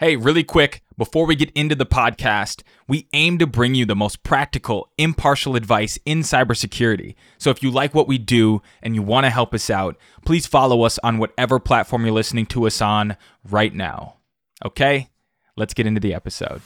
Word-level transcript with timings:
Hey, 0.00 0.16
really 0.16 0.42
quick, 0.42 0.82
before 0.98 1.24
we 1.24 1.36
get 1.36 1.52
into 1.52 1.76
the 1.76 1.86
podcast, 1.86 2.64
we 2.88 3.06
aim 3.12 3.38
to 3.38 3.46
bring 3.46 3.76
you 3.76 3.86
the 3.86 3.94
most 3.94 4.24
practical, 4.24 4.90
impartial 4.98 5.54
advice 5.54 6.00
in 6.04 6.22
cybersecurity. 6.22 7.14
So 7.38 7.50
if 7.50 7.62
you 7.62 7.70
like 7.70 7.94
what 7.94 8.08
we 8.08 8.18
do 8.18 8.60
and 8.82 8.96
you 8.96 9.02
want 9.02 9.24
to 9.24 9.30
help 9.30 9.54
us 9.54 9.70
out, 9.70 9.96
please 10.26 10.48
follow 10.48 10.82
us 10.82 10.98
on 11.04 11.18
whatever 11.18 11.60
platform 11.60 12.04
you're 12.04 12.12
listening 12.12 12.46
to 12.46 12.66
us 12.66 12.82
on 12.82 13.16
right 13.48 13.72
now. 13.72 14.16
Okay, 14.64 15.10
let's 15.56 15.74
get 15.74 15.86
into 15.86 16.00
the 16.00 16.12
episode. 16.12 16.60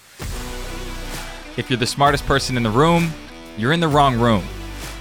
If 1.59 1.67
you're 1.69 1.77
the 1.77 1.87
smartest 1.87 2.25
person 2.25 2.57
in 2.57 2.63
the 2.63 2.71
room, 2.71 3.13
you're 3.59 3.75
in 3.75 3.81
the 3.81 3.89
wrong 3.89 4.19
room. 4.19 4.43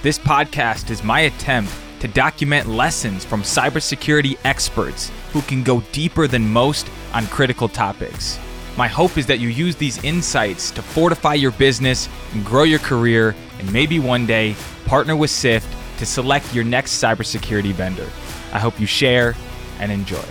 This 0.02 0.18
podcast 0.18 0.90
is 0.90 1.02
my 1.02 1.20
attempt 1.20 1.72
to 2.00 2.08
document 2.08 2.68
lessons 2.68 3.24
from 3.24 3.42
cybersecurity 3.42 4.38
experts 4.44 5.10
who 5.32 5.42
can 5.42 5.62
go 5.62 5.80
deeper 5.92 6.26
than 6.26 6.48
most 6.48 6.88
on 7.12 7.26
critical 7.26 7.68
topics. 7.68 8.38
My 8.76 8.86
hope 8.86 9.18
is 9.18 9.26
that 9.26 9.40
you 9.40 9.48
use 9.48 9.74
these 9.76 10.02
insights 10.04 10.70
to 10.70 10.82
fortify 10.82 11.34
your 11.34 11.50
business 11.50 12.08
and 12.32 12.44
grow 12.44 12.62
your 12.62 12.78
career, 12.78 13.34
and 13.58 13.72
maybe 13.72 13.98
one 13.98 14.26
day 14.26 14.54
partner 14.84 15.16
with 15.16 15.30
SIFT 15.30 15.66
to 15.98 16.06
select 16.06 16.54
your 16.54 16.64
next 16.64 17.02
cybersecurity 17.02 17.72
vendor. 17.72 18.08
I 18.52 18.60
hope 18.60 18.78
you 18.78 18.86
share 18.86 19.34
and 19.80 19.90
enjoy. 19.90 20.24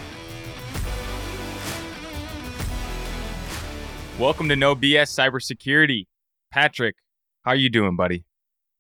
Welcome 4.18 4.49
to 4.49 4.55
No 4.55 4.76
BS 4.76 5.13
Cybersecurity. 5.13 6.08
Patrick, 6.49 6.96
how 7.44 7.52
are 7.52 7.55
you 7.55 7.70
doing, 7.70 7.96
buddy? 7.96 8.24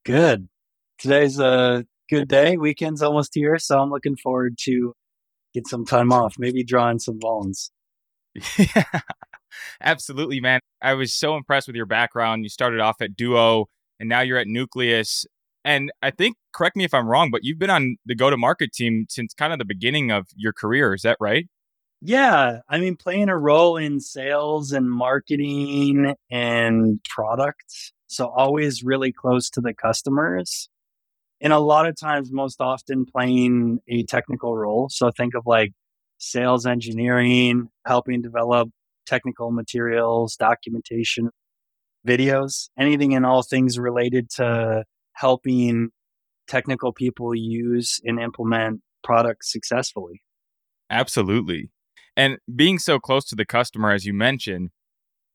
Good. 0.03 0.47
Today's 0.97 1.37
a 1.39 1.85
good 2.09 2.27
day. 2.27 2.57
Weekend's 2.57 3.01
almost 3.01 3.31
here, 3.33 3.57
so 3.57 3.79
I'm 3.79 3.89
looking 3.89 4.17
forward 4.17 4.57
to 4.63 4.93
get 5.53 5.67
some 5.67 5.85
time 5.85 6.11
off, 6.11 6.35
maybe 6.37 6.63
drawing 6.63 6.99
some 6.99 7.19
bones. 7.19 7.71
Yeah, 8.57 8.83
absolutely, 9.81 10.39
man. 10.39 10.59
I 10.81 10.93
was 10.93 11.13
so 11.13 11.35
impressed 11.35 11.67
with 11.67 11.75
your 11.75 11.87
background. 11.87 12.43
You 12.43 12.49
started 12.49 12.79
off 12.79 13.01
at 13.01 13.15
Duo 13.15 13.65
and 13.99 14.07
now 14.07 14.21
you're 14.21 14.37
at 14.37 14.47
Nucleus. 14.47 15.25
And 15.65 15.91
I 16.01 16.11
think, 16.11 16.37
correct 16.53 16.75
me 16.75 16.83
if 16.83 16.93
I'm 16.93 17.07
wrong, 17.07 17.31
but 17.31 17.43
you've 17.43 17.59
been 17.59 17.69
on 17.69 17.97
the 18.05 18.15
go 18.15 18.29
to 18.29 18.37
market 18.37 18.71
team 18.73 19.05
since 19.09 19.33
kind 19.33 19.51
of 19.51 19.59
the 19.59 19.65
beginning 19.65 20.11
of 20.11 20.27
your 20.35 20.53
career. 20.53 20.93
Is 20.93 21.01
that 21.01 21.17
right? 21.19 21.47
Yeah. 22.01 22.59
I 22.69 22.79
mean, 22.79 22.95
playing 22.95 23.29
a 23.29 23.37
role 23.37 23.75
in 23.75 23.99
sales 23.99 24.71
and 24.71 24.89
marketing 24.89 26.13
and 26.29 26.99
products. 27.09 27.91
So 28.07 28.27
always 28.27 28.83
really 28.83 29.11
close 29.11 29.49
to 29.51 29.61
the 29.61 29.73
customers. 29.73 30.69
And 31.39 31.53
a 31.53 31.59
lot 31.59 31.87
of 31.87 31.95
times, 31.99 32.31
most 32.31 32.59
often 32.59 33.05
playing 33.05 33.79
a 33.87 34.03
technical 34.03 34.55
role. 34.55 34.89
So 34.89 35.11
think 35.11 35.35
of 35.35 35.43
like 35.45 35.71
sales 36.17 36.65
engineering, 36.65 37.69
helping 37.85 38.21
develop 38.21 38.69
technical 39.05 39.51
materials, 39.51 40.35
documentation, 40.35 41.29
videos, 42.07 42.69
anything 42.77 43.13
and 43.13 43.25
all 43.25 43.43
things 43.43 43.77
related 43.77 44.29
to 44.31 44.83
helping 45.13 45.89
technical 46.47 46.93
people 46.93 47.35
use 47.35 47.99
and 48.03 48.19
implement 48.19 48.81
products 49.03 49.51
successfully. 49.51 50.21
Absolutely. 50.89 51.69
And 52.15 52.37
being 52.53 52.79
so 52.79 52.99
close 52.99 53.25
to 53.25 53.35
the 53.35 53.45
customer, 53.45 53.91
as 53.91 54.05
you 54.05 54.13
mentioned, 54.13 54.69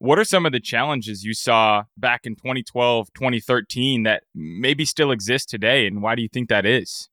what 0.02 0.18
are 0.18 0.24
some 0.24 0.44
of 0.44 0.50
the 0.50 0.58
challenges 0.58 1.22
you 1.22 1.32
saw 1.32 1.84
back 1.96 2.26
in 2.26 2.34
2012, 2.34 3.12
2013 3.14 4.02
that 4.02 4.24
maybe 4.34 4.84
still 4.84 5.12
exist 5.12 5.48
today? 5.48 5.86
And 5.86 6.02
why 6.02 6.16
do 6.16 6.22
you 6.22 6.28
think 6.28 6.48
that 6.48 6.66
is? 6.66 7.08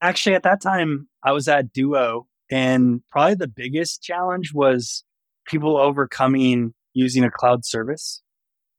Actually, 0.00 0.36
at 0.36 0.44
that 0.44 0.60
time, 0.62 1.08
I 1.24 1.32
was 1.32 1.48
at 1.48 1.72
Duo 1.72 2.28
and 2.48 3.02
probably 3.10 3.34
the 3.34 3.48
biggest 3.48 4.04
challenge 4.04 4.52
was 4.54 5.02
people 5.44 5.76
overcoming 5.76 6.72
using 6.94 7.24
a 7.24 7.32
cloud 7.32 7.64
service. 7.64 8.22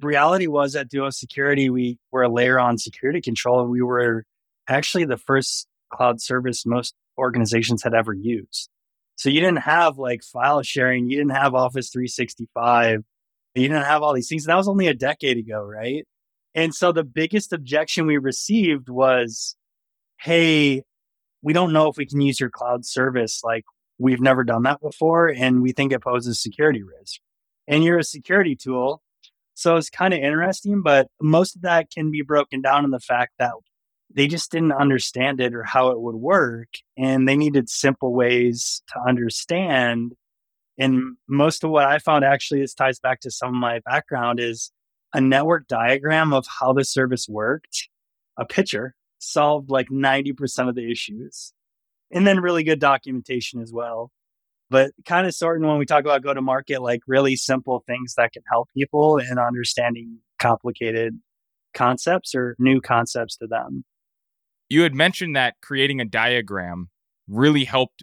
reality 0.02 0.48
was 0.48 0.74
at 0.78 0.88
Duo 0.88 1.10
Security, 1.10 1.70
we 1.70 2.00
were 2.10 2.24
a 2.24 2.32
layer 2.32 2.58
on 2.58 2.78
security 2.78 3.20
control. 3.20 3.60
and 3.60 3.70
We 3.70 3.82
were 3.82 4.24
actually 4.70 5.04
the 5.04 5.18
first 5.18 5.68
cloud 5.92 6.22
service 6.22 6.66
most 6.66 6.96
organizations 7.18 7.84
had 7.84 7.94
ever 7.94 8.14
used. 8.14 8.70
So 9.18 9.30
you 9.30 9.42
didn't 9.42 9.64
have 9.64 9.98
like 9.98 10.24
file 10.24 10.64
sharing, 10.64 11.10
you 11.10 11.18
didn't 11.18 11.36
have 11.36 11.54
Office 11.54 11.90
365, 11.90 13.04
you 13.56 13.68
didn't 13.68 13.84
have 13.84 14.02
all 14.02 14.14
these 14.14 14.30
things. 14.30 14.46
That 14.46 14.56
was 14.56 14.68
only 14.68 14.88
a 14.88 14.94
decade 14.94 15.38
ago, 15.38 15.62
right? 15.62 16.06
And 16.54 16.74
so 16.74 16.92
the 16.92 17.04
biggest 17.04 17.54
objection 17.54 18.06
we 18.06 18.18
received 18.18 18.90
was, 18.90 19.56
hey, 20.20 20.84
we 21.42 21.54
don't 21.54 21.74
know 21.74 21.88
if 21.88 21.98
we 21.98 22.06
can 22.06 22.22
use 22.22 22.40
your 22.40 22.50
cloud 22.50 22.86
service. 22.86 23.42
Like 23.44 23.66
we've 23.98 24.22
never 24.22 24.44
done 24.44 24.64
that 24.64 24.82
before. 24.82 25.28
And 25.28 25.62
we 25.62 25.72
think 25.72 25.92
it 25.92 26.02
poses 26.02 26.42
security 26.42 26.84
risk. 26.84 27.20
And 27.68 27.84
you're 27.84 28.00
a 28.00 28.04
security 28.04 28.56
tool. 28.56 29.02
So 29.54 29.76
it's 29.76 29.90
kind 29.90 30.14
of 30.14 30.20
interesting, 30.20 30.82
but 30.82 31.08
most 31.22 31.56
of 31.56 31.62
that 31.62 31.92
can 31.92 32.10
be 32.10 32.22
broken 32.22 32.62
down 32.62 32.84
in 32.84 32.92
the 32.92 33.00
fact 33.00 33.34
that 33.38 33.52
they 34.14 34.28
just 34.28 34.52
didn't 34.52 34.72
understand 34.72 35.40
it 35.40 35.54
or 35.54 35.64
how 35.64 35.90
it 35.90 36.02
would 36.02 36.16
work. 36.16 36.70
And 36.98 37.28
they 37.28 37.36
needed 37.36 37.70
simple 37.70 38.14
ways 38.14 38.82
to 38.90 39.00
understand. 39.08 40.14
And 40.82 41.16
most 41.30 41.64
of 41.64 41.70
what 41.70 41.86
I 41.86 42.00
found 42.00 42.26
actually 42.26 42.62
this 42.62 42.74
ties 42.74 43.00
back 43.00 43.20
to 43.20 43.30
some 43.30 43.50
of 43.50 43.56
my 43.56 43.82
background 43.86 44.40
is 44.40 44.72
a 45.14 45.22
network 45.22 45.68
diagram 45.68 46.34
of 46.34 46.48
how 46.60 46.74
the 46.74 46.84
service 46.84 47.28
worked, 47.30 47.88
a 48.36 48.46
picture 48.46 48.96
solved 49.20 49.70
like 49.70 49.90
90% 49.90 50.70
of 50.70 50.74
the 50.74 50.92
issues. 50.92 51.54
And 52.12 52.26
then 52.26 52.40
really 52.40 52.64
good 52.64 52.80
documentation 52.80 53.62
as 53.62 53.72
well. 53.72 54.10
But 54.72 54.92
kind 55.06 55.28
of 55.28 55.36
sorting 55.36 55.68
when 55.68 55.78
we 55.78 55.86
talk 55.86 56.02
about 56.02 56.24
go 56.24 56.34
to 56.34 56.42
market, 56.42 56.82
like 56.82 57.02
really 57.06 57.36
simple 57.36 57.84
things 57.86 58.16
that 58.16 58.32
can 58.34 58.42
help 58.52 58.68
people 58.76 59.20
in 59.20 59.38
understanding 59.38 60.18
complicated 60.40 61.20
concepts 61.76 62.34
or 62.34 62.56
new 62.58 62.82
concepts 62.82 63.38
to 63.38 63.46
them. 63.46 63.86
You 64.68 64.82
had 64.82 64.96
mentioned 64.96 65.36
that 65.36 65.56
creating 65.62 66.02
a 66.02 66.06
diagram 66.06 66.90
really 67.28 67.66
helped 67.66 68.02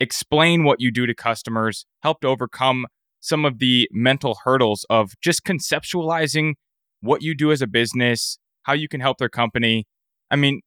explain 0.00 0.64
what 0.64 0.80
you 0.80 0.90
do 0.90 1.06
to 1.06 1.14
customers, 1.14 1.86
helped 2.02 2.24
overcome 2.24 2.86
some 3.20 3.44
of 3.44 3.58
the 3.58 3.88
mental 3.92 4.38
hurdles 4.44 4.86
of 4.88 5.12
just 5.22 5.44
conceptualizing 5.44 6.54
what 7.00 7.22
you 7.22 7.34
do 7.34 7.52
as 7.52 7.62
a 7.62 7.66
business, 7.66 8.38
how 8.62 8.72
you 8.72 8.88
can 8.88 9.00
help 9.00 9.18
their 9.18 9.28
company, 9.28 9.86
I 10.30 10.36
mean, 10.36 10.60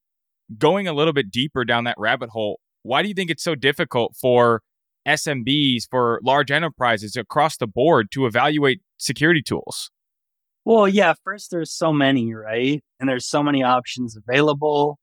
going 0.57 0.88
a 0.88 0.94
little 0.94 1.13
bit 1.13 1.31
deeper 1.31 1.66
down 1.66 1.83
that 1.85 1.95
rabbit 1.97 2.29
hole, 2.29 2.59
why 2.83 3.01
do 3.01 3.07
you 3.07 3.13
think 3.13 3.31
it's 3.31 3.44
so 3.44 3.55
difficult 3.55 4.16
for 4.19 4.61
SMBs, 5.07 5.83
for 5.89 6.19
large 6.23 6.51
enterprises 6.51 7.15
across 7.15 7.57
the 7.57 7.67
board 7.67 8.07
to 8.11 8.25
evaluate 8.25 8.81
security 8.97 9.41
tools? 9.41 9.89
Well, 10.65 10.88
yeah, 10.88 11.13
first, 11.23 11.51
there's 11.51 11.71
so 11.71 11.91
many, 11.91 12.33
right? 12.33 12.81
And 13.00 13.09
there's 13.09 13.27
so 13.27 13.44
many 13.44 13.63
options 13.63 14.15
available. 14.15 14.97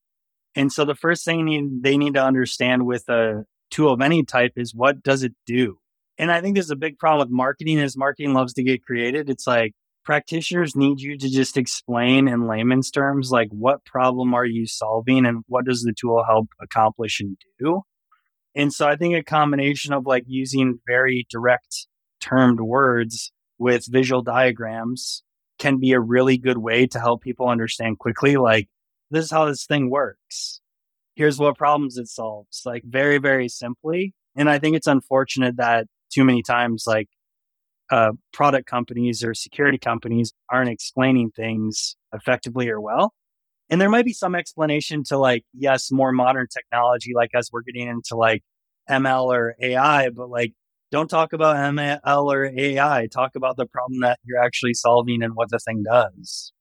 And 0.55 0.73
so 0.73 0.85
the 0.85 0.95
first 0.95 1.25
thing 1.25 1.81
they 1.83 1.97
need 1.97 2.15
to 2.15 2.25
understand 2.25 2.87
with 2.87 3.09
a 3.09 3.45
tool 3.71 3.93
of 3.93 4.01
any 4.01 4.25
type 4.25 4.53
is 4.57 4.75
what 4.75 5.03
does 5.03 5.23
it 5.23 5.33
do? 5.47 5.79
And 6.19 6.31
I 6.31 6.41
think 6.41 6.55
there's 6.55 6.71
a 6.71 6.77
big 6.77 6.99
problem 6.99 7.29
with 7.29 7.35
marketing 7.35 7.79
is 7.79 7.97
marketing 7.97 8.35
loves 8.35 8.53
to 8.55 8.63
get 8.63 8.85
created. 8.85 9.31
It's 9.31 9.47
like, 9.47 9.73
practitioners 10.05 10.75
need 10.75 11.01
you 11.01 11.17
to 11.17 11.29
just 11.29 11.57
explain 11.57 12.27
in 12.27 12.49
layman's 12.49 12.91
terms 12.91 13.31
like 13.31 13.49
what 13.51 13.85
problem 13.85 14.35
are 14.35 14.45
you 14.45 14.67
solving 14.67 15.27
and 15.27 15.45
what 15.47 15.65
does 15.65 15.83
the 15.83 15.95
tool 15.99 16.25
help 16.27 16.49
accomplish 16.61 17.21
and 17.21 17.37
do 17.59 17.83
and 18.55 18.73
so 18.73 18.89
i 18.89 18.97
think 18.97 19.15
a 19.15 19.23
combination 19.23 19.93
of 19.93 20.07
like 20.07 20.25
using 20.27 20.79
very 20.87 21.27
direct 21.31 21.87
termed 22.21 22.61
words 22.61 23.33
with 23.59 23.85
visual 23.89 24.23
diagrams 24.23 25.23
can 25.59 25.79
be 25.79 25.93
a 25.93 26.01
really 26.01 26.39
good 26.39 26.59
way 26.59 26.87
to 26.87 26.99
help 26.99 27.23
people 27.23 27.49
understand 27.49 27.99
quickly 27.99 28.37
like 28.37 28.69
this 29.11 29.27
is 29.27 29.31
how 29.31 29.45
this 29.45 29.67
thing 29.67 29.91
works 29.91 30.60
here's 31.21 31.39
what 31.39 31.57
problems 31.57 31.99
it 31.99 32.09
solves 32.09 32.63
like 32.65 32.83
very 32.85 33.19
very 33.19 33.49
simply 33.49 34.15
and 34.37 34.49
i 34.49 34.59
think 34.59 34.75
it's 34.75 34.87
unfortunate 34.87 35.57
that 35.57 35.87
too 36.11 36.25
many 36.25 36.43
times 36.43 36.85
like 36.87 37.09
uh, 37.91 38.13
product 38.33 38.67
companies 38.67 39.25
or 39.25 39.35
security 39.35 39.79
companies 39.79 40.33
aren't 40.51 40.71
explaining 40.71 41.31
things 41.31 41.97
effectively 42.15 42.69
or 42.69 42.81
well. 42.81 43.13
And 43.69 43.81
there 43.81 43.91
might 43.91 44.05
be 44.05 44.13
some 44.13 44.35
explanation 44.35 45.05
to 45.05 45.19
like, 45.19 45.45
yes, 45.53 45.91
more 45.93 46.13
modern 46.13 46.47
technology, 46.53 47.13
like 47.15 47.31
as 47.35 47.51
we're 47.53 47.63
getting 47.63 47.89
into 47.89 48.17
like 48.17 48.43
ML 48.89 49.33
or 49.33 49.55
AI, 49.61 50.11
but 50.11 50.29
like, 50.29 50.53
don't 50.91 51.09
talk 51.09 51.33
about 51.33 51.57
ML 51.57 52.33
or 52.33 52.47
AI. 52.47 53.07
Talk 53.13 53.37
about 53.37 53.57
the 53.57 53.67
problem 53.67 54.01
that 54.01 54.19
you're 54.25 54.43
actually 54.43 54.75
solving 54.75 55.23
and 55.23 55.35
what 55.37 55.51
the 55.51 55.61
thing 55.61 55.85
does. 55.85 56.53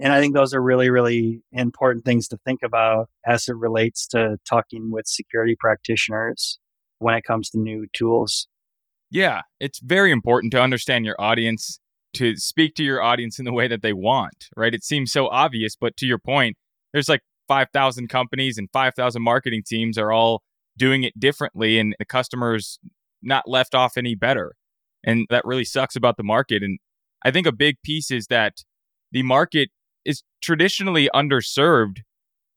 And 0.00 0.12
I 0.12 0.20
think 0.20 0.34
those 0.34 0.52
are 0.52 0.62
really, 0.62 0.90
really 0.90 1.42
important 1.52 2.04
things 2.04 2.26
to 2.28 2.38
think 2.44 2.60
about 2.64 3.08
as 3.24 3.48
it 3.48 3.56
relates 3.56 4.06
to 4.08 4.38
talking 4.48 4.90
with 4.90 5.06
security 5.06 5.56
practitioners 5.58 6.58
when 6.98 7.14
it 7.14 7.24
comes 7.24 7.50
to 7.50 7.58
new 7.58 7.86
tools. 7.92 8.48
Yeah, 9.10 9.42
it's 9.60 9.78
very 9.78 10.10
important 10.10 10.52
to 10.52 10.60
understand 10.60 11.04
your 11.04 11.20
audience, 11.20 11.78
to 12.14 12.36
speak 12.36 12.74
to 12.74 12.82
your 12.82 13.02
audience 13.02 13.38
in 13.38 13.44
the 13.44 13.52
way 13.52 13.68
that 13.68 13.82
they 13.82 13.92
want, 13.92 14.48
right? 14.56 14.74
It 14.74 14.82
seems 14.82 15.12
so 15.12 15.28
obvious, 15.28 15.76
but 15.76 15.96
to 15.98 16.06
your 16.06 16.18
point, 16.18 16.56
there's 16.92 17.08
like 17.08 17.20
5,000 17.46 18.08
companies 18.08 18.58
and 18.58 18.68
5,000 18.72 19.22
marketing 19.22 19.62
teams 19.64 19.98
are 19.98 20.10
all 20.10 20.42
doing 20.76 21.04
it 21.04 21.18
differently, 21.20 21.78
and 21.78 21.94
the 22.00 22.04
customer's 22.04 22.80
not 23.22 23.48
left 23.48 23.74
off 23.74 23.96
any 23.96 24.16
better. 24.16 24.54
And 25.04 25.26
that 25.30 25.44
really 25.44 25.64
sucks 25.64 25.94
about 25.94 26.16
the 26.16 26.24
market. 26.24 26.62
And 26.62 26.78
I 27.24 27.30
think 27.30 27.46
a 27.46 27.52
big 27.52 27.76
piece 27.84 28.10
is 28.10 28.26
that 28.26 28.64
the 29.12 29.22
market 29.22 29.70
is 30.04 30.22
traditionally 30.42 31.08
underserved 31.14 31.98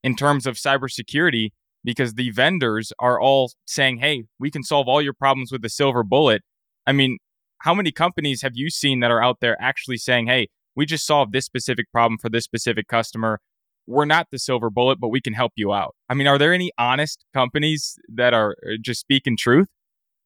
in 0.04 0.16
terms 0.16 0.46
of 0.46 0.56
cybersecurity 0.56 1.52
because 1.84 2.16
the 2.16 2.32
vendors 2.32 2.92
are 3.00 3.20
all 3.20 3.52
saying, 3.66 3.98
hey, 3.98 4.26
we 4.40 4.52
can 4.52 4.64
solve 4.64 4.88
all 4.88 5.02
your 5.02 5.14
problems 5.14 5.52
with 5.52 5.64
a 5.64 5.70
silver 5.70 6.04
bullet. 6.04 6.42
I 6.86 6.92
mean, 6.92 7.18
how 7.60 7.74
many 7.74 7.92
companies 7.92 8.42
have 8.42 8.54
you 8.56 8.70
seen 8.70 9.00
that 9.00 9.12
are 9.12 9.24
out 9.24 9.38
there 9.42 9.58
actually 9.62 9.98
saying, 9.98 10.28
hey, 10.28 10.48
we 10.76 10.86
just 10.86 11.06
solved 11.06 11.34
this 11.34 11.46
specific 11.46 11.92
problem 11.92 12.18
for 12.20 12.30
this 12.30 12.44
specific 12.44 12.88
customer? 12.88 13.40
We're 13.88 14.06
not 14.06 14.28
the 14.32 14.40
silver 14.40 14.70
bullet, 14.70 15.00
but 15.00 15.10
we 15.10 15.22
can 15.22 15.34
help 15.34 15.54
you 15.56 15.74
out. 15.74 15.96
I 16.10 16.14
mean, 16.14 16.28
are 16.28 16.38
there 16.38 16.54
any 16.54 16.72
honest 16.78 17.24
companies 17.34 17.98
that 18.14 18.34
are 18.34 18.56
uh, 18.66 18.76
just 18.82 19.00
speaking 19.00 19.38
truth? 19.38 19.70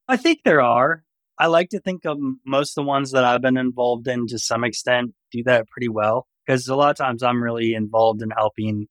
I 0.07 0.17
think 0.17 0.39
there 0.43 0.61
are. 0.61 1.03
I 1.37 1.47
like 1.47 1.69
to 1.69 1.79
think 1.79 2.05
of 2.05 2.17
most 2.45 2.71
of 2.77 2.83
the 2.83 2.87
ones 2.87 3.11
that 3.11 3.23
I've 3.23 3.41
been 3.41 3.57
involved 3.57 4.07
in 4.07 4.27
to 4.27 4.39
some 4.39 4.63
extent 4.63 5.13
do 5.31 5.43
that 5.43 5.67
pretty 5.69 5.89
well 5.89 6.27
because 6.45 6.67
a 6.67 6.75
lot 6.75 6.91
of 6.91 6.97
times 6.97 7.23
I'm 7.23 7.43
really 7.43 7.73
involved 7.73 8.21
in 8.21 8.31
helping 8.31 8.87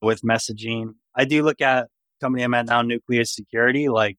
with 0.00 0.22
messaging. 0.22 0.94
I 1.14 1.24
do 1.24 1.42
look 1.42 1.60
at 1.60 1.88
company 2.20 2.42
I'm 2.42 2.54
at 2.54 2.66
now, 2.66 2.82
Nucleus 2.82 3.34
Security, 3.34 3.88
like, 3.88 4.16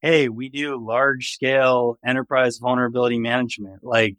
hey, 0.00 0.28
we 0.28 0.48
do 0.48 0.84
large 0.84 1.30
scale 1.32 1.96
enterprise 2.04 2.58
vulnerability 2.58 3.18
management. 3.18 3.84
Like, 3.84 4.16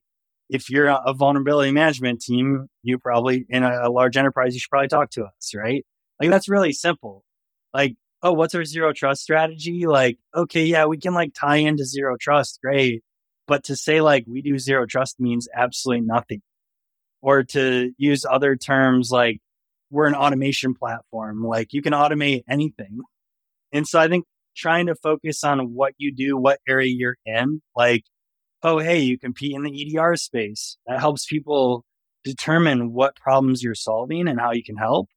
if 0.50 0.70
you're 0.70 0.88
a 0.88 1.14
vulnerability 1.14 1.72
management 1.72 2.22
team, 2.22 2.68
you 2.84 3.00
probably 3.00 3.46
in 3.50 3.64
a, 3.64 3.88
a 3.88 3.90
large 3.90 4.16
enterprise, 4.16 4.54
you 4.54 4.60
should 4.60 4.70
probably 4.70 4.88
talk 4.88 5.10
to 5.12 5.24
us, 5.26 5.54
right? 5.56 5.86
Like, 6.22 6.30
that's 6.30 6.48
really 6.48 6.74
simple. 6.74 7.24
Like, 7.74 7.96
oh, 8.22 8.34
what's 8.34 8.56
our 8.56 8.64
zero 8.64 8.94
trust 8.94 9.24
strategy? 9.24 9.86
Like, 9.86 10.18
okay, 10.34 10.64
yeah, 10.66 10.86
we 10.86 10.98
can 10.98 11.14
like 11.14 11.34
tie 11.34 11.58
into 11.58 11.86
zero 11.86 12.16
trust, 12.20 12.60
great. 12.64 13.04
But 13.48 13.66
to 13.66 13.76
say 13.76 14.00
like 14.00 14.24
we 14.26 14.42
do 14.42 14.58
zero 14.58 14.86
trust 14.86 15.20
means 15.20 15.50
absolutely 15.54 16.06
nothing. 16.06 16.42
Or 17.24 17.44
to 17.44 17.94
use 17.98 18.26
other 18.30 18.58
terms 18.58 19.10
like 19.10 19.40
we're 19.90 20.08
an 20.08 20.14
automation 20.14 20.74
platform, 20.74 21.42
like 21.42 21.72
you 21.72 21.82
can 21.82 21.94
automate 21.94 22.44
anything. 22.50 23.00
And 23.72 23.88
so 23.88 23.98
I 23.98 24.10
think 24.10 24.26
trying 24.58 24.88
to 24.88 24.96
focus 24.96 25.42
on 25.42 25.74
what 25.74 25.94
you 25.98 26.14
do, 26.14 26.36
what 26.36 26.60
area 26.68 26.94
you're 26.94 27.16
in, 27.26 27.62
like, 27.78 28.04
oh, 28.62 28.80
hey, 28.80 29.00
you 29.00 29.18
compete 29.18 29.56
in 29.56 29.64
the 29.64 29.96
EDR 29.96 30.18
space. 30.18 30.78
That 30.86 31.00
helps 31.00 31.26
people 31.26 31.86
determine 32.26 32.92
what 32.92 33.16
problems 33.16 33.64
you're 33.64 33.74
solving 33.74 34.28
and 34.28 34.38
how 34.38 34.52
you 34.52 34.64
can 34.64 34.76
help. 34.76 35.08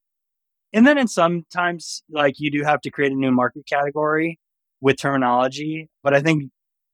And 0.72 0.86
then 0.86 0.98
in 0.98 1.08
sometimes 1.08 2.04
like 2.08 2.34
you 2.38 2.52
do 2.52 2.62
have 2.62 2.80
to 2.82 2.90
create 2.90 3.10
a 3.10 3.16
new 3.16 3.32
market 3.32 3.66
category 3.66 4.38
with 4.80 4.96
terminology, 4.96 5.88
but 6.04 6.14
I 6.14 6.20
think 6.20 6.52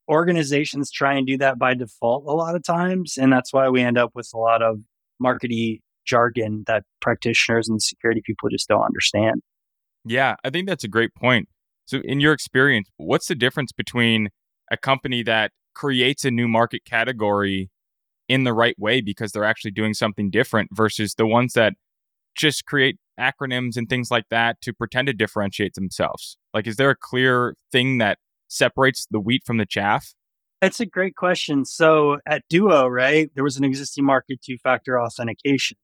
organizations 0.08 0.90
try 0.90 1.14
and 1.14 1.26
do 1.26 1.36
that 1.38 1.58
by 1.58 1.74
default 1.74 2.24
a 2.26 2.32
lot 2.32 2.54
of 2.54 2.62
times. 2.62 3.18
And 3.18 3.30
that's 3.30 3.52
why 3.52 3.68
we 3.68 3.82
end 3.82 3.98
up 3.98 4.12
with 4.14 4.30
a 4.34 4.38
lot 4.38 4.62
of 4.62 4.78
markety 5.22 5.80
jargon 6.06 6.64
that 6.66 6.82
practitioners 7.00 7.68
and 7.68 7.80
security 7.80 8.22
people 8.24 8.48
just 8.48 8.68
don't 8.68 8.82
understand. 8.82 9.42
Yeah, 10.04 10.36
I 10.44 10.50
think 10.50 10.68
that's 10.68 10.84
a 10.84 10.88
great 10.88 11.14
point. 11.14 11.48
So, 11.84 12.00
in 12.04 12.20
your 12.20 12.32
experience, 12.32 12.88
what's 12.96 13.26
the 13.26 13.34
difference 13.34 13.72
between 13.72 14.28
a 14.70 14.76
company 14.76 15.22
that 15.24 15.52
creates 15.74 16.24
a 16.24 16.30
new 16.30 16.48
market 16.48 16.84
category 16.84 17.70
in 18.28 18.44
the 18.44 18.52
right 18.52 18.76
way 18.78 19.00
because 19.00 19.32
they're 19.32 19.44
actually 19.44 19.70
doing 19.70 19.94
something 19.94 20.30
different 20.30 20.70
versus 20.72 21.14
the 21.14 21.26
ones 21.26 21.52
that 21.54 21.74
just 22.36 22.64
create 22.64 22.96
acronyms 23.18 23.76
and 23.76 23.88
things 23.88 24.10
like 24.10 24.24
that 24.30 24.60
to 24.62 24.72
pretend 24.72 25.06
to 25.06 25.12
differentiate 25.12 25.74
themselves? 25.74 26.38
Like, 26.54 26.66
is 26.66 26.76
there 26.76 26.90
a 26.90 26.96
clear 26.96 27.54
thing 27.70 27.98
that 27.98 28.18
separates 28.48 29.06
the 29.10 29.20
wheat 29.20 29.42
from 29.44 29.58
the 29.58 29.66
chaff? 29.66 30.14
That's 30.62 30.78
a 30.78 30.86
great 30.86 31.16
question. 31.16 31.64
So 31.64 32.18
at 32.24 32.44
Duo, 32.48 32.86
right, 32.86 33.28
there 33.34 33.42
was 33.42 33.56
an 33.56 33.64
existing 33.64 34.04
market 34.04 34.40
two 34.42 34.58
factor 34.58 34.98
authentication. 34.98 35.76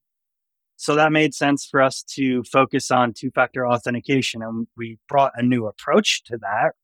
So 0.77 0.95
that 0.95 1.11
made 1.11 1.35
sense 1.35 1.67
for 1.69 1.83
us 1.83 2.05
to 2.15 2.45
focus 2.45 2.93
on 2.93 3.13
two 3.13 3.33
factor 3.33 3.67
authentication. 3.67 4.41
And 4.41 4.69
we 4.77 4.99
brought 5.09 5.33
a 5.35 5.43
new 5.43 5.67
approach 5.67 6.23
to 6.27 6.39
that. 6.39 6.75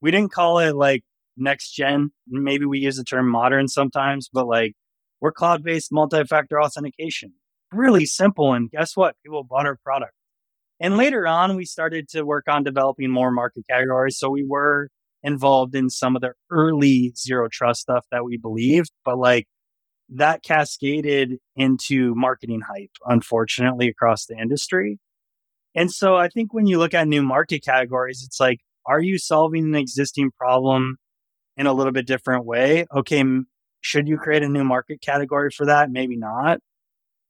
We 0.00 0.12
didn't 0.12 0.30
call 0.30 0.60
it 0.60 0.76
like 0.76 1.02
next 1.36 1.72
gen. 1.72 2.12
Maybe 2.28 2.66
we 2.66 2.78
use 2.78 2.98
the 2.98 3.02
term 3.02 3.28
modern 3.28 3.66
sometimes, 3.66 4.30
but 4.32 4.46
like 4.46 4.74
we're 5.20 5.32
cloud 5.32 5.64
based 5.64 5.90
multi 5.90 6.22
factor 6.22 6.62
authentication. 6.62 7.32
Really 7.72 8.06
simple. 8.06 8.52
And 8.52 8.70
guess 8.70 8.96
what? 8.96 9.16
People 9.24 9.42
bought 9.42 9.66
our 9.66 9.76
product. 9.82 10.12
And 10.78 10.96
later 10.96 11.26
on, 11.26 11.56
we 11.56 11.64
started 11.64 12.08
to 12.10 12.22
work 12.22 12.44
on 12.46 12.62
developing 12.62 13.10
more 13.10 13.32
market 13.32 13.64
categories. 13.68 14.18
So 14.18 14.30
we 14.30 14.44
were 14.48 14.88
involved 15.24 15.74
in 15.74 15.90
some 15.90 16.14
of 16.14 16.22
the 16.22 16.32
early 16.50 17.12
zero 17.16 17.48
trust 17.50 17.80
stuff 17.80 18.06
that 18.12 18.24
we 18.24 18.36
believed, 18.36 18.92
but 19.04 19.18
like 19.18 19.48
that 20.10 20.42
cascaded 20.42 21.38
into 21.56 22.14
marketing 22.14 22.60
hype, 22.60 22.90
unfortunately, 23.06 23.88
across 23.88 24.26
the 24.26 24.36
industry. 24.36 24.98
And 25.74 25.90
so 25.90 26.14
I 26.14 26.28
think 26.28 26.52
when 26.54 26.66
you 26.66 26.78
look 26.78 26.94
at 26.94 27.08
new 27.08 27.22
market 27.22 27.64
categories, 27.64 28.22
it's 28.24 28.38
like, 28.38 28.60
are 28.86 29.00
you 29.00 29.18
solving 29.18 29.64
an 29.64 29.74
existing 29.74 30.30
problem 30.38 30.98
in 31.56 31.66
a 31.66 31.72
little 31.72 31.92
bit 31.92 32.06
different 32.06 32.44
way? 32.44 32.86
Okay, 32.94 33.24
should 33.80 34.06
you 34.06 34.18
create 34.18 34.42
a 34.42 34.48
new 34.48 34.62
market 34.62 35.00
category 35.00 35.50
for 35.50 35.66
that? 35.66 35.90
Maybe 35.90 36.16
not. 36.16 36.60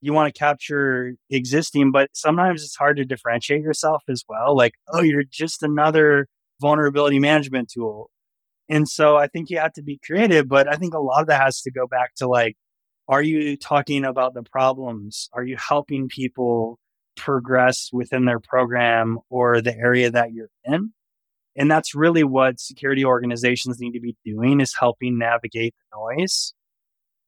You 0.01 0.13
want 0.13 0.35
to 0.35 0.39
capture 0.39 1.15
existing, 1.31 1.93
but 1.93 2.11
sometimes 2.13 2.63
it's 2.63 2.77
hard 2.77 2.97
to 2.99 3.05
differentiate 3.05 3.63
yourself 3.63 4.03
as 4.09 4.25
well. 4.29 4.55
Like, 4.55 4.73
oh, 4.93 5.01
you're 5.01 5.25
just 5.25 5.63
another 5.63 6.27
vulnerability 6.65 7.19
management 7.19 7.71
tool. 7.71 8.11
And 8.71 8.89
so 8.89 9.19
I 9.19 9.27
think 9.27 9.51
you 9.51 9.59
have 9.59 9.75
to 9.75 9.83
be 9.83 10.01
creative, 10.03 10.49
but 10.49 10.67
I 10.67 10.77
think 10.77 10.95
a 10.95 10.99
lot 10.99 11.21
of 11.21 11.27
that 11.27 11.43
has 11.43 11.61
to 11.63 11.71
go 11.71 11.87
back 11.87 12.15
to 12.17 12.27
like, 12.27 12.57
are 13.07 13.21
you 13.21 13.59
talking 13.59 14.07
about 14.07 14.33
the 14.33 14.43
problems? 14.43 15.29
Are 15.35 15.45
you 15.45 15.59
helping 15.59 16.09
people 16.09 16.79
progress 17.19 17.91
within 17.93 18.25
their 18.25 18.41
program 18.41 19.19
or 19.29 19.61
the 19.61 19.77
area 19.77 20.11
that 20.11 20.33
you're 20.33 20.49
in? 20.65 20.95
And 21.55 21.71
that's 21.71 21.95
really 21.95 22.25
what 22.25 22.59
security 22.59 23.05
organizations 23.05 23.79
need 23.79 23.93
to 23.93 24.01
be 24.01 24.17
doing 24.25 24.63
is 24.63 24.75
helping 24.81 25.19
navigate 25.19 25.75
the 25.75 25.99
noise. 25.99 26.55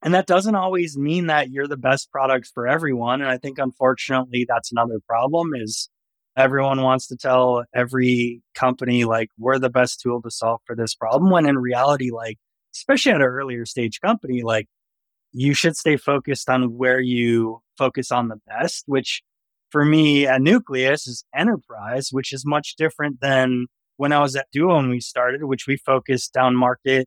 And 0.02 0.14
that 0.14 0.26
doesn't 0.26 0.54
always 0.54 0.96
mean 0.96 1.26
that 1.26 1.50
you're 1.50 1.68
the 1.68 1.76
best 1.76 2.10
product 2.10 2.50
for 2.54 2.66
everyone. 2.66 3.20
And 3.20 3.30
I 3.30 3.36
think 3.36 3.58
unfortunately 3.58 4.46
that's 4.48 4.72
another 4.72 4.98
problem 5.06 5.50
is 5.54 5.90
everyone 6.36 6.82
wants 6.82 7.06
to 7.08 7.16
tell 7.16 7.64
every 7.74 8.42
company 8.54 9.04
like 9.04 9.30
we're 9.38 9.58
the 9.58 9.70
best 9.70 10.00
tool 10.00 10.20
to 10.22 10.30
solve 10.30 10.60
for 10.66 10.76
this 10.76 10.94
problem 10.94 11.30
when 11.30 11.46
in 11.46 11.58
reality 11.58 12.10
like 12.10 12.36
especially 12.74 13.12
at 13.12 13.16
an 13.16 13.22
earlier 13.22 13.64
stage 13.64 14.00
company 14.00 14.42
like 14.42 14.66
you 15.38 15.52
should 15.52 15.76
stay 15.76 15.98
focused 15.98 16.48
on 16.48 16.78
where 16.78 16.98
you 16.98 17.60
focus 17.76 18.10
on 18.10 18.28
the 18.28 18.40
best, 18.46 18.84
which 18.86 19.22
for 19.70 19.84
me 19.84 20.26
at 20.26 20.40
Nucleus 20.40 21.06
is 21.06 21.24
enterprise, 21.34 22.08
which 22.10 22.32
is 22.32 22.46
much 22.46 22.74
different 22.76 23.20
than 23.20 23.66
when 23.98 24.12
I 24.12 24.20
was 24.20 24.34
at 24.34 24.46
Duo 24.50 24.78
and 24.78 24.88
we 24.88 25.00
started, 25.00 25.44
which 25.44 25.66
we 25.66 25.76
focused 25.76 26.32
down 26.32 26.56
market 26.56 27.06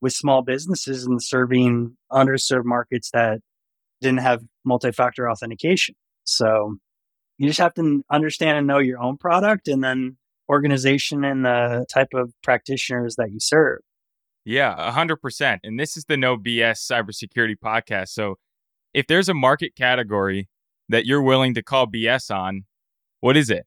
with 0.00 0.12
small 0.12 0.42
businesses 0.42 1.04
and 1.04 1.20
serving 1.20 1.96
underserved 2.12 2.64
markets 2.64 3.10
that 3.12 3.40
didn't 4.00 4.20
have 4.20 4.42
multi 4.64 4.92
factor 4.92 5.28
authentication. 5.28 5.96
So 6.22 6.76
you 7.38 7.48
just 7.48 7.60
have 7.60 7.74
to 7.74 8.02
understand 8.10 8.58
and 8.58 8.66
know 8.66 8.78
your 8.78 9.00
own 9.00 9.16
product 9.16 9.68
and 9.68 9.82
then 9.82 10.16
organization 10.48 11.24
and 11.24 11.44
the 11.44 11.86
type 11.92 12.14
of 12.14 12.32
practitioners 12.42 13.16
that 13.16 13.32
you 13.32 13.40
serve. 13.40 13.80
Yeah, 14.44 14.92
100%. 14.92 15.58
And 15.64 15.80
this 15.80 15.96
is 15.96 16.04
the 16.04 16.16
No 16.16 16.36
BS 16.36 16.78
Cybersecurity 16.90 17.56
podcast. 17.56 18.08
So 18.08 18.36
if 18.92 19.06
there's 19.06 19.28
a 19.28 19.34
market 19.34 19.74
category 19.74 20.48
that 20.90 21.06
you're 21.06 21.22
willing 21.22 21.54
to 21.54 21.62
call 21.62 21.86
BS 21.86 22.30
on, 22.34 22.64
what 23.20 23.36
is 23.36 23.48
it? 23.48 23.66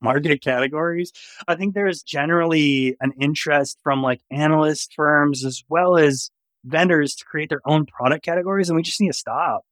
Market 0.00 0.40
categories. 0.42 1.12
I 1.46 1.56
think 1.56 1.74
there's 1.74 2.02
generally 2.02 2.96
an 3.00 3.12
interest 3.20 3.78
from 3.82 4.02
like 4.02 4.20
analyst 4.30 4.94
firms 4.94 5.44
as 5.44 5.62
well 5.68 5.98
as 5.98 6.30
vendors 6.64 7.14
to 7.16 7.24
create 7.24 7.50
their 7.50 7.60
own 7.66 7.84
product 7.84 8.24
categories. 8.24 8.70
And 8.70 8.76
we 8.76 8.82
just 8.82 9.00
need 9.00 9.08
to 9.08 9.12
stop. 9.12 9.62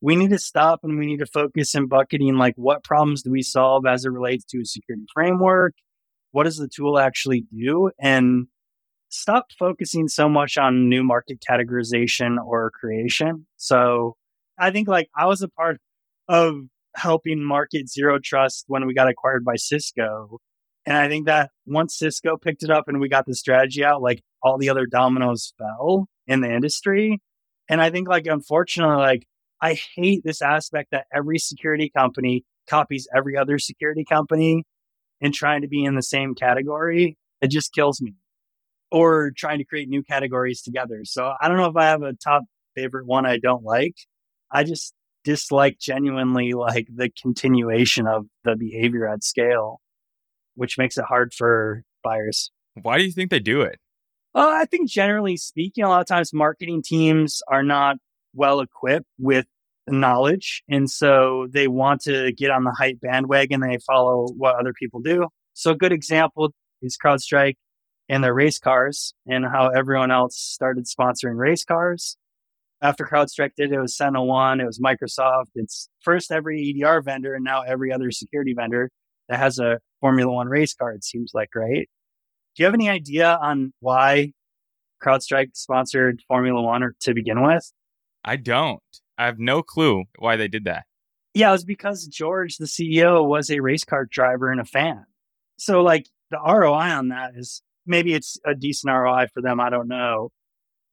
We 0.00 0.16
need 0.16 0.30
to 0.30 0.38
stop 0.38 0.80
and 0.82 0.98
we 0.98 1.06
need 1.06 1.20
to 1.20 1.26
focus 1.26 1.74
in 1.74 1.86
bucketing 1.86 2.36
like 2.36 2.54
what 2.56 2.84
problems 2.84 3.22
do 3.22 3.30
we 3.30 3.42
solve 3.42 3.86
as 3.86 4.04
it 4.04 4.10
relates 4.10 4.44
to 4.46 4.60
a 4.60 4.64
security 4.64 5.06
framework? 5.12 5.74
What 6.32 6.44
does 6.44 6.58
the 6.58 6.68
tool 6.68 6.98
actually 6.98 7.46
do? 7.50 7.90
And 7.98 8.48
stopped 9.08 9.54
focusing 9.58 10.08
so 10.08 10.28
much 10.28 10.58
on 10.58 10.88
new 10.88 11.02
market 11.02 11.38
categorization 11.48 12.36
or 12.44 12.70
creation. 12.70 13.46
So 13.56 14.16
I 14.58 14.70
think 14.70 14.88
like 14.88 15.08
I 15.16 15.26
was 15.26 15.42
a 15.42 15.48
part 15.48 15.78
of 16.28 16.54
helping 16.94 17.42
market 17.42 17.88
zero 17.88 18.18
trust 18.22 18.64
when 18.68 18.86
we 18.86 18.94
got 18.94 19.08
acquired 19.08 19.44
by 19.44 19.56
Cisco. 19.56 20.38
And 20.86 20.96
I 20.96 21.08
think 21.08 21.26
that 21.26 21.50
once 21.66 21.98
Cisco 21.98 22.36
picked 22.36 22.62
it 22.62 22.70
up 22.70 22.84
and 22.88 23.00
we 23.00 23.08
got 23.08 23.26
the 23.26 23.34
strategy 23.34 23.84
out, 23.84 24.02
like 24.02 24.22
all 24.42 24.58
the 24.58 24.70
other 24.70 24.86
dominoes 24.86 25.52
fell 25.58 26.06
in 26.26 26.40
the 26.40 26.52
industry. 26.52 27.20
And 27.68 27.80
I 27.80 27.90
think 27.90 28.08
like 28.08 28.26
unfortunately, 28.26 28.96
like 28.96 29.26
I 29.60 29.78
hate 29.94 30.22
this 30.24 30.42
aspect 30.42 30.90
that 30.92 31.06
every 31.12 31.38
security 31.38 31.90
company 31.96 32.44
copies 32.68 33.08
every 33.14 33.36
other 33.36 33.58
security 33.58 34.04
company 34.04 34.64
and 35.20 35.32
trying 35.32 35.62
to 35.62 35.68
be 35.68 35.84
in 35.84 35.94
the 35.94 36.02
same 36.02 36.34
category. 36.34 37.16
It 37.40 37.50
just 37.50 37.72
kills 37.72 38.00
me 38.00 38.14
or 38.90 39.32
trying 39.36 39.58
to 39.58 39.64
create 39.64 39.88
new 39.88 40.02
categories 40.02 40.62
together. 40.62 41.00
So 41.04 41.32
I 41.40 41.48
don't 41.48 41.56
know 41.56 41.66
if 41.66 41.76
I 41.76 41.86
have 41.86 42.02
a 42.02 42.12
top 42.12 42.44
favorite 42.74 43.06
one 43.06 43.26
I 43.26 43.38
don't 43.38 43.64
like. 43.64 43.94
I 44.50 44.64
just 44.64 44.94
dislike 45.24 45.78
genuinely 45.80 46.52
like 46.52 46.86
the 46.94 47.10
continuation 47.20 48.06
of 48.06 48.26
the 48.44 48.56
behavior 48.56 49.08
at 49.08 49.24
scale, 49.24 49.80
which 50.54 50.78
makes 50.78 50.96
it 50.96 51.04
hard 51.04 51.34
for 51.34 51.82
buyers. 52.04 52.50
Why 52.80 52.98
do 52.98 53.04
you 53.04 53.12
think 53.12 53.30
they 53.30 53.40
do 53.40 53.62
it? 53.62 53.78
Uh, 54.34 54.50
I 54.52 54.66
think 54.66 54.88
generally 54.88 55.36
speaking, 55.36 55.82
a 55.82 55.88
lot 55.88 56.02
of 56.02 56.06
times 56.06 56.32
marketing 56.32 56.82
teams 56.82 57.42
are 57.48 57.62
not 57.62 57.96
well 58.36 58.60
equipped 58.60 59.06
with 59.18 59.46
knowledge. 59.88 60.62
And 60.68 60.90
so 60.90 61.46
they 61.50 61.68
want 61.68 62.02
to 62.02 62.32
get 62.32 62.50
on 62.50 62.64
the 62.64 62.72
hype 62.72 63.00
bandwagon. 63.00 63.60
They 63.60 63.78
follow 63.78 64.28
what 64.36 64.56
other 64.56 64.72
people 64.72 65.00
do. 65.00 65.28
So 65.54 65.70
a 65.70 65.76
good 65.76 65.92
example 65.92 66.52
is 66.82 66.98
CrowdStrike 67.02 67.56
and 68.08 68.22
their 68.22 68.34
race 68.34 68.58
cars 68.58 69.14
and 69.26 69.44
how 69.44 69.68
everyone 69.68 70.10
else 70.10 70.38
started 70.38 70.86
sponsoring 70.86 71.36
race 71.36 71.64
cars. 71.64 72.16
After 72.82 73.04
CrowdStrike 73.04 73.52
did 73.56 73.72
it, 73.72 73.76
it 73.76 73.80
was 73.80 73.96
SentinelOne, 73.96 74.60
it 74.60 74.66
was 74.66 74.78
Microsoft. 74.78 75.46
It's 75.54 75.88
first 76.02 76.30
every 76.30 76.74
EDR 76.78 77.00
vendor 77.00 77.34
and 77.34 77.44
now 77.44 77.62
every 77.62 77.92
other 77.92 78.10
security 78.10 78.54
vendor 78.54 78.90
that 79.28 79.38
has 79.38 79.58
a 79.58 79.80
Formula 80.00 80.30
One 80.30 80.48
race 80.48 80.74
car, 80.74 80.92
it 80.92 81.04
seems 81.04 81.32
like, 81.34 81.54
right? 81.54 81.88
Do 82.54 82.62
you 82.62 82.64
have 82.66 82.74
any 82.74 82.88
idea 82.88 83.38
on 83.40 83.72
why 83.80 84.32
CrowdStrike 85.02 85.50
sponsored 85.54 86.22
Formula 86.28 86.60
One 86.60 86.82
or, 86.82 86.94
to 87.00 87.14
begin 87.14 87.42
with? 87.42 87.72
I 88.26 88.36
don't. 88.36 88.82
I 89.16 89.26
have 89.26 89.38
no 89.38 89.62
clue 89.62 90.04
why 90.18 90.36
they 90.36 90.48
did 90.48 90.64
that. 90.64 90.84
Yeah, 91.32 91.50
it 91.50 91.52
was 91.52 91.64
because 91.64 92.06
George, 92.06 92.56
the 92.56 92.66
CEO, 92.66 93.26
was 93.26 93.50
a 93.50 93.60
race 93.60 93.84
car 93.84 94.04
driver 94.04 94.50
and 94.50 94.60
a 94.60 94.64
fan. 94.64 95.04
So, 95.58 95.82
like, 95.82 96.06
the 96.30 96.38
ROI 96.38 96.90
on 96.90 97.08
that 97.08 97.32
is 97.36 97.62
maybe 97.86 98.14
it's 98.14 98.36
a 98.44 98.54
decent 98.54 98.92
ROI 98.92 99.28
for 99.32 99.40
them. 99.40 99.60
I 99.60 99.70
don't 99.70 99.88
know. 99.88 100.32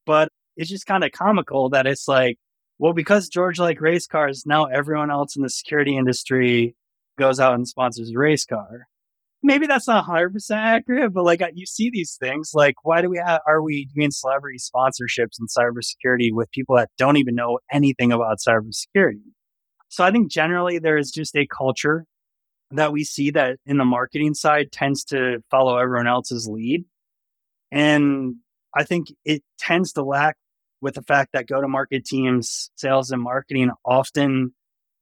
But 0.05 0.29
it's 0.55 0.69
just 0.69 0.85
kind 0.85 1.03
of 1.03 1.11
comical 1.11 1.69
that 1.69 1.87
it's 1.87 2.07
like, 2.07 2.37
well, 2.77 2.93
because 2.93 3.29
George 3.29 3.59
liked 3.59 3.81
race 3.81 4.05
cars, 4.05 4.45
now 4.45 4.65
everyone 4.65 5.09
else 5.09 5.35
in 5.35 5.41
the 5.41 5.49
security 5.49 5.97
industry 5.97 6.75
goes 7.17 7.39
out 7.39 7.55
and 7.55 7.67
sponsors 7.67 8.11
a 8.11 8.17
race 8.17 8.45
car 8.45 8.87
maybe 9.43 9.67
that's 9.67 9.87
not 9.87 10.05
100% 10.05 10.31
accurate, 10.51 11.13
but 11.13 11.25
like 11.25 11.41
you 11.53 11.65
see 11.65 11.89
these 11.91 12.17
things. 12.19 12.51
Like, 12.53 12.75
why 12.83 13.01
do 13.01 13.09
we 13.09 13.17
have, 13.17 13.41
are 13.45 13.61
we 13.61 13.85
doing 13.93 14.11
celebrity 14.11 14.57
sponsorships 14.57 15.37
in 15.39 15.47
cybersecurity 15.47 16.31
with 16.31 16.49
people 16.51 16.77
that 16.77 16.89
don't 16.97 17.17
even 17.17 17.35
know 17.35 17.59
anything 17.71 18.11
about 18.11 18.39
cybersecurity? 18.39 19.21
So 19.89 20.03
I 20.03 20.11
think 20.11 20.31
generally 20.31 20.79
there 20.79 20.97
is 20.97 21.11
just 21.11 21.35
a 21.35 21.45
culture 21.45 22.05
that 22.71 22.91
we 22.91 23.03
see 23.03 23.29
that 23.31 23.57
in 23.65 23.77
the 23.77 23.85
marketing 23.85 24.33
side 24.33 24.71
tends 24.71 25.03
to 25.05 25.43
follow 25.51 25.77
everyone 25.77 26.07
else's 26.07 26.47
lead. 26.47 26.85
And 27.71 28.37
I 28.75 28.83
think 28.83 29.07
it 29.25 29.43
tends 29.59 29.93
to 29.93 30.03
lack 30.03 30.37
with 30.81 30.95
the 30.95 31.03
fact 31.03 31.33
that 31.33 31.47
go 31.47 31.61
to 31.61 31.67
market 31.67 32.05
teams, 32.05 32.71
sales 32.75 33.11
and 33.11 33.21
marketing 33.21 33.69
often 33.85 34.53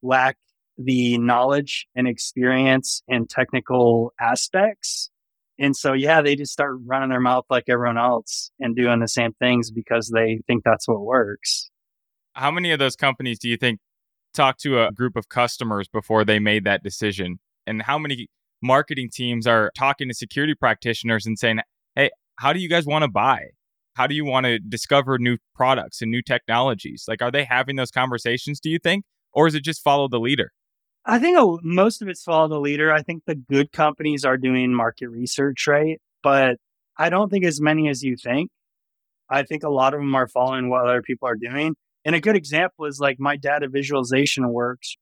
lack 0.01 0.35
the 0.77 1.17
knowledge 1.17 1.87
and 1.95 2.07
experience 2.07 3.03
and 3.07 3.29
technical 3.29 4.13
aspects. 4.19 5.09
And 5.59 5.75
so, 5.75 5.93
yeah, 5.93 6.21
they 6.21 6.35
just 6.35 6.51
start 6.51 6.77
running 6.85 7.09
their 7.09 7.19
mouth 7.19 7.45
like 7.49 7.65
everyone 7.67 7.97
else 7.97 8.51
and 8.59 8.75
doing 8.75 8.99
the 8.99 9.07
same 9.07 9.33
things 9.33 9.69
because 9.69 10.09
they 10.09 10.41
think 10.47 10.63
that's 10.63 10.87
what 10.87 11.01
works. 11.01 11.69
How 12.33 12.49
many 12.49 12.71
of 12.71 12.79
those 12.79 12.95
companies 12.95 13.37
do 13.37 13.47
you 13.47 13.57
think 13.57 13.79
talked 14.33 14.61
to 14.61 14.81
a 14.81 14.91
group 14.91 15.15
of 15.15 15.29
customers 15.29 15.87
before 15.87 16.25
they 16.25 16.39
made 16.39 16.63
that 16.63 16.83
decision? 16.83 17.39
And 17.67 17.81
how 17.81 17.99
many 17.99 18.27
marketing 18.61 19.09
teams 19.13 19.45
are 19.45 19.71
talking 19.77 20.07
to 20.07 20.13
security 20.13 20.55
practitioners 20.55 21.25
and 21.25 21.37
saying, 21.37 21.59
hey, 21.95 22.09
how 22.37 22.53
do 22.53 22.59
you 22.59 22.69
guys 22.69 22.85
want 22.85 23.03
to 23.03 23.09
buy? 23.09 23.41
How 23.93 24.07
do 24.07 24.15
you 24.15 24.25
want 24.25 24.45
to 24.45 24.57
discover 24.57 25.19
new 25.19 25.37
products 25.53 26.01
and 26.01 26.09
new 26.09 26.21
technologies? 26.21 27.05
Like, 27.07 27.21
are 27.21 27.31
they 27.31 27.43
having 27.43 27.75
those 27.75 27.91
conversations, 27.91 28.59
do 28.59 28.69
you 28.69 28.79
think? 28.79 29.03
Or 29.33 29.47
is 29.47 29.55
it 29.55 29.63
just 29.63 29.83
follow 29.83 30.07
the 30.07 30.19
leader? 30.19 30.51
I 31.05 31.19
think 31.19 31.37
most 31.63 32.01
of 32.01 32.07
it's 32.07 32.23
follow 32.23 32.47
the 32.47 32.59
leader. 32.59 32.91
I 32.93 33.01
think 33.01 33.23
the 33.25 33.35
good 33.35 33.71
companies 33.71 34.23
are 34.23 34.37
doing 34.37 34.73
market 34.73 35.09
research, 35.09 35.65
right? 35.67 35.99
But 36.21 36.57
I 36.97 37.09
don't 37.09 37.29
think 37.29 37.43
as 37.43 37.59
many 37.59 37.89
as 37.89 38.03
you 38.03 38.15
think. 38.15 38.51
I 39.29 39.43
think 39.43 39.63
a 39.63 39.69
lot 39.69 39.93
of 39.93 39.99
them 39.99 40.13
are 40.13 40.27
following 40.27 40.69
what 40.69 40.85
other 40.85 41.01
people 41.01 41.27
are 41.27 41.35
doing. 41.35 41.75
And 42.05 42.15
a 42.15 42.19
good 42.19 42.35
example 42.35 42.85
is 42.85 42.99
like 42.99 43.19
my 43.19 43.37
data 43.37 43.67
visualization 43.69 44.51
works 44.51 44.97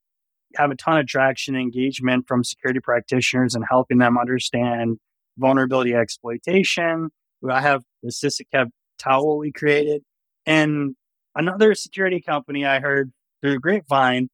have 0.56 0.72
a 0.72 0.76
ton 0.76 0.98
of 0.98 1.08
traction 1.08 1.56
and 1.56 1.62
engagement 1.62 2.28
from 2.28 2.44
security 2.44 2.80
practitioners 2.80 3.54
and 3.54 3.66
helping 3.70 3.98
them 3.98 4.18
understand 4.18 4.98
vulnerability 5.38 5.94
exploitation. 5.94 7.10
I 7.48 7.62
have 7.62 7.84
the 8.04 8.10
CISA 8.10 8.42
KEV 8.54 8.68
towel 8.98 9.38
we 9.38 9.52
created. 9.52 10.02
And 10.46 10.96
another 11.36 11.74
security 11.76 12.22
company 12.22 12.66
I 12.66 12.80
heard 12.80 13.12
through 13.42 13.60
grapevine 13.60 14.30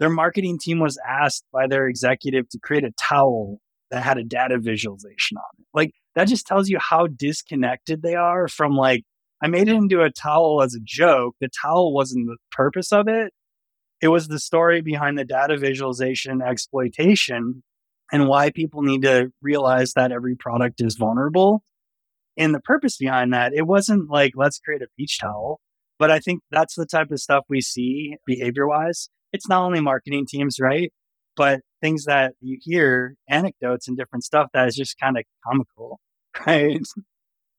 their 0.00 0.10
marketing 0.10 0.58
team 0.58 0.80
was 0.80 0.98
asked 1.06 1.44
by 1.52 1.66
their 1.68 1.86
executive 1.86 2.48
to 2.48 2.58
create 2.58 2.84
a 2.84 2.92
towel 2.92 3.60
that 3.90 4.02
had 4.02 4.16
a 4.18 4.24
data 4.24 4.58
visualization 4.58 5.36
on 5.36 5.44
it. 5.58 5.66
Like 5.74 5.92
that 6.14 6.26
just 6.26 6.46
tells 6.46 6.68
you 6.68 6.78
how 6.80 7.06
disconnected 7.06 8.02
they 8.02 8.14
are 8.14 8.48
from 8.48 8.72
like, 8.72 9.04
I 9.42 9.48
made 9.48 9.68
it 9.68 9.74
into 9.74 10.02
a 10.02 10.10
towel 10.10 10.62
as 10.62 10.74
a 10.74 10.80
joke. 10.82 11.36
The 11.40 11.50
towel 11.62 11.92
wasn't 11.92 12.26
the 12.26 12.38
purpose 12.50 12.92
of 12.92 13.08
it. 13.08 13.32
It 14.00 14.08
was 14.08 14.26
the 14.26 14.38
story 14.38 14.80
behind 14.80 15.18
the 15.18 15.24
data 15.24 15.58
visualization 15.58 16.40
exploitation 16.40 17.62
and 18.10 18.26
why 18.26 18.50
people 18.50 18.82
need 18.82 19.02
to 19.02 19.30
realize 19.42 19.92
that 19.92 20.12
every 20.12 20.34
product 20.34 20.80
is 20.80 20.96
vulnerable. 20.96 21.62
And 22.38 22.54
the 22.54 22.60
purpose 22.60 22.96
behind 22.96 23.34
that, 23.34 23.52
it 23.54 23.66
wasn't 23.66 24.08
like, 24.08 24.32
let's 24.34 24.58
create 24.58 24.80
a 24.80 24.88
beach 24.96 25.18
towel. 25.20 25.60
But 25.98 26.10
I 26.10 26.20
think 26.20 26.40
that's 26.50 26.74
the 26.74 26.86
type 26.86 27.10
of 27.10 27.20
stuff 27.20 27.44
we 27.50 27.60
see 27.60 28.16
behavior 28.24 28.66
wise 28.66 29.10
it's 29.32 29.48
not 29.48 29.62
only 29.62 29.80
marketing 29.80 30.26
teams, 30.26 30.58
right? 30.60 30.92
But 31.36 31.60
things 31.80 32.04
that 32.04 32.34
you 32.40 32.58
hear, 32.60 33.14
anecdotes 33.28 33.88
and 33.88 33.96
different 33.96 34.24
stuff 34.24 34.48
that 34.52 34.68
is 34.68 34.74
just 34.74 34.98
kind 34.98 35.16
of 35.16 35.24
comical, 35.46 36.00
right? 36.46 36.80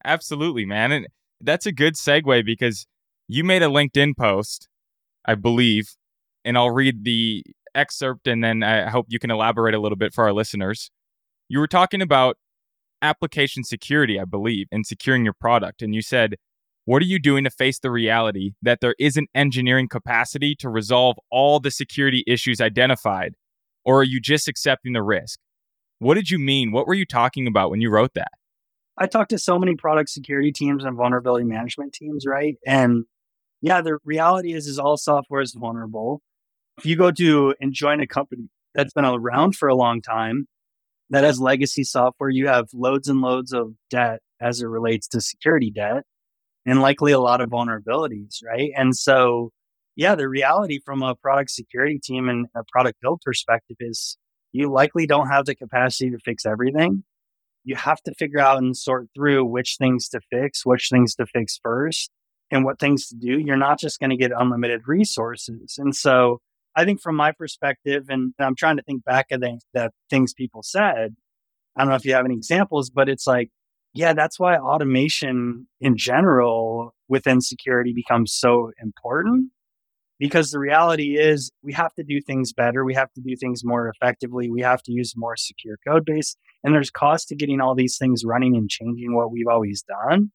Absolutely, 0.04 0.66
man. 0.66 0.92
And 0.92 1.08
that's 1.40 1.66
a 1.66 1.72
good 1.72 1.96
segue 1.96 2.46
because 2.46 2.86
you 3.28 3.44
made 3.44 3.64
a 3.64 3.68
LinkedIn 3.68 4.18
post, 4.18 4.68
I 5.26 5.36
believe, 5.36 5.96
and 6.44 6.58
I'll 6.58 6.72
read 6.72 7.04
the 7.04 7.44
excerpt 7.74 8.28
and 8.28 8.44
then 8.44 8.64
I 8.64 8.90
hope 8.90 9.08
you 9.10 9.20
can 9.20 9.32
elaborate 9.32 9.74
a 9.74 9.80
little 9.80 9.96
bit 9.96 10.14
for 10.14 10.24
our 10.26 10.34
listeners. 10.34 10.92
You 11.48 11.60
were 11.60 11.68
talking 11.68 12.02
about 12.02 12.38
application 13.02 13.64
security, 13.64 14.20
I 14.20 14.26
believe, 14.26 14.68
and 14.72 14.86
securing 14.86 15.24
your 15.24 15.34
product. 15.34 15.82
And 15.82 15.96
you 15.96 16.02
said, 16.02 16.36
what 16.92 17.02
are 17.02 17.06
you 17.06 17.20
doing 17.20 17.46
to 17.46 17.50
face 17.50 17.80
the 17.80 17.90
reality 17.90 18.52
that 18.62 18.82
there 18.82 18.96
isn't 19.00 19.30
engineering 19.34 19.88
capacity 19.88 20.56
to 20.56 20.68
resolve 20.68 21.16
all 21.32 21.62
the 21.62 21.72
security 21.72 22.22
issues 22.28 22.60
identified? 22.60 23.36
Or 23.86 24.02
are 24.02 24.04
you 24.04 24.20
just 24.20 24.50
accepting 24.50 24.92
the 24.92 25.02
risk? 25.02 25.40
What 26.00 26.16
did 26.16 26.30
you 26.30 26.38
mean? 26.38 26.74
What 26.74 26.88
were 26.88 26.94
you 26.94 27.06
talking 27.06 27.48
about 27.48 27.72
when 27.72 27.80
you 27.80 27.90
wrote 27.90 28.14
that? 28.16 28.34
I 28.98 29.08
talked 29.08 29.30
to 29.30 29.40
so 29.40 29.58
many 29.58 29.78
product 29.78 30.10
security 30.10 30.52
teams 30.52 30.84
and 30.84 30.98
vulnerability 30.98 31.46
management 31.46 31.94
teams, 31.94 32.26
right? 32.28 32.58
And 32.68 33.06
yeah, 33.62 33.80
the 33.80 34.00
reality 34.04 34.52
is 34.52 34.68
is 34.68 34.78
all 34.78 34.98
software 34.98 35.40
is 35.40 35.54
vulnerable. 35.58 36.22
If 36.78 36.86
you 36.86 36.98
go 36.98 37.10
to 37.10 37.56
and 37.62 37.72
join 37.72 38.02
a 38.02 38.06
company 38.06 38.50
that's 38.76 38.92
been 38.92 39.06
around 39.06 39.56
for 39.56 39.70
a 39.70 39.76
long 39.76 40.02
time, 40.02 40.46
that 41.10 41.24
has 41.24 41.40
legacy 41.40 41.86
software, 41.86 42.30
you 42.30 42.50
have 42.50 42.68
loads 42.74 43.08
and 43.08 43.22
loads 43.22 43.54
of 43.54 43.76
debt 43.90 44.20
as 44.42 44.62
it 44.62 44.68
relates 44.68 45.08
to 45.08 45.22
security 45.22 45.72
debt 45.72 46.04
and 46.66 46.82
likely 46.82 47.12
a 47.12 47.20
lot 47.20 47.42
of 47.42 47.50
vulnerabilities, 47.50 48.44
right? 48.46 48.72
And 48.76 48.96
so, 48.96 49.52
yeah, 49.96 50.16
the 50.16 50.30
reality 50.30 50.80
from 50.86 51.02
a 51.02 51.16
product 51.16 51.52
security 51.52 52.00
team 52.00 52.30
and 52.30 52.48
a 52.56 52.64
product 52.72 53.00
build 53.02 53.22
perspective 53.26 53.78
is 53.80 54.18
you 54.52 54.72
likely 54.72 55.06
don't 55.06 55.28
have 55.28 55.46
the 55.46 55.56
capacity 55.56 56.12
to 56.12 56.20
fix 56.20 56.46
everything. 56.46 57.04
You 57.64 57.76
have 57.76 58.02
to 58.04 58.14
figure 58.16 58.40
out 58.40 58.58
and 58.58 58.76
sort 58.76 59.08
through 59.16 59.46
which 59.46 59.78
things 59.78 60.10
to 60.10 60.20
fix, 60.32 60.66
which 60.66 60.90
things 60.92 61.16
to 61.16 61.26
fix 61.26 61.60
first, 61.62 62.10
and 62.50 62.66
what 62.66 62.80
things 62.80 63.08
to 63.10 63.16
do. 63.16 63.40
You're 63.40 63.58
not 63.58 63.80
just 63.80 64.00
going 64.00 64.10
to 64.10 64.18
get 64.18 64.32
unlimited 64.36 64.82
resources. 64.88 65.76
And 65.78 65.96
so, 65.96 66.40
I 66.76 66.86
think 66.86 67.02
from 67.02 67.16
my 67.16 67.32
perspective, 67.32 68.06
and 68.10 68.34
I'm 68.40 68.56
trying 68.56 68.78
to 68.78 68.84
think 68.84 69.04
back 69.04 69.28
of 69.32 69.42
the, 69.42 69.60
the 69.74 69.92
things 70.10 70.34
people 70.34 70.64
said. 70.64 71.16
I 71.76 71.82
don't 71.82 71.90
know 71.90 71.96
if 71.96 72.06
you 72.06 72.14
have 72.14 72.26
any 72.26 72.36
examples, 72.36 72.90
but 72.90 73.10
it's 73.10 73.28
like 73.28 73.50
yeah, 73.94 74.14
that's 74.14 74.40
why 74.40 74.56
automation 74.58 75.68
in 75.80 75.98
general 75.98 76.94
within 77.08 77.42
security 77.42 77.94
becomes 77.94 78.34
so 78.34 78.72
important 78.82 79.52
because 80.22 80.52
the 80.52 80.60
reality 80.60 81.18
is 81.18 81.52
we 81.64 81.74
have 81.74 81.94
to 81.96 82.04
do 82.04 82.22
things 82.22 82.54
better. 82.54 82.86
We 82.86 82.94
have 82.94 83.12
to 83.14 83.22
do 83.22 83.36
things 83.36 83.64
more 83.66 83.90
effectively. 83.90 84.52
We 84.52 84.62
have 84.62 84.84
to 84.84 84.92
use 84.92 85.14
more 85.18 85.36
secure 85.36 85.78
code 85.86 86.06
base. 86.06 86.36
And 86.64 86.76
there's 86.76 86.92
cost 86.92 87.30
to 87.30 87.36
getting 87.36 87.60
all 87.60 87.74
these 87.74 87.98
things 87.98 88.24
running 88.24 88.56
and 88.56 88.70
changing 88.70 89.16
what 89.16 89.32
we've 89.32 89.48
always 89.48 89.82
done. 89.82 90.32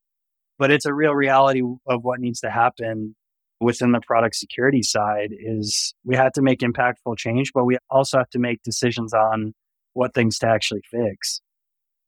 But 0.59 0.73
it's 0.73 0.87
a 0.87 0.93
real 0.93 1.15
reality 1.15 1.63
of 1.87 2.01
what 2.03 2.19
needs 2.19 2.41
to 2.41 2.51
happen 2.51 3.15
within 3.61 3.93
the 3.93 4.01
product 4.01 4.35
security 4.35 4.83
side 4.83 5.31
is 5.31 5.95
we 6.05 6.17
have 6.17 6.33
to 6.33 6.43
make 6.43 6.61
impactful 6.61 7.17
change, 7.17 7.53
but 7.55 7.65
we 7.65 7.79
also 7.89 8.19
have 8.19 8.31
to 8.31 8.39
make 8.41 8.63
decisions 8.65 9.15
on 9.15 9.55
what 9.93 10.15
things 10.15 10.39
to 10.41 10.49
actually 10.49 10.83
fix. 10.91 11.41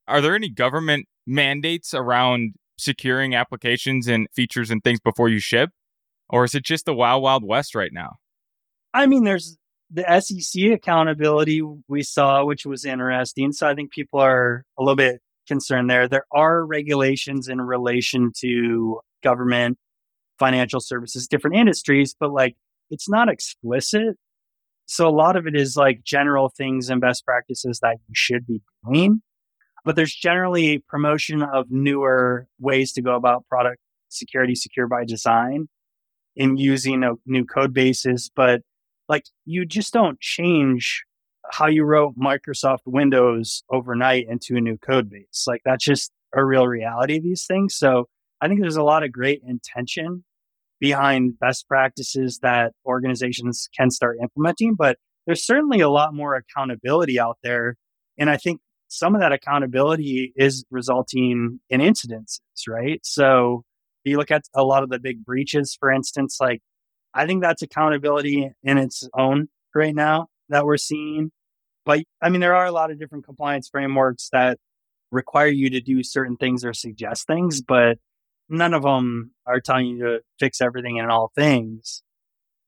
Are 0.09 0.21
there 0.21 0.35
any 0.35 0.49
government 0.49 1.07
mandates 1.27 1.95
around 1.95 2.55
securing 2.79 3.35
applications 3.35 4.09
and 4.09 4.27
features 4.35 4.71
and 4.71 4.83
things 4.83 5.01
before 5.01 5.29
you 5.29 5.39
ship? 5.39 5.71
Or 6.31 6.45
is 6.45 6.55
it 6.55 6.65
just 6.65 6.87
the 6.87 6.95
wild, 6.95 7.23
wild 7.23 7.45
west 7.45 7.75
right 7.75 7.93
now? 7.93 8.17
I 8.95 9.07
mean, 9.07 9.25
there's 9.25 9.57
the 9.91 10.05
SEC 10.21 10.73
accountability 10.73 11.63
we 11.89 12.03
saw, 12.03 12.45
which 12.45 12.67
was 12.67 12.85
interesting. 12.85 13.53
So 13.53 13.69
I 13.69 13.75
think 13.75 13.91
people 13.91 14.21
are 14.21 14.65
a 14.79 14.83
little 14.83 14.97
bit 14.97 15.21
concerned 15.47 15.89
there. 15.89 16.09
There 16.09 16.27
are 16.33 16.65
regulations 16.65 17.49
in 17.49 17.61
relation 17.61 18.33
to 18.41 19.01
government, 19.23 19.79
financial 20.39 20.81
services, 20.81 21.27
different 21.27 21.57
industries, 21.57 22.15
but 22.19 22.33
like 22.33 22.57
it's 22.91 23.09
not 23.09 23.29
explicit. 23.29 24.17
So 24.87 25.07
a 25.07 25.11
lot 25.11 25.37
of 25.37 25.47
it 25.47 25.55
is 25.55 25.77
like 25.77 26.03
general 26.03 26.51
things 26.57 26.89
and 26.89 27.01
best 27.01 27.25
practices 27.25 27.81
that 27.83 27.97
you 28.09 28.15
should 28.15 28.47
be 28.47 28.63
doing. 28.87 29.23
But 29.85 29.97
there's 29.97 30.15
generally 30.15 30.79
promotion 30.89 31.43
of 31.43 31.67
newer 31.71 32.47
ways 32.59 32.93
to 32.93 33.03
go 33.03 33.15
about 33.15 33.47
product 33.49 33.81
security, 34.09 34.55
secure 34.55 34.87
by 34.87 35.05
design 35.05 35.69
in 36.37 36.57
using 36.57 37.03
a 37.03 37.13
new 37.27 37.45
code 37.45 37.73
bases. 37.73 38.31
But 38.35 38.63
like 39.09 39.25
you 39.45 39.65
just 39.65 39.93
don't 39.93 40.21
change 40.21 41.05
how 41.51 41.67
you 41.67 41.85
wrote 41.85 42.15
Microsoft 42.19 42.81
Windows 42.87 43.63
overnight 43.71 44.27
into 44.29 44.57
a 44.57 44.61
new 44.61 44.77
code 44.77 45.09
base. 45.11 45.45
Like 45.47 45.63
that's 45.65 45.85
just 45.85 46.13
a 46.35 46.45
real 46.45 46.67
reality 46.67 47.17
of 47.17 47.23
these 47.23 47.47
things. 47.47 47.75
So 47.77 48.07
I 48.41 48.49
think 48.49 48.61
there's 48.61 48.77
a 48.77 48.83
lot 48.83 49.03
of 49.03 49.13
great 49.13 49.43
intention 49.47 50.25
behind 50.81 51.39
best 51.41 51.67
practices 51.67 52.39
that 52.43 52.73
organizations 52.87 53.69
can 53.77 53.91
start 53.91 54.19
implementing, 54.23 54.75
but 54.75 54.97
there's 55.27 55.45
certainly 55.45 55.81
a 55.81 55.89
lot 55.89 56.15
more 56.15 56.37
accountability 56.37 57.19
out 57.19 57.39
there. 57.43 57.77
And 58.19 58.31
I 58.31 58.37
think 58.37 58.61
some 58.89 59.15
of 59.15 59.21
that 59.21 59.33
accountability 59.33 60.33
is 60.37 60.65
resulting 60.71 61.61
in 61.71 61.81
incidences, 61.81 62.41
right? 62.67 63.01
So 63.05 63.65
you 64.05 64.17
look 64.17 64.31
at 64.31 64.45
a 64.55 64.65
lot 64.65 64.83
of 64.83 64.89
the 64.89 64.99
big 64.99 65.25
breaches, 65.25 65.77
for 65.79 65.93
instance, 65.93 66.39
like 66.41 66.61
I 67.15 67.27
think 67.27 67.43
that's 67.43 67.63
accountability 67.63 68.51
in 68.63 68.79
its 68.79 69.09
own 69.17 69.49
right 69.75 69.95
now 69.95 70.29
that 70.49 70.65
we're 70.65 70.77
seeing. 70.77 71.31
But 71.85 72.01
I 72.21 72.29
mean, 72.29 72.41
there 72.41 72.57
are 72.57 72.67
a 72.67 72.73
lot 72.73 72.91
of 72.91 72.99
different 72.99 73.25
compliance 73.25 73.69
frameworks 73.69 74.29
that 74.33 74.59
require 75.11 75.49
you 75.49 75.71
to 75.71 75.81
do 75.81 76.03
certain 76.03 76.37
things 76.37 76.65
or 76.65 76.75
suggest 76.75 77.27
things, 77.27 77.63
but 77.63 77.99
none 78.49 78.75
of 78.75 78.83
them 78.83 79.33
are 79.47 79.61
telling 79.61 79.87
you 79.87 79.99
to 80.01 80.21
fix 80.39 80.61
everything 80.61 80.99
and 80.99 81.11
all 81.11 81.31
things. 81.35 82.03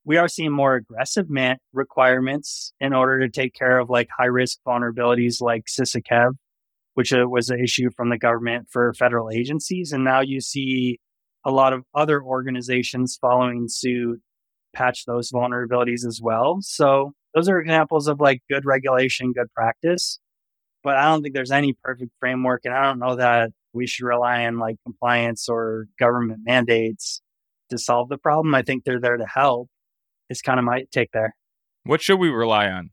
We 0.05 0.17
are 0.17 0.29
seeing 0.29 0.53
more 0.53 0.77
aggressive 0.77 1.29
man- 1.29 1.59
requirements 1.73 2.73
in 2.81 2.93
order 2.93 3.21
to 3.21 3.29
take 3.29 3.55
care 3.55 3.79
of 3.79 3.91
like 3.91 4.09
high 4.17 4.27
risk 4.27 4.59
vulnerabilities 4.67 5.41
like 5.41 5.65
CISA 5.67 6.03
KEV, 6.11 6.33
which 6.95 7.13
uh, 7.13 7.29
was 7.29 7.51
an 7.51 7.63
issue 7.63 7.91
from 7.97 8.11
the 8.11 8.19
government 8.19 8.69
for 8.71 8.95
federal 8.95 9.31
agencies. 9.31 9.93
And 9.93 10.05
now 10.05 10.21
you 10.21 10.41
see 10.41 10.99
a 11.45 11.51
lot 11.51 11.73
of 11.73 11.85
other 11.95 12.23
organizations 12.23 13.19
following 13.21 13.67
suit 13.69 14.21
patch 14.75 15.05
those 15.05 15.31
vulnerabilities 15.31 16.07
as 16.07 16.21
well. 16.23 16.59
So 16.61 17.13
those 17.35 17.49
are 17.49 17.61
examples 17.61 18.09
of 18.09 18.21
like 18.21 18.43
good 18.51 18.65
regulation, 18.65 19.33
good 19.33 19.53
practice. 19.55 20.19
But 20.83 20.97
I 20.97 21.05
don't 21.05 21.23
think 21.23 21.35
there's 21.35 21.51
any 21.51 21.75
perfect 21.85 22.13
framework. 22.21 22.63
And 22.65 22.75
I 22.75 22.85
don't 22.85 22.99
know 22.99 23.17
that 23.17 23.51
we 23.73 23.87
should 23.87 24.07
rely 24.07 24.47
on 24.47 24.59
like 24.59 24.77
compliance 24.85 25.49
or 25.49 25.87
government 25.99 26.41
mandates 26.45 27.21
to 27.71 27.79
solve 27.79 28.09
the 28.09 28.19
problem. 28.19 28.55
I 28.55 28.63
think 28.63 28.85
they're 28.85 29.01
there 29.01 29.17
to 29.17 29.27
help. 29.27 29.69
Is 30.31 30.41
kind 30.41 30.59
of 30.59 30.65
my 30.65 30.85
take 30.91 31.11
there. 31.13 31.35
What 31.85 32.01
should 32.01 32.19
we 32.19 32.31
rely 32.31 32.69
on? 32.69 32.91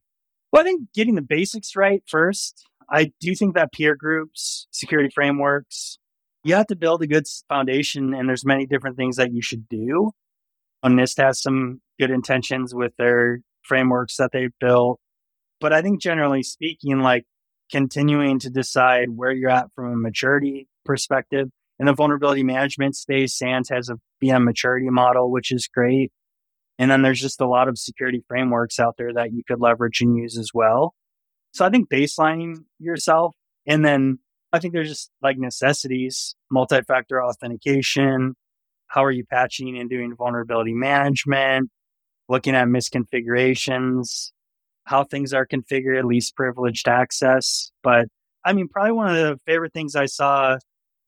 Well, 0.51 0.61
I 0.61 0.65
think 0.65 0.89
getting 0.93 1.15
the 1.15 1.21
basics 1.21 1.75
right 1.75 2.03
first. 2.07 2.65
I 2.89 3.11
do 3.19 3.35
think 3.35 3.53
that 3.55 3.71
peer 3.71 3.95
groups, 3.95 4.67
security 4.71 5.09
frameworks, 5.13 5.99
you 6.43 6.55
have 6.55 6.67
to 6.67 6.75
build 6.75 7.01
a 7.01 7.07
good 7.07 7.25
foundation, 7.47 8.13
and 8.13 8.27
there's 8.27 8.45
many 8.45 8.65
different 8.65 8.97
things 8.97 9.17
that 9.17 9.33
you 9.33 9.41
should 9.41 9.69
do. 9.69 10.11
NIST 10.85 11.21
has 11.21 11.41
some 11.41 11.81
good 11.99 12.11
intentions 12.11 12.73
with 12.73 12.93
their 12.97 13.41
frameworks 13.63 14.15
that 14.17 14.31
they 14.31 14.49
built. 14.59 14.99
But 15.59 15.73
I 15.73 15.81
think 15.81 16.01
generally 16.01 16.43
speaking, 16.43 16.99
like 16.99 17.25
continuing 17.71 18.39
to 18.39 18.49
decide 18.49 19.09
where 19.15 19.31
you're 19.31 19.49
at 19.49 19.67
from 19.75 19.91
a 19.91 19.97
maturity 19.97 20.67
perspective. 20.85 21.49
In 21.79 21.85
the 21.85 21.93
vulnerability 21.93 22.43
management 22.43 22.95
space, 22.95 23.37
SANS 23.37 23.69
has 23.69 23.89
a 23.89 23.97
VM 24.23 24.45
maturity 24.45 24.89
model, 24.89 25.31
which 25.31 25.51
is 25.51 25.67
great. 25.67 26.11
And 26.79 26.91
then 26.91 27.01
there's 27.01 27.21
just 27.21 27.41
a 27.41 27.47
lot 27.47 27.67
of 27.67 27.77
security 27.77 28.23
frameworks 28.27 28.79
out 28.79 28.95
there 28.97 29.13
that 29.13 29.33
you 29.33 29.43
could 29.47 29.59
leverage 29.59 30.01
and 30.01 30.15
use 30.15 30.37
as 30.37 30.51
well. 30.53 30.93
So 31.51 31.65
I 31.65 31.69
think 31.69 31.89
baselining 31.89 32.57
yourself 32.79 33.35
and 33.65 33.83
then 33.83 34.19
I 34.53 34.59
think 34.59 34.73
there's 34.73 34.89
just 34.89 35.11
like 35.21 35.37
necessities, 35.37 36.35
multi-factor 36.51 37.21
authentication, 37.21 38.35
how 38.87 39.03
are 39.03 39.11
you 39.11 39.25
patching 39.25 39.77
and 39.77 39.89
doing 39.89 40.15
vulnerability 40.15 40.73
management, 40.73 41.69
looking 42.29 42.55
at 42.55 42.67
misconfigurations, 42.67 44.31
how 44.85 45.03
things 45.03 45.33
are 45.33 45.45
configured, 45.45 46.03
least 46.05 46.35
privileged 46.35 46.87
access. 46.87 47.71
But 47.83 48.07
I 48.45 48.53
mean, 48.53 48.69
probably 48.69 48.93
one 48.93 49.09
of 49.09 49.15
the 49.15 49.39
favorite 49.45 49.73
things 49.73 49.95
I 49.95 50.05
saw 50.05 50.57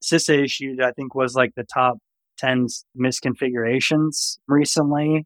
CISA 0.03 0.43
issued, 0.43 0.81
I 0.81 0.91
think, 0.91 1.15
was 1.15 1.35
like 1.35 1.51
the 1.55 1.65
top 1.73 1.97
10 2.39 2.67
misconfigurations 2.99 4.37
recently 4.47 5.25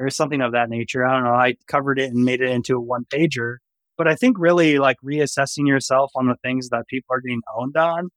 or 0.00 0.10
something 0.10 0.40
of 0.40 0.52
that 0.52 0.70
nature. 0.70 1.06
I 1.06 1.14
don't 1.14 1.24
know. 1.24 1.34
I 1.34 1.54
covered 1.68 1.98
it 2.00 2.10
and 2.10 2.24
made 2.24 2.40
it 2.40 2.50
into 2.50 2.76
a 2.76 2.80
one 2.80 3.04
pager. 3.04 3.56
But 3.98 4.08
I 4.08 4.14
think 4.14 4.38
really 4.38 4.78
like 4.78 4.96
reassessing 5.04 5.68
yourself 5.68 6.10
on 6.16 6.26
the 6.26 6.36
things 6.42 6.70
that 6.70 6.86
people 6.88 7.14
are 7.14 7.20
getting 7.20 7.42
owned 7.54 7.76
on 7.76 8.08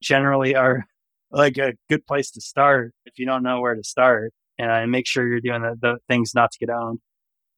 generally 0.00 0.54
are 0.54 0.86
like 1.32 1.58
a 1.58 1.74
good 1.90 2.06
place 2.06 2.30
to 2.30 2.40
start 2.40 2.94
if 3.04 3.18
you 3.18 3.26
don't 3.26 3.42
know 3.42 3.60
where 3.60 3.74
to 3.74 3.82
start 3.82 4.32
and 4.56 4.70
uh, 4.70 4.86
make 4.86 5.06
sure 5.06 5.26
you're 5.26 5.40
doing 5.40 5.62
the, 5.62 5.76
the 5.80 5.96
things 6.08 6.32
not 6.32 6.52
to 6.52 6.58
get 6.58 6.70
owned. 6.70 7.00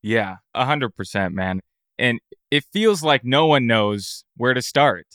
Yeah, 0.02 0.36
a 0.54 0.64
hundred 0.64 0.96
percent, 0.96 1.34
man. 1.34 1.60
And 1.98 2.20
it 2.50 2.64
feels 2.72 3.02
like 3.02 3.22
no 3.24 3.46
one 3.46 3.66
knows 3.66 4.24
where 4.36 4.54
to 4.54 4.62
start. 4.62 5.06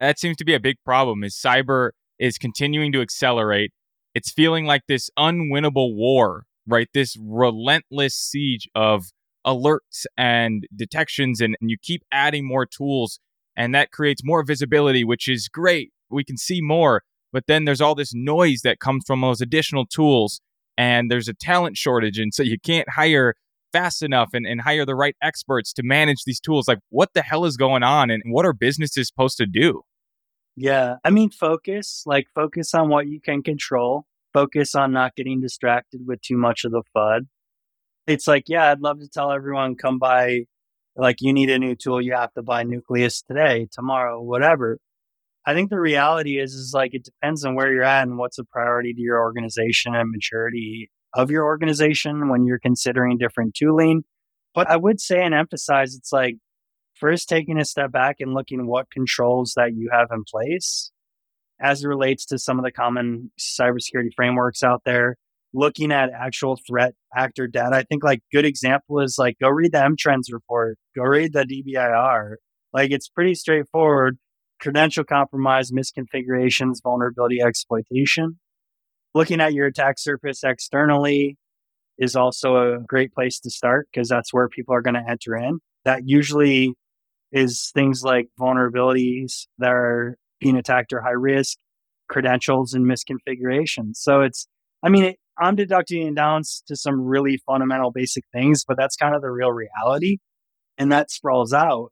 That 0.00 0.18
seems 0.18 0.36
to 0.38 0.44
be 0.44 0.54
a 0.54 0.60
big 0.60 0.76
problem. 0.84 1.22
Is 1.24 1.34
cyber 1.34 1.90
is 2.18 2.38
continuing 2.38 2.92
to 2.92 3.02
accelerate. 3.02 3.72
It's 4.14 4.30
feeling 4.30 4.64
like 4.64 4.82
this 4.88 5.10
unwinnable 5.18 5.94
war, 5.94 6.44
right? 6.66 6.88
This 6.94 7.16
relentless 7.20 8.14
siege 8.14 8.68
of 8.74 9.04
alerts 9.46 10.06
and 10.16 10.64
detections, 10.74 11.40
and, 11.40 11.56
and 11.60 11.70
you 11.70 11.76
keep 11.80 12.02
adding 12.12 12.46
more 12.46 12.66
tools, 12.66 13.18
and 13.56 13.74
that 13.74 13.90
creates 13.90 14.22
more 14.24 14.44
visibility, 14.44 15.04
which 15.04 15.28
is 15.28 15.48
great. 15.48 15.92
We 16.10 16.24
can 16.24 16.36
see 16.36 16.60
more, 16.60 17.02
but 17.32 17.46
then 17.48 17.64
there's 17.64 17.80
all 17.80 17.94
this 17.94 18.12
noise 18.14 18.60
that 18.62 18.78
comes 18.78 19.04
from 19.06 19.20
those 19.20 19.40
additional 19.40 19.86
tools, 19.86 20.40
and 20.78 21.10
there's 21.10 21.28
a 21.28 21.34
talent 21.34 21.76
shortage, 21.76 22.18
and 22.18 22.32
so 22.32 22.42
you 22.42 22.58
can't 22.58 22.88
hire 22.90 23.34
fast 23.72 24.02
enough 24.02 24.30
and, 24.34 24.46
and 24.46 24.60
hire 24.60 24.84
the 24.84 24.94
right 24.94 25.16
experts 25.22 25.72
to 25.72 25.82
manage 25.82 26.24
these 26.24 26.38
tools. 26.38 26.68
Like, 26.68 26.78
what 26.90 27.14
the 27.14 27.22
hell 27.22 27.44
is 27.44 27.56
going 27.56 27.82
on, 27.82 28.10
and 28.10 28.22
what 28.26 28.46
are 28.46 28.52
businesses 28.52 29.08
supposed 29.08 29.38
to 29.38 29.46
do? 29.46 29.82
Yeah, 30.54 30.96
I 31.02 31.10
mean, 31.10 31.30
focus, 31.30 32.02
like, 32.04 32.26
focus 32.34 32.74
on 32.74 32.90
what 32.90 33.06
you 33.06 33.20
can 33.20 33.42
control, 33.42 34.04
focus 34.32 34.74
on 34.74 34.92
not 34.92 35.14
getting 35.16 35.40
distracted 35.40 36.02
with 36.06 36.20
too 36.22 36.36
much 36.36 36.64
of 36.64 36.72
the 36.72 36.82
FUD. 36.96 37.22
It's 38.06 38.26
like, 38.26 38.44
yeah, 38.48 38.70
I'd 38.70 38.80
love 38.80 38.98
to 39.00 39.08
tell 39.08 39.30
everyone, 39.30 39.76
come 39.76 39.98
by, 39.98 40.44
like, 40.96 41.16
you 41.20 41.32
need 41.32 41.50
a 41.50 41.58
new 41.58 41.74
tool, 41.74 42.00
you 42.00 42.14
have 42.14 42.32
to 42.34 42.42
buy 42.42 42.64
Nucleus 42.64 43.22
today, 43.22 43.68
tomorrow, 43.72 44.20
whatever. 44.20 44.78
I 45.46 45.54
think 45.54 45.70
the 45.70 45.80
reality 45.80 46.38
is, 46.38 46.54
is 46.54 46.72
like, 46.74 46.94
it 46.94 47.04
depends 47.04 47.44
on 47.44 47.54
where 47.54 47.72
you're 47.72 47.82
at 47.82 48.06
and 48.06 48.18
what's 48.18 48.38
a 48.38 48.44
priority 48.44 48.92
to 48.92 49.00
your 49.00 49.20
organization 49.20 49.94
and 49.94 50.10
maturity 50.10 50.90
of 51.14 51.30
your 51.30 51.44
organization 51.44 52.28
when 52.28 52.46
you're 52.46 52.58
considering 52.58 53.18
different 53.18 53.54
tooling. 53.54 54.04
But 54.54 54.70
I 54.70 54.76
would 54.76 55.00
say 55.00 55.22
and 55.22 55.34
emphasize 55.34 55.94
it's 55.94 56.12
like 56.12 56.36
first 56.94 57.28
taking 57.28 57.58
a 57.58 57.64
step 57.64 57.90
back 57.92 58.16
and 58.20 58.34
looking 58.34 58.66
what 58.66 58.90
controls 58.90 59.54
that 59.56 59.74
you 59.74 59.90
have 59.92 60.08
in 60.12 60.24
place 60.30 60.90
as 61.62 61.84
it 61.84 61.88
relates 61.88 62.26
to 62.26 62.38
some 62.38 62.58
of 62.58 62.64
the 62.64 62.72
common 62.72 63.30
cybersecurity 63.38 64.10
frameworks 64.16 64.62
out 64.62 64.82
there, 64.84 65.16
looking 65.54 65.92
at 65.92 66.10
actual 66.10 66.58
threat 66.66 66.94
actor 67.16 67.46
data. 67.46 67.76
I 67.76 67.82
think 67.84 68.02
like 68.02 68.20
good 68.32 68.44
example 68.44 69.00
is 69.00 69.16
like 69.18 69.36
go 69.40 69.48
read 69.48 69.72
the 69.72 69.84
M-Trends 69.84 70.32
report, 70.32 70.76
go 70.96 71.02
read 71.02 71.32
the 71.32 71.44
DBIR. 71.44 72.34
Like 72.72 72.90
it's 72.90 73.08
pretty 73.08 73.34
straightforward. 73.34 74.18
Credential 74.60 75.04
compromise, 75.04 75.70
misconfigurations, 75.72 76.82
vulnerability 76.82 77.40
exploitation. 77.40 78.38
Looking 79.14 79.40
at 79.40 79.52
your 79.52 79.66
attack 79.66 79.98
surface 79.98 80.42
externally 80.44 81.36
is 81.98 82.16
also 82.16 82.56
a 82.56 82.78
great 82.80 83.12
place 83.12 83.38
to 83.40 83.50
start 83.50 83.88
because 83.92 84.08
that's 84.08 84.32
where 84.32 84.48
people 84.48 84.74
are 84.74 84.80
going 84.80 84.94
to 84.94 85.04
enter 85.08 85.36
in. 85.36 85.58
That 85.84 86.02
usually 86.06 86.74
is 87.32 87.70
things 87.74 88.02
like 88.02 88.28
vulnerabilities 88.40 89.46
that 89.58 89.72
are 89.72 90.16
being 90.42 90.56
attacked 90.56 90.92
or 90.92 91.00
high 91.00 91.10
risk, 91.10 91.58
credentials 92.08 92.74
and 92.74 92.84
misconfigurations. 92.84 93.96
So 93.96 94.22
it's, 94.22 94.46
I 94.82 94.88
mean, 94.88 95.04
it, 95.04 95.16
I'm 95.38 95.56
deducting 95.56 96.06
it 96.08 96.14
down 96.14 96.42
to 96.66 96.76
some 96.76 97.00
really 97.00 97.40
fundamental 97.46 97.90
basic 97.90 98.24
things, 98.32 98.64
but 98.66 98.76
that's 98.76 98.96
kind 98.96 99.14
of 99.14 99.22
the 99.22 99.30
real 99.30 99.50
reality. 99.50 100.18
And 100.78 100.92
that 100.92 101.10
sprawls 101.10 101.52
out 101.52 101.90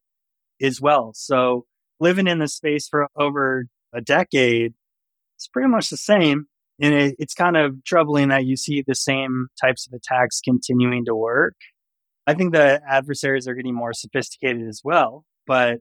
as 0.61 0.81
well. 0.81 1.13
So 1.15 1.65
living 2.01 2.27
in 2.27 2.39
this 2.39 2.55
space 2.55 2.89
for 2.89 3.09
over 3.17 3.67
a 3.95 4.01
decade, 4.01 4.75
it's 5.37 5.49
pretty 5.49 5.69
much 5.69 5.91
the 5.91 5.97
same. 5.97 6.47
And 6.83 6.95
it, 6.95 7.17
it's 7.19 7.35
kind 7.35 7.57
of 7.57 7.85
troubling 7.85 8.29
that 8.29 8.45
you 8.45 8.57
see 8.57 8.83
the 8.87 8.95
same 8.95 9.49
types 9.61 9.87
of 9.87 9.93
attacks 9.93 10.41
continuing 10.41 11.05
to 11.07 11.15
work. 11.15 11.55
I 12.27 12.35
think 12.35 12.53
the 12.53 12.81
adversaries 12.89 13.49
are 13.49 13.55
getting 13.55 13.75
more 13.75 13.93
sophisticated 13.93 14.67
as 14.69 14.83
well, 14.85 15.25
but 15.47 15.79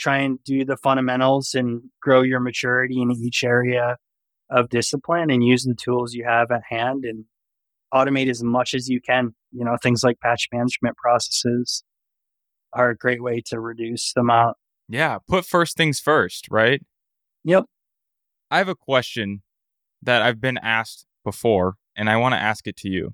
try 0.00 0.18
and 0.18 0.42
do 0.44 0.64
the 0.64 0.76
fundamentals 0.78 1.54
and 1.54 1.82
grow 2.00 2.22
your 2.22 2.40
maturity 2.40 3.00
in 3.00 3.12
each 3.12 3.44
area 3.44 3.96
of 4.50 4.70
discipline 4.70 5.30
and 5.30 5.44
use 5.44 5.64
the 5.64 5.74
tools 5.74 6.14
you 6.14 6.24
have 6.26 6.50
at 6.50 6.62
hand 6.68 7.04
and 7.04 7.26
automate 7.94 8.28
as 8.28 8.42
much 8.42 8.74
as 8.74 8.88
you 8.88 9.00
can. 9.00 9.34
You 9.52 9.64
know, 9.64 9.76
things 9.80 10.02
like 10.02 10.18
patch 10.20 10.48
management 10.52 10.96
processes 10.96 11.84
are 12.72 12.90
a 12.90 12.96
great 12.96 13.22
way 13.22 13.42
to 13.46 13.60
reduce 13.60 14.12
the 14.14 14.22
amount. 14.22 14.56
Yeah, 14.88 15.18
put 15.28 15.44
first 15.44 15.76
things 15.76 16.00
first, 16.00 16.46
right? 16.50 16.80
Yep. 17.44 17.64
I 18.50 18.58
have 18.58 18.68
a 18.68 18.74
question 18.74 19.42
that 20.02 20.22
I've 20.22 20.40
been 20.40 20.58
asked 20.58 21.06
before, 21.24 21.74
and 21.94 22.08
I 22.08 22.16
want 22.16 22.32
to 22.32 22.40
ask 22.40 22.66
it 22.66 22.76
to 22.78 22.88
you. 22.88 23.10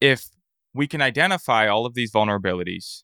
If 0.00 0.28
we 0.74 0.86
can 0.86 1.00
identify 1.00 1.68
all 1.68 1.86
of 1.86 1.94
these 1.94 2.12
vulnerabilities, 2.12 3.02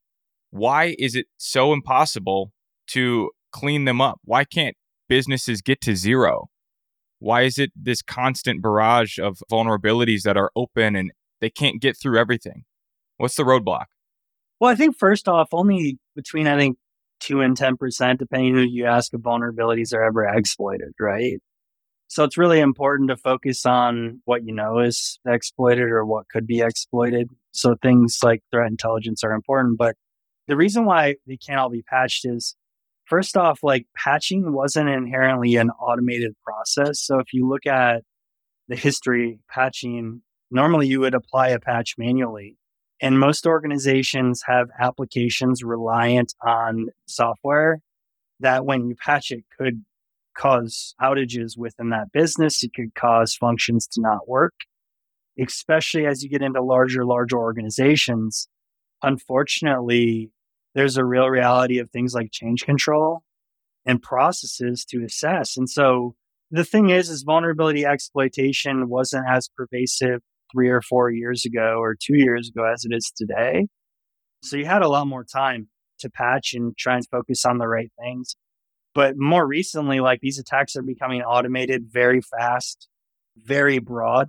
why 0.51 0.97
is 0.99 1.15
it 1.15 1.27
so 1.37 1.73
impossible 1.73 2.53
to 2.89 3.31
clean 3.53 3.85
them 3.85 4.01
up? 4.01 4.21
Why 4.25 4.45
can't 4.45 4.77
businesses 5.09 5.63
get 5.63 5.81
to 5.83 5.97
zero? 5.97 6.49
Why 7.19 7.43
is 7.43 7.59
it 7.59 7.71
this 7.75 8.03
constant 8.03 8.63
barrage 8.63 9.19
of 9.19 9.39
vulnerabilities 9.51 10.23
that 10.23 10.37
are 10.37 10.51
open 10.55 10.97
and 10.97 11.13
they 11.41 11.51
can't 11.51 11.81
get 11.81 11.97
through 11.97 12.19
everything? 12.19 12.65
What's 13.17 13.37
the 13.37 13.45
roadblock? 13.45 13.87
Well, 14.61 14.71
I 14.71 14.75
think 14.75 14.97
first 14.97 15.29
off, 15.29 15.49
only 15.53 15.99
between 16.15 16.47
I 16.47 16.59
think 16.59 16.77
two 17.21 17.41
and 17.41 17.57
ten 17.57 17.77
percent, 17.77 18.19
depending 18.19 18.55
who 18.55 18.61
you 18.61 18.87
ask, 18.87 19.13
of 19.15 19.21
vulnerabilities 19.21 19.95
are 19.95 20.03
ever 20.03 20.25
exploited, 20.25 20.93
right? 21.01 21.41
So 22.09 22.25
it's 22.25 22.39
really 22.39 22.61
important 22.61 23.09
to 23.11 23.17
focus 23.17 23.67
on 23.67 24.21
what 24.27 24.45
you 24.45 24.55
know 24.55 24.79
is 24.79 25.19
exploited 25.27 25.85
or 25.85 26.05
what 26.05 26.29
could 26.29 26.47
be 26.47 26.61
exploited. 26.61 27.29
So 27.51 27.75
things 27.83 28.19
like 28.23 28.43
threat 28.51 28.71
intelligence 28.71 29.25
are 29.25 29.33
important, 29.33 29.77
but 29.79 29.97
the 30.47 30.57
reason 30.57 30.85
why 30.85 31.17
they 31.27 31.37
can't 31.37 31.59
all 31.59 31.71
be 31.71 31.83
patched 31.83 32.25
is 32.25 32.55
first 33.07 33.37
off, 33.37 33.61
like 33.63 33.87
patching 33.97 34.53
wasn't 34.53 34.89
inherently 34.89 35.57
an 35.57 35.71
automated 35.71 36.35
process. 36.45 37.01
So 37.01 37.19
if 37.19 37.33
you 37.33 37.49
look 37.49 37.67
at 37.67 38.03
the 38.69 38.77
history 38.77 39.41
patching, 39.51 40.23
normally 40.51 40.87
you 40.89 41.01
would 41.01 41.15
apply 41.15 41.49
a 41.49 41.61
patch 41.61 41.95
manually. 41.99 42.57
And 43.01 43.19
most 43.19 43.47
organizations 43.47 44.43
have 44.47 44.69
applications 44.81 45.63
reliant 45.63 46.35
on 46.45 46.87
software 47.07 47.81
that 48.41 48.65
when 48.65 48.89
you 48.89 48.97
patch 48.97 49.31
it 49.31 49.45
could 49.59 49.83
cause 50.37 50.95
outages 51.01 51.57
within 51.57 51.91
that 51.91 52.13
business. 52.13 52.63
It 52.63 52.73
could 52.75 52.95
cause 52.95 53.35
functions 53.35 53.87
to 53.93 54.01
not 54.01 54.29
work, 54.29 54.55
especially 55.41 56.07
as 56.07 56.23
you 56.23 56.29
get 56.29 56.43
into 56.43 56.63
larger, 56.63 57.05
larger 57.05 57.39
organizations. 57.39 58.49
Unfortunately, 59.03 60.31
there's 60.77 60.99
a 60.99 61.05
real 61.05 61.29
reality 61.29 61.79
of 61.79 61.91
things 61.91 62.13
like 62.13 62.29
change 62.31 62.65
control 62.65 63.23
and 63.87 64.03
processes 64.03 64.85
to 64.85 65.03
assess. 65.03 65.57
And 65.57 65.69
so 65.71 66.15
the 66.51 66.65
thing 66.65 66.91
is, 66.91 67.09
is 67.09 67.23
vulnerability 67.23 67.87
exploitation 67.87 68.91
wasn't 68.91 69.25
as 69.27 69.49
pervasive 69.57 70.21
three 70.53 70.69
or 70.69 70.83
four 70.83 71.11
years 71.11 71.47
ago 71.47 71.79
or 71.81 71.97
two 71.99 72.17
years 72.17 72.51
ago 72.51 72.71
as 72.71 72.85
it 72.85 72.95
is 72.95 73.11
today. 73.17 73.69
So 74.43 74.59
you 74.59 74.67
had 74.67 74.83
a 74.83 74.89
lot 74.89 75.07
more 75.07 75.25
time 75.25 75.69
to 76.01 76.11
patch 76.11 76.53
and 76.53 76.77
try 76.77 76.97
and 76.97 77.07
focus 77.11 77.47
on 77.47 77.57
the 77.57 77.67
right 77.67 77.91
things. 77.99 78.37
But 78.95 79.15
more 79.17 79.47
recently, 79.47 80.01
like 80.01 80.21
these 80.21 80.39
attacks 80.39 80.77
are 80.77 80.83
becoming 80.83 81.23
automated 81.23 81.87
very 81.91 82.21
fast, 82.21 82.87
very 83.35 83.79
broad. 83.79 84.29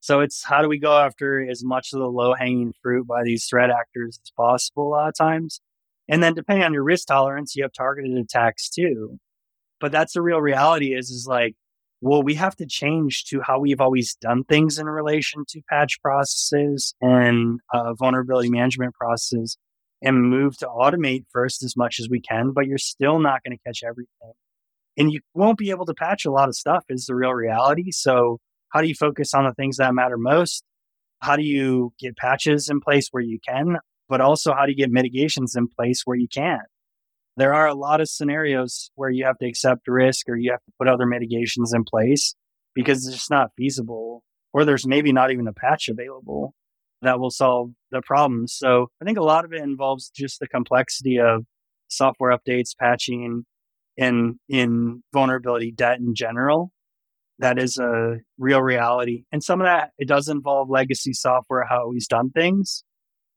So 0.00 0.20
it's 0.20 0.44
how 0.44 0.60
do 0.60 0.68
we 0.68 0.78
go 0.78 0.98
after 0.98 1.48
as 1.48 1.64
much 1.64 1.94
of 1.94 2.00
the 2.00 2.06
low 2.06 2.34
hanging 2.34 2.74
fruit 2.82 3.06
by 3.06 3.22
these 3.24 3.46
threat 3.46 3.70
actors 3.70 4.20
as 4.22 4.30
possible 4.36 4.88
a 4.88 4.90
lot 4.90 5.08
of 5.08 5.14
times? 5.16 5.62
And 6.08 6.22
then 6.22 6.34
depending 6.34 6.64
on 6.64 6.72
your 6.72 6.84
risk 6.84 7.08
tolerance, 7.08 7.56
you 7.56 7.62
have 7.64 7.72
targeted 7.72 8.16
attacks 8.16 8.68
too. 8.68 9.18
But 9.80 9.92
that's 9.92 10.14
the 10.14 10.22
real 10.22 10.40
reality 10.40 10.94
is, 10.94 11.10
is 11.10 11.26
like, 11.28 11.54
well, 12.00 12.22
we 12.22 12.34
have 12.34 12.54
to 12.56 12.66
change 12.66 13.24
to 13.26 13.40
how 13.40 13.58
we've 13.58 13.80
always 13.80 14.16
done 14.20 14.44
things 14.44 14.78
in 14.78 14.86
relation 14.86 15.44
to 15.48 15.62
patch 15.68 16.00
processes 16.00 16.94
and 17.00 17.60
uh, 17.72 17.94
vulnerability 17.94 18.50
management 18.50 18.94
processes 18.94 19.56
and 20.02 20.30
move 20.30 20.56
to 20.58 20.66
automate 20.66 21.24
first 21.32 21.62
as 21.62 21.76
much 21.76 21.98
as 21.98 22.08
we 22.08 22.20
can, 22.20 22.52
but 22.52 22.66
you're 22.66 22.78
still 22.78 23.18
not 23.18 23.42
going 23.42 23.56
to 23.56 23.62
catch 23.66 23.82
everything. 23.82 24.32
And 24.98 25.10
you 25.10 25.20
won't 25.34 25.58
be 25.58 25.70
able 25.70 25.86
to 25.86 25.94
patch 25.94 26.24
a 26.24 26.30
lot 26.30 26.48
of 26.48 26.54
stuff 26.54 26.84
is 26.88 27.06
the 27.06 27.14
real 27.14 27.32
reality. 27.32 27.90
So 27.90 28.38
how 28.70 28.80
do 28.82 28.88
you 28.88 28.94
focus 28.94 29.34
on 29.34 29.44
the 29.44 29.54
things 29.54 29.78
that 29.78 29.94
matter 29.94 30.18
most? 30.18 30.64
How 31.20 31.36
do 31.36 31.42
you 31.42 31.92
get 31.98 32.16
patches 32.16 32.68
in 32.68 32.80
place 32.80 33.08
where 33.10 33.22
you 33.22 33.38
can, 33.46 33.78
but 34.08 34.20
also 34.20 34.54
how 34.54 34.66
do 34.66 34.72
you 34.72 34.76
get 34.76 34.90
mitigations 34.90 35.54
in 35.56 35.68
place 35.68 36.02
where 36.04 36.16
you 36.16 36.28
can't? 36.28 36.62
There 37.36 37.52
are 37.52 37.66
a 37.66 37.74
lot 37.74 38.00
of 38.00 38.08
scenarios 38.08 38.90
where 38.94 39.10
you 39.10 39.24
have 39.26 39.38
to 39.38 39.46
accept 39.46 39.88
risk 39.88 40.28
or 40.28 40.36
you 40.36 40.52
have 40.52 40.64
to 40.64 40.72
put 40.78 40.88
other 40.88 41.06
mitigations 41.06 41.72
in 41.74 41.84
place 41.84 42.34
because 42.74 43.06
it's 43.06 43.16
just 43.16 43.30
not 43.30 43.50
feasible 43.56 44.22
or 44.52 44.64
there's 44.64 44.86
maybe 44.86 45.12
not 45.12 45.30
even 45.30 45.46
a 45.46 45.52
patch 45.52 45.88
available 45.88 46.54
that 47.02 47.20
will 47.20 47.30
solve 47.30 47.70
the 47.90 48.00
problem. 48.00 48.46
So 48.46 48.88
I 49.02 49.04
think 49.04 49.18
a 49.18 49.22
lot 49.22 49.44
of 49.44 49.52
it 49.52 49.60
involves 49.60 50.10
just 50.14 50.40
the 50.40 50.48
complexity 50.48 51.18
of 51.20 51.44
software 51.88 52.36
updates, 52.36 52.70
patching, 52.78 53.44
and 53.98 54.36
in 54.48 55.02
vulnerability 55.12 55.72
debt 55.72 55.98
in 55.98 56.14
general. 56.14 56.70
That 57.38 57.58
is 57.58 57.76
a 57.76 58.16
real 58.38 58.62
reality. 58.62 59.24
And 59.30 59.42
some 59.42 59.60
of 59.60 59.66
that, 59.66 59.90
it 59.98 60.08
does 60.08 60.28
involve 60.28 60.70
legacy 60.70 61.12
software, 61.12 61.66
how 61.68 61.88
we've 61.88 62.08
done 62.08 62.30
things, 62.30 62.82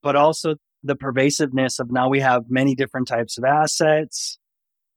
but 0.01 0.15
also 0.15 0.55
the 0.83 0.95
pervasiveness 0.95 1.79
of 1.79 1.91
now 1.91 2.09
we 2.09 2.19
have 2.19 2.45
many 2.49 2.75
different 2.75 3.07
types 3.07 3.37
of 3.37 3.43
assets. 3.43 4.39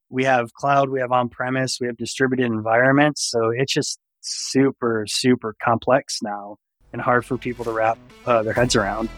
We 0.09 0.25
have 0.25 0.53
cloud, 0.55 0.91
we 0.91 1.01
have 1.01 1.13
on 1.13 1.29
premise, 1.29 1.79
we 1.81 1.87
have 1.87 1.97
distributed 1.97 2.47
environments. 2.47 3.31
So 3.31 3.51
it's 3.51 3.73
just 3.73 3.99
super, 4.21 5.05
super 5.09 5.57
complex 5.63 6.21
now 6.23 6.59
and 6.93 7.01
hard 7.01 7.25
for 7.25 7.39
people 7.39 7.65
to 7.65 7.73
wrap 7.73 7.99
uh, 8.27 8.43
their 8.43 8.53
heads 8.53 8.77
around. 8.77 9.09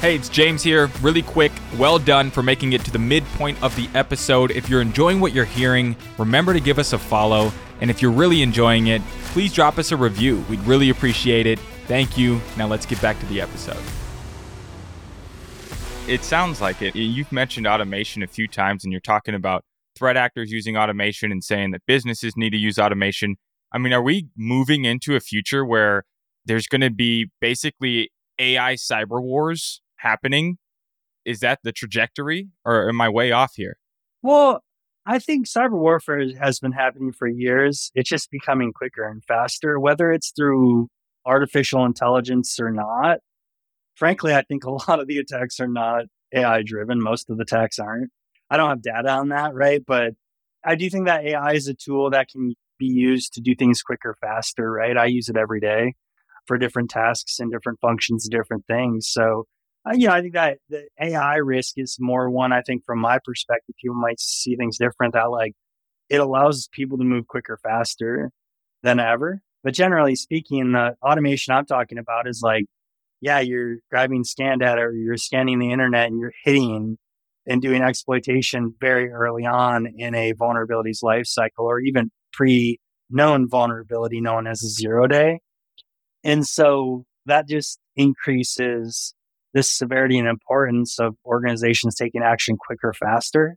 Hey, 0.00 0.16
it's 0.16 0.28
James 0.28 0.64
here. 0.64 0.90
Really 1.00 1.22
quick, 1.22 1.52
well 1.78 1.96
done 1.96 2.32
for 2.32 2.42
making 2.42 2.72
it 2.72 2.84
to 2.84 2.90
the 2.90 2.98
midpoint 2.98 3.62
of 3.62 3.74
the 3.76 3.88
episode. 3.94 4.50
If 4.50 4.68
you're 4.68 4.80
enjoying 4.80 5.20
what 5.20 5.32
you're 5.32 5.44
hearing, 5.44 5.94
remember 6.18 6.52
to 6.52 6.58
give 6.58 6.80
us 6.80 6.92
a 6.92 6.98
follow. 6.98 7.52
And 7.80 7.88
if 7.88 8.02
you're 8.02 8.10
really 8.10 8.42
enjoying 8.42 8.88
it, 8.88 9.00
please 9.26 9.52
drop 9.52 9.78
us 9.78 9.92
a 9.92 9.96
review. 9.96 10.44
We'd 10.50 10.60
really 10.60 10.90
appreciate 10.90 11.46
it. 11.46 11.60
Thank 11.86 12.16
you. 12.16 12.40
Now 12.56 12.66
let's 12.66 12.86
get 12.86 13.00
back 13.02 13.18
to 13.20 13.26
the 13.26 13.40
episode. 13.40 13.82
It 16.08 16.24
sounds 16.24 16.60
like 16.60 16.82
it. 16.82 16.96
You've 16.96 17.30
mentioned 17.30 17.66
automation 17.66 18.22
a 18.22 18.26
few 18.26 18.48
times, 18.48 18.84
and 18.84 18.92
you're 18.92 19.00
talking 19.00 19.34
about 19.34 19.64
threat 19.96 20.16
actors 20.16 20.50
using 20.50 20.76
automation 20.76 21.30
and 21.30 21.44
saying 21.44 21.70
that 21.72 21.82
businesses 21.86 22.36
need 22.36 22.50
to 22.50 22.56
use 22.56 22.78
automation. 22.78 23.36
I 23.72 23.78
mean, 23.78 23.92
are 23.92 24.02
we 24.02 24.28
moving 24.36 24.84
into 24.84 25.14
a 25.16 25.20
future 25.20 25.64
where 25.64 26.04
there's 26.44 26.66
going 26.66 26.80
to 26.80 26.90
be 26.90 27.30
basically 27.40 28.10
AI 28.38 28.74
cyber 28.74 29.22
wars 29.22 29.80
happening? 29.96 30.58
Is 31.24 31.40
that 31.40 31.60
the 31.62 31.72
trajectory 31.72 32.48
or 32.64 32.88
am 32.88 33.00
I 33.00 33.08
way 33.08 33.30
off 33.30 33.52
here? 33.54 33.76
Well, 34.22 34.64
I 35.06 35.18
think 35.18 35.46
cyber 35.46 35.78
warfare 35.78 36.24
has 36.40 36.58
been 36.58 36.72
happening 36.72 37.12
for 37.12 37.28
years. 37.28 37.90
It's 37.94 38.08
just 38.08 38.30
becoming 38.30 38.72
quicker 38.72 39.06
and 39.06 39.22
faster, 39.24 39.78
whether 39.78 40.10
it's 40.10 40.32
through 40.34 40.88
artificial 41.26 41.84
intelligence 41.84 42.58
or 42.60 42.70
not. 42.70 43.18
Frankly, 43.94 44.34
I 44.34 44.42
think 44.42 44.64
a 44.64 44.70
lot 44.88 45.00
of 45.00 45.06
the 45.06 45.18
attacks 45.18 45.60
are 45.60 45.68
not 45.68 46.04
AI 46.34 46.62
driven. 46.62 47.02
Most 47.02 47.30
of 47.30 47.36
the 47.36 47.42
attacks 47.42 47.78
aren't. 47.78 48.10
I 48.50 48.56
don't 48.56 48.68
have 48.68 48.82
data 48.82 49.10
on 49.10 49.28
that, 49.30 49.54
right? 49.54 49.82
But 49.86 50.12
I 50.64 50.74
do 50.74 50.88
think 50.90 51.06
that 51.06 51.24
AI 51.24 51.52
is 51.52 51.68
a 51.68 51.74
tool 51.74 52.10
that 52.10 52.28
can 52.28 52.54
be 52.78 52.86
used 52.86 53.32
to 53.34 53.40
do 53.40 53.54
things 53.54 53.82
quicker, 53.82 54.16
faster, 54.20 54.70
right? 54.70 54.96
I 54.96 55.06
use 55.06 55.28
it 55.28 55.36
every 55.36 55.60
day 55.60 55.94
for 56.46 56.58
different 56.58 56.90
tasks 56.90 57.38
and 57.38 57.50
different 57.50 57.80
functions, 57.80 58.28
different 58.28 58.66
things. 58.66 59.08
So, 59.10 59.44
uh, 59.86 59.94
you 59.94 60.08
know, 60.08 60.14
I 60.14 60.20
think 60.20 60.34
that 60.34 60.58
the 60.68 60.86
AI 61.00 61.36
risk 61.36 61.74
is 61.76 61.96
more 62.00 62.30
one, 62.30 62.52
I 62.52 62.62
think, 62.62 62.84
from 62.84 62.98
my 63.00 63.18
perspective, 63.24 63.74
people 63.80 63.96
might 63.96 64.20
see 64.20 64.56
things 64.56 64.78
different 64.78 65.14
that 65.14 65.30
like 65.30 65.52
it 66.08 66.20
allows 66.20 66.68
people 66.72 66.98
to 66.98 67.04
move 67.04 67.26
quicker, 67.26 67.58
faster 67.62 68.30
than 68.82 69.00
ever. 69.00 69.40
But 69.62 69.74
generally 69.74 70.16
speaking, 70.16 70.72
the 70.72 70.96
automation 71.02 71.54
I'm 71.54 71.66
talking 71.66 71.98
about 71.98 72.28
is 72.28 72.40
like, 72.42 72.64
yeah, 73.20 73.40
you're 73.40 73.76
grabbing 73.90 74.24
scan 74.24 74.58
data 74.58 74.80
or 74.80 74.92
you're 74.92 75.16
scanning 75.16 75.58
the 75.58 75.70
internet 75.70 76.08
and 76.08 76.18
you're 76.18 76.32
hitting 76.44 76.98
and 77.46 77.62
doing 77.62 77.82
exploitation 77.82 78.74
very 78.80 79.10
early 79.10 79.46
on 79.46 79.86
in 79.96 80.14
a 80.14 80.32
vulnerabilities 80.34 81.02
life 81.02 81.26
cycle 81.26 81.64
or 81.66 81.80
even 81.80 82.10
pre 82.32 82.78
known 83.10 83.48
vulnerability 83.48 84.20
known 84.20 84.46
as 84.46 84.62
a 84.62 84.68
zero 84.68 85.06
day. 85.06 85.40
And 86.24 86.46
so 86.46 87.04
that 87.26 87.48
just 87.48 87.78
increases 87.96 89.14
the 89.54 89.62
severity 89.62 90.18
and 90.18 90.28
importance 90.28 90.98
of 90.98 91.14
organizations 91.24 91.94
taking 91.94 92.22
action 92.22 92.56
quicker, 92.56 92.92
faster. 92.92 93.56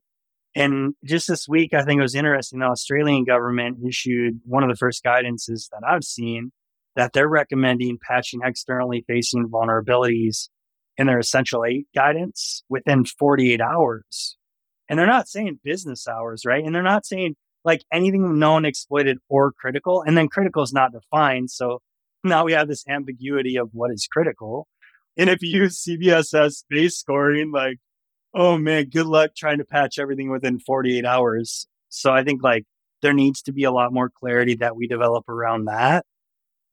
And 0.56 0.94
just 1.04 1.28
this 1.28 1.48
week, 1.50 1.74
I 1.74 1.84
think 1.84 2.00
it 2.00 2.04
was 2.04 2.16
interesting. 2.16 2.60
The 2.60 2.68
Australian 2.68 3.26
government 3.26 3.80
issued 3.86 4.40
one 4.46 4.64
of 4.64 4.70
the 4.70 4.78
first 4.78 5.04
guidances 5.04 5.70
that 5.70 5.82
I've 5.86 6.06
seen 6.06 6.52
that 6.96 7.12
they're 7.12 7.28
recommending 7.28 7.98
patching 8.02 8.40
externally 8.44 9.04
facing 9.06 9.50
vulnerabilities 9.50 10.48
in 10.98 11.08
their 11.08 11.20
essential 11.20 11.66
eight 11.66 11.88
guidance 11.94 12.64
within 12.70 13.04
48 13.04 13.60
hours. 13.60 14.38
And 14.88 14.98
they're 14.98 15.08
not 15.08 15.28
saying 15.28 15.60
business 15.64 16.08
hours, 16.08 16.44
right? 16.46 16.64
And 16.64 16.74
they're 16.74 16.84
not 16.84 17.06
saying 17.06 17.36
like 17.66 17.82
anything 17.92 18.40
known, 18.40 18.64
exploited, 18.64 19.18
or 19.28 19.52
critical. 19.52 20.04
And 20.06 20.18
then 20.18 20.30
critical 20.30 20.64
is 20.64 20.72
not 20.72 20.94
defined. 20.94 21.52
So 21.52 21.82
now 22.24 22.46
we 22.46 22.54
have 22.54 22.68
this 22.68 22.86
ambiguity 22.88 23.58
of 23.58 23.70
what 23.74 23.92
is 23.92 24.08
critical. 24.10 24.68
And 25.18 25.30
if 25.30 25.42
you 25.42 25.64
use 25.64 25.84
CVSS 25.84 26.64
base 26.70 26.98
scoring, 26.98 27.52
like 27.52 27.78
oh 28.36 28.58
man, 28.58 28.90
good 28.90 29.06
luck 29.06 29.32
trying 29.36 29.60
to 29.60 29.66
patch 29.66 29.98
everything 29.98 30.30
within 30.30 30.60
48 30.60 31.06
hours. 31.06 31.68
So 31.90 32.12
I 32.12 32.24
think 32.24 32.44
like 32.44 32.66
there 33.02 33.14
needs 33.14 33.42
to 33.44 33.54
be 33.54 33.64
a 33.64 33.72
lot 33.72 33.94
more 33.94 34.10
clarity 34.10 34.56
that 34.56 34.76
we 34.76 34.88
develop 34.88 35.30
around 35.30 35.66
that. 35.66 36.06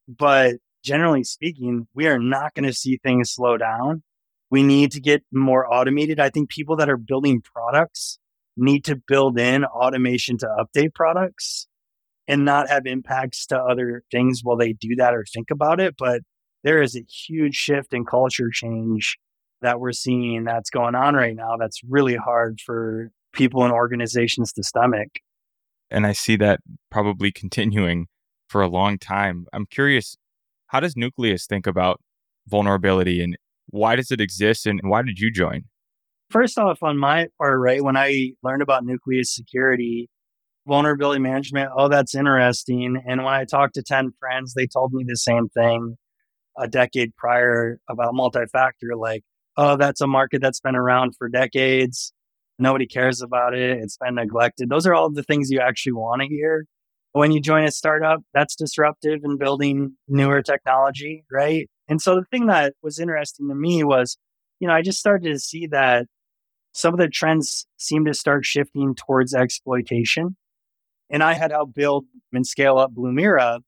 But 0.09 0.57
generally 0.85 1.25
speaking, 1.25 1.87
we 1.95 2.09
are 2.09 2.19
not 2.19 2.55
going 2.55 2.67
to 2.67 2.73
see 2.73 2.99
things 2.99 3.31
slow 3.31 3.57
down. 3.57 4.03
We 4.51 4.63
need 4.63 4.93
to 4.93 5.01
get 5.01 5.23
more 5.33 5.73
automated. 5.73 6.21
I 6.21 6.31
think 6.31 6.51
people 6.51 6.77
that 6.77 6.91
are 6.91 6.97
building 6.97 7.41
products 7.41 8.19
need 8.57 8.85
to 8.85 8.97
build 8.97 9.39
in 9.39 9.65
automation 9.65 10.37
to 10.39 10.47
update 10.47 10.95
products 10.95 11.69
and 12.29 12.45
not 12.45 12.69
have 12.69 12.87
impacts 12.87 13.47
to 13.47 13.59
other 13.59 14.03
things 14.11 14.41
while 14.43 14.57
they 14.57 14.73
do 14.73 14.97
that 14.97 15.15
or 15.15 15.25
think 15.33 15.51
about 15.51 15.81
it. 15.81 15.95
But 15.97 16.23
there 16.65 16.83
is 16.83 16.97
a 16.97 17.05
huge 17.09 17.55
shift 17.55 17.95
in 17.95 18.05
culture 18.05 18.51
change 18.53 19.17
that 19.63 19.81
we're 19.81 19.93
seeing 19.93 20.45
that's 20.45 20.71
going 20.71 20.95
on 20.95 21.15
right 21.15 21.35
now 21.35 21.57
that's 21.59 21.81
really 21.89 22.17
hard 22.17 22.61
for 22.61 23.11
people 23.33 23.65
and 23.65 23.73
organizations 23.73 24.53
to 24.53 24.63
stomach. 24.63 25.09
And 25.91 26.07
I 26.07 26.13
see 26.13 26.37
that 26.37 26.61
probably 26.91 27.33
continuing 27.33 28.07
for 28.49 28.63
a 28.63 28.69
long 28.69 28.99
time. 28.99 29.47
I'm 29.53 29.67
curious, 29.67 30.17
how 30.69 30.81
does 30.81 30.97
Nucleus 30.97 31.47
think 31.47 31.67
about 31.67 32.01
vulnerability 32.47 33.23
and 33.23 33.37
why 33.67 33.97
does 33.97 34.11
it 34.11 34.21
exist 34.21 34.67
and 34.67 34.81
why 34.83 35.03
did 35.03 35.19
you 35.19 35.31
join? 35.31 35.65
First 36.31 36.59
off, 36.59 36.83
on 36.83 36.99
my 36.99 37.29
part, 37.39 37.61
right, 37.61 37.83
when 37.83 37.97
I 37.97 38.33
learned 38.43 38.63
about 38.63 38.85
Nucleus 38.85 39.35
security, 39.35 40.09
vulnerability 40.67 41.21
management, 41.21 41.71
oh, 41.77 41.89
that's 41.89 42.15
interesting. 42.15 43.03
And 43.07 43.25
when 43.25 43.35
I 43.35 43.45
talked 43.45 43.75
to 43.75 43.83
10 43.83 44.13
friends, 44.19 44.55
they 44.55 44.67
told 44.67 44.93
me 44.93 45.05
the 45.07 45.17
same 45.17 45.49
thing 45.51 45.97
a 46.59 46.69
decade 46.69 47.17
prior 47.17 47.79
about 47.89 48.15
multi 48.15 48.45
factor. 48.53 48.97
Like, 48.97 49.25
oh, 49.57 49.77
that's 49.77 50.01
a 50.01 50.07
market 50.07 50.41
that's 50.41 50.61
been 50.61 50.77
around 50.77 51.17
for 51.17 51.29
decades. 51.29 52.13
Nobody 52.59 52.87
cares 52.87 53.23
about 53.23 53.55
it. 53.55 53.79
It's 53.83 53.97
been 53.97 54.15
neglected. 54.15 54.69
Those 54.69 54.87
are 54.87 54.95
all 54.95 55.11
the 55.11 55.23
things 55.23 55.51
you 55.51 55.61
actually 55.61 55.93
want 55.93 56.23
to 56.23 56.29
hear. 56.29 56.67
When 57.13 57.33
you 57.33 57.41
join 57.41 57.65
a 57.65 57.71
startup, 57.71 58.21
that's 58.33 58.57
disruptive 58.57 59.21
and 59.23 59.39
building 59.39 59.97
newer 60.09 60.43
technology, 60.43 61.25
right? 61.31 61.69
And 61.89 62.01
so 62.01 62.15
the 62.15 62.25
thing 62.31 62.47
that 62.47 62.75
was 62.83 62.99
interesting 62.99 63.49
to 63.49 63.55
me 63.55 63.85
was, 63.85 64.17
you 64.61 64.69
know, 64.69 64.75
I 64.75 64.83
just 64.83 64.99
started 64.99 65.31
to 65.31 65.39
see 65.39 65.67
that 65.69 66.07
some 66.73 66.95
of 66.95 66.99
the 66.99 67.09
trends 67.09 67.67
seem 67.77 68.07
to 68.07 68.15
start 68.15 68.47
shifting 68.47 68.95
towards 68.95 69.35
exploitation. 69.35 70.37
And 71.11 71.23
I 71.23 71.35
had 71.35 71.51
helped 71.51 71.75
build 71.75 72.07
and 72.33 72.47
scale 72.47 72.79
up 72.79 72.95
Blumira 72.95 73.61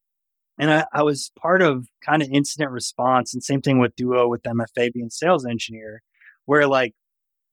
and 0.58 0.70
I, 0.70 0.86
I, 0.92 1.02
was 1.02 1.32
part 1.38 1.62
of 1.62 1.88
kind 2.04 2.22
of 2.22 2.28
incident 2.30 2.70
response 2.70 3.34
and 3.34 3.42
same 3.42 3.60
thing 3.60 3.78
with 3.78 3.96
Duo 3.96 4.28
with 4.28 4.42
MFA 4.42 4.92
being 4.92 5.10
sales 5.10 5.44
engineer, 5.44 6.02
where 6.44 6.66
like 6.66 6.94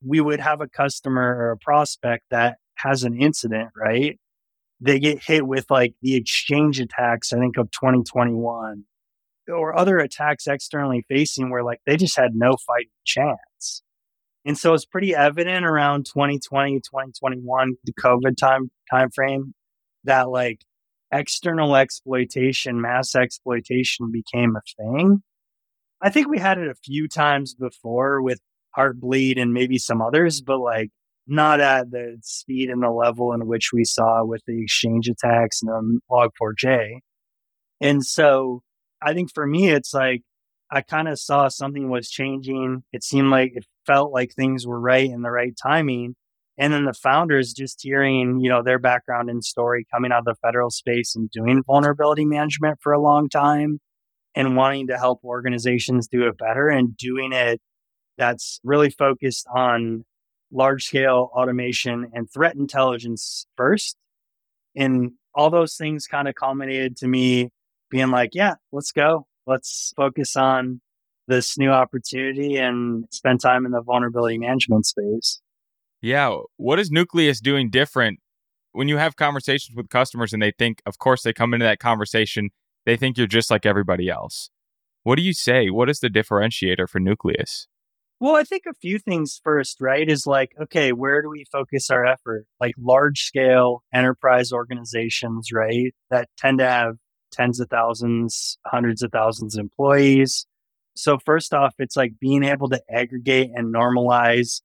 we 0.06 0.22
would 0.22 0.40
have 0.40 0.62
a 0.62 0.68
customer 0.68 1.22
or 1.22 1.52
a 1.52 1.58
prospect 1.58 2.26
that 2.32 2.58
has 2.76 3.04
an 3.04 3.20
incident, 3.20 3.70
right? 3.76 4.20
They 4.80 5.00
get 5.00 5.24
hit 5.24 5.46
with 5.46 5.66
like 5.70 5.94
the 6.02 6.16
exchange 6.16 6.80
attacks, 6.80 7.34
I 7.34 7.40
think 7.40 7.58
of 7.58 7.72
2021 7.72 8.84
or 9.48 9.78
other 9.78 9.98
attacks 10.00 10.48
externally 10.48 11.06
facing 11.08 11.50
where 11.50 11.64
like 11.64 11.80
they 11.86 11.98
just 11.98 12.18
had 12.18 12.36
no 12.36 12.56
fighting 12.66 12.90
chance. 13.06 13.84
And 14.46 14.58
so 14.58 14.74
it's 14.74 14.86
pretty 14.86 15.14
evident 15.16 15.66
around 15.66 16.06
2020, 16.06 16.80
2021, 16.80 17.74
the 17.84 17.94
COVID 17.94 18.38
time 18.38 18.72
time 18.90 19.12
frame 19.12 19.54
that 20.04 20.30
like 20.30 20.62
external 21.12 21.76
exploitation, 21.76 22.82
mass 22.82 23.16
exploitation 23.16 24.12
became 24.12 24.56
a 24.56 24.62
thing. 24.78 25.22
I 26.02 26.10
think 26.10 26.28
we 26.28 26.40
had 26.40 26.58
it 26.58 26.68
a 26.68 26.76
few 26.76 27.08
times 27.08 27.54
before 27.54 28.22
with 28.22 28.40
Heartbleed 28.78 29.40
and 29.40 29.54
maybe 29.54 29.78
some 29.78 30.02
others, 30.02 30.42
but 30.42 30.60
like 30.60 30.90
not 31.28 31.60
at 31.60 31.92
the 31.92 32.18
speed 32.24 32.70
and 32.70 32.82
the 32.82 32.90
level 32.90 33.34
in 33.34 33.46
which 33.46 33.72
we 33.74 33.84
saw 33.84 34.24
with 34.24 34.42
the 34.48 34.62
exchange 34.64 35.08
attacks 35.08 35.62
and 35.62 35.72
um, 35.72 36.00
Log4j. 36.10 37.00
And 37.80 38.04
so 38.04 38.62
I 39.02 39.14
think 39.14 39.32
for 39.34 39.46
me, 39.46 39.70
it's 39.70 39.94
like 39.94 40.22
I 40.72 40.82
kind 40.82 41.08
of 41.08 41.20
saw 41.20 41.50
something 41.50 41.90
was 41.90 42.10
changing. 42.10 42.84
It 42.94 43.04
seemed 43.04 43.30
like 43.30 43.52
it 43.56 43.66
felt 43.86 44.14
like 44.14 44.32
things 44.34 44.66
were 44.66 44.80
right 44.80 45.10
in 45.10 45.22
the 45.22 45.32
right 45.32 45.54
timing. 45.62 46.16
And 46.62 46.72
then 46.72 46.86
the 46.86 46.94
founders 46.94 47.54
just 47.54 47.82
hearing, 47.82 48.40
you 48.40 48.48
know, 48.48 48.62
their 48.62 48.78
background 48.78 49.32
and 49.32 49.44
story 49.44 49.84
coming 49.92 50.12
out 50.12 50.20
of 50.20 50.26
the 50.26 50.36
federal 50.44 50.70
space 50.70 51.16
and 51.16 51.28
doing 51.32 51.64
vulnerability 51.66 52.24
management 52.24 52.78
for 52.84 52.94
a 52.94 53.02
long 53.02 53.30
time 53.30 53.80
and 54.36 54.56
wanting 54.56 54.86
to 54.88 54.98
help 55.00 55.22
organizations 55.24 56.08
do 56.08 56.28
it 56.28 56.38
better 56.38 56.70
and 56.70 56.96
doing 56.96 57.34
it 57.34 57.60
that's 58.16 58.60
really 58.64 58.92
focused 58.92 59.48
on 59.52 60.06
large 60.52 60.84
scale 60.86 61.32
automation 61.34 62.12
and 62.14 62.32
threat 62.32 62.56
intelligence 62.56 63.48
first. 63.58 63.98
And 64.76 65.14
all 65.34 65.50
those 65.50 65.76
things 65.76 66.06
kind 66.06 66.28
of 66.28 66.36
culminated 66.36 66.96
to 66.98 67.08
me 67.08 67.50
being 67.90 68.12
like, 68.12 68.36
yeah, 68.36 68.54
let's 68.72 68.92
go. 68.92 69.26
Let's 69.48 69.94
focus 69.98 70.36
on 70.36 70.80
this 71.28 71.58
new 71.58 71.72
opportunity 71.72 72.58
and 72.58 73.06
spend 73.10 73.42
time 73.42 73.66
in 73.66 73.72
the 73.72 73.82
vulnerability 73.82 74.38
management 74.38 74.86
space. 74.86 75.42
Yeah. 76.02 76.38
What 76.58 76.80
is 76.80 76.90
Nucleus 76.92 77.40
doing 77.40 77.70
different 77.70 78.20
when 78.72 78.88
you 78.88 78.98
have 78.98 79.16
conversations 79.16 79.76
with 79.76 79.90
customers 79.90 80.34
and 80.34 80.42
they 80.42 80.52
think, 80.58 80.82
of 80.86 80.98
course, 80.98 81.24
they 81.24 81.34
come 81.34 81.54
into 81.54 81.66
that 81.66 81.80
conversation, 81.80 82.50
they 82.86 82.96
think 82.98 83.18
you're 83.18 83.28
just 83.28 83.52
like 83.52 83.66
everybody 83.66 84.10
else. 84.10 84.50
What 85.04 85.16
do 85.16 85.22
you 85.22 85.34
say? 85.34 85.70
What 85.70 85.90
is 85.90 86.00
the 86.00 86.10
differentiator 86.10 86.88
for 86.88 87.00
Nucleus? 87.00 87.68
Well, 88.20 88.36
I 88.36 88.44
think 88.44 88.64
a 88.68 88.74
few 88.76 89.00
things 89.00 89.42
first, 89.44 89.82
right? 89.82 90.08
Is 90.08 90.28
like, 90.28 90.52
okay, 90.62 90.92
where 90.92 91.24
do 91.24 91.30
we 91.30 91.46
focus 91.52 91.90
our 91.90 92.06
effort? 92.06 92.46
Like 92.60 92.76
large 92.78 93.22
scale 93.22 93.84
enterprise 93.92 94.52
organizations, 94.52 95.50
right? 95.52 95.94
That 96.12 96.30
tend 96.38 96.60
to 96.60 96.68
have 96.68 96.98
tens 97.32 97.60
of 97.60 97.70
thousands, 97.70 98.60
hundreds 98.66 99.02
of 99.02 99.12
thousands 99.12 99.58
of 99.58 99.62
employees. 99.62 100.46
So, 100.94 101.18
first 101.18 101.52
off, 101.52 101.74
it's 101.80 101.98
like 101.98 102.20
being 102.20 102.44
able 102.44 102.70
to 102.70 102.82
aggregate 102.92 103.50
and 103.56 103.74
normalize 103.74 104.62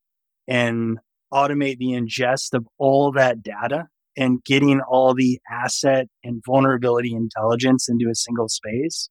and 0.47 0.99
automate 1.33 1.77
the 1.77 1.91
ingest 1.91 2.53
of 2.53 2.67
all 2.77 3.11
that 3.13 3.43
data 3.43 3.87
and 4.15 4.43
getting 4.43 4.81
all 4.81 5.13
the 5.13 5.39
asset 5.49 6.07
and 6.23 6.41
vulnerability 6.45 7.13
intelligence 7.13 7.87
into 7.87 8.09
a 8.09 8.15
single 8.15 8.49
space. 8.49 9.09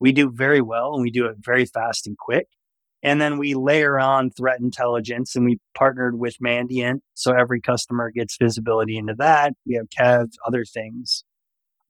We 0.00 0.12
do 0.12 0.30
very 0.30 0.60
well 0.60 0.94
and 0.94 1.02
we 1.02 1.10
do 1.10 1.26
it 1.26 1.36
very 1.38 1.64
fast 1.64 2.06
and 2.06 2.16
quick. 2.18 2.46
And 3.02 3.20
then 3.20 3.38
we 3.38 3.54
layer 3.54 3.98
on 3.98 4.30
threat 4.30 4.58
intelligence 4.58 5.36
and 5.36 5.44
we 5.44 5.58
partnered 5.74 6.18
with 6.18 6.36
Mandiant. 6.44 7.00
So 7.14 7.32
every 7.32 7.60
customer 7.60 8.10
gets 8.10 8.36
visibility 8.36 8.98
into 8.98 9.14
that. 9.18 9.52
We 9.64 9.74
have 9.74 9.86
KEV, 9.88 10.30
other 10.44 10.64
things. 10.64 11.22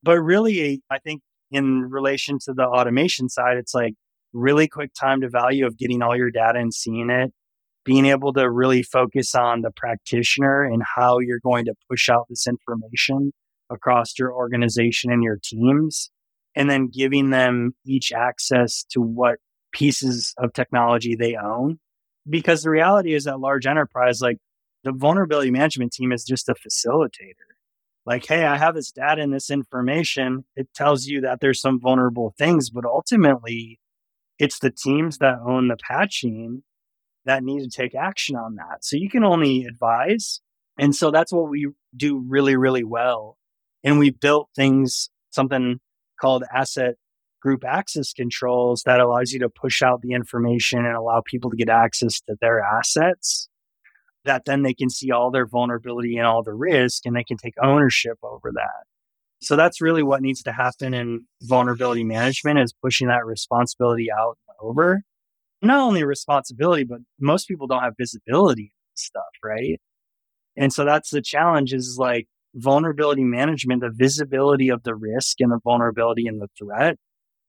But 0.03 0.21
really, 0.21 0.83
I 0.91 0.99
think 0.99 1.23
in 1.51 1.89
relation 1.89 2.39
to 2.45 2.53
the 2.53 2.65
automation 2.65 3.31
side, 3.31 3.57
it's 3.57 3.75
like 3.75 3.95
really 4.35 4.69
quick 4.69 4.93
time 4.93 5.23
to 5.23 5.31
value 5.31 5.67
of 5.67 5.79
getting 5.79 6.03
all 6.03 6.15
your 6.15 6.31
data 6.31 6.59
and 6.59 6.75
seeing 6.75 7.09
it 7.09 7.33
being 7.89 8.05
able 8.05 8.35
to 8.35 8.51
really 8.51 8.83
focus 8.83 9.35
on 9.35 9.63
the 9.63 9.71
practitioner 9.71 10.63
and 10.63 10.83
how 10.95 11.21
you're 11.21 11.41
going 11.41 11.65
to 11.65 11.73
push 11.91 12.11
out 12.11 12.27
this 12.29 12.47
information 12.47 13.33
across 13.71 14.13
your 14.19 14.31
organization 14.31 15.11
and 15.11 15.23
your 15.23 15.39
teams, 15.43 16.11
and 16.55 16.69
then 16.69 16.91
giving 16.93 17.31
them 17.31 17.73
each 17.87 18.13
access 18.13 18.85
to 18.91 19.01
what 19.01 19.37
pieces 19.73 20.35
of 20.37 20.53
technology 20.53 21.17
they 21.17 21.35
own. 21.35 21.79
Because 22.29 22.63
the 22.63 22.69
reality 22.69 23.15
is 23.15 23.25
that 23.25 23.41
large 23.41 23.67
enterprise, 23.67 24.21
like 24.21 24.37
the 24.85 24.93
vulnerability 24.93 25.51
management 25.51 25.95
team 25.95 26.13
is 26.13 26.25
just 26.25 26.51
a 26.51 26.55
facilitator. 26.55 27.49
Like, 28.05 28.27
hey, 28.27 28.45
I 28.45 28.59
have 28.59 28.75
this 28.75 28.93
data 28.93 29.23
and 29.23 29.33
this 29.33 29.49
information. 29.49 30.45
It 30.57 30.69
tells 30.75 31.07
you 31.07 31.23
that 31.23 31.41
there's 31.41 31.63
some 31.63 31.81
vulnerable 31.81 32.35
things, 32.37 32.69
but 32.69 32.85
ultimately, 32.85 33.81
it's 34.39 34.59
the 34.59 34.71
teams 34.71 35.19
that 35.19 35.39
own 35.43 35.69
the 35.69 35.79
patching 35.79 36.65
that 37.29 37.45
need 37.45 37.61
to 37.61 37.71
take 37.71 37.95
action 37.95 38.37
on 38.37 38.57
that. 38.57 38.85
So 38.85 38.97
you 38.97 39.09
can 39.09 39.23
only 39.25 39.65
advise. 39.65 40.41
And 40.79 40.95
so 40.95 41.11
that's 41.11 41.33
what 41.33 41.49
we 41.49 41.69
do 41.97 42.25
really, 42.27 42.57
really 42.57 42.85
well. 42.85 43.37
And 43.85 43.99
we 43.99 44.11
built 44.11 44.49
things, 44.57 45.11
something 45.31 45.81
called 46.21 46.43
asset 46.53 46.95
group 47.41 47.65
access 47.65 48.13
controls 48.13 48.83
that 48.85 49.01
allows 49.01 49.31
you 49.33 49.39
to 49.41 49.49
push 49.49 49.83
out 49.83 50.01
the 50.03 50.13
information 50.13 50.85
and 50.85 50.97
allow 50.97 51.23
people 51.25 51.51
to 51.51 51.57
get 51.57 51.69
access 51.69 52.21
to 52.23 52.35
their 52.41 52.61
assets. 52.61 53.49
that 54.29 54.45
then 54.45 54.63
they 54.63 54.75
can 54.75 54.91
see 54.91 55.11
all 55.11 55.31
their 55.31 55.47
vulnerability 55.47 56.17
and 56.17 56.27
all 56.27 56.43
the 56.43 56.53
risk 56.55 57.05
and 57.07 57.17
they 57.17 57.25
can 57.25 57.37
take 57.37 57.55
ownership 57.63 58.19
over 58.23 58.53
that. 58.53 58.85
So 59.41 59.57
that's 59.57 59.81
really 59.81 60.03
what 60.03 60.23
needs 60.23 60.43
to 60.45 60.53
happen 60.53 60.95
in 60.95 61.27
vulnerability 61.43 62.05
management 62.05 62.59
is 62.59 62.73
pushing 62.73 63.09
that 63.09 63.25
responsibility 63.25 64.09
out 64.13 64.37
over. 64.61 65.03
Not 65.63 65.81
only 65.81 66.05
responsibility, 66.05 66.85
but 66.85 66.99
most 67.21 67.49
people 67.49 67.67
don't 67.67 67.83
have 67.83 67.95
visibility 67.99 68.73
stuff, 68.95 69.23
right? 69.45 69.81
And 70.57 70.73
so 70.73 70.85
that's 70.85 71.11
the 71.11 71.23
challenge 71.23 71.73
is 71.73 71.97
like 71.99 72.27
vulnerability 72.55 73.25
management, 73.25 73.83
the 73.83 73.93
visibility 73.93 74.69
of 74.69 74.83
the 74.83 74.95
risk 74.95 75.41
and 75.41 75.53
the 75.53 75.61
vulnerability 75.63 76.27
and 76.27 76.41
the 76.41 76.49
threat 76.59 76.97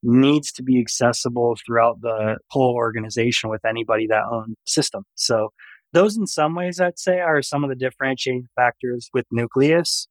needs 0.02 0.50
to 0.52 0.62
be 0.62 0.80
accessible 0.80 1.56
throughout 1.64 2.00
the 2.00 2.38
whole 2.50 2.74
organization 2.74 3.50
with 3.50 3.64
anybody 3.64 4.06
that 4.06 4.24
owns 4.30 4.54
system. 4.64 5.04
So 5.14 5.50
those 5.92 6.16
in 6.16 6.26
some 6.26 6.54
ways 6.54 6.80
I'd 6.80 6.98
say 6.98 7.20
are 7.20 7.42
some 7.42 7.64
of 7.64 7.70
the 7.70 7.76
differentiating 7.76 8.46
factors 8.56 9.10
with 9.12 9.26
Nucleus. 9.30 10.06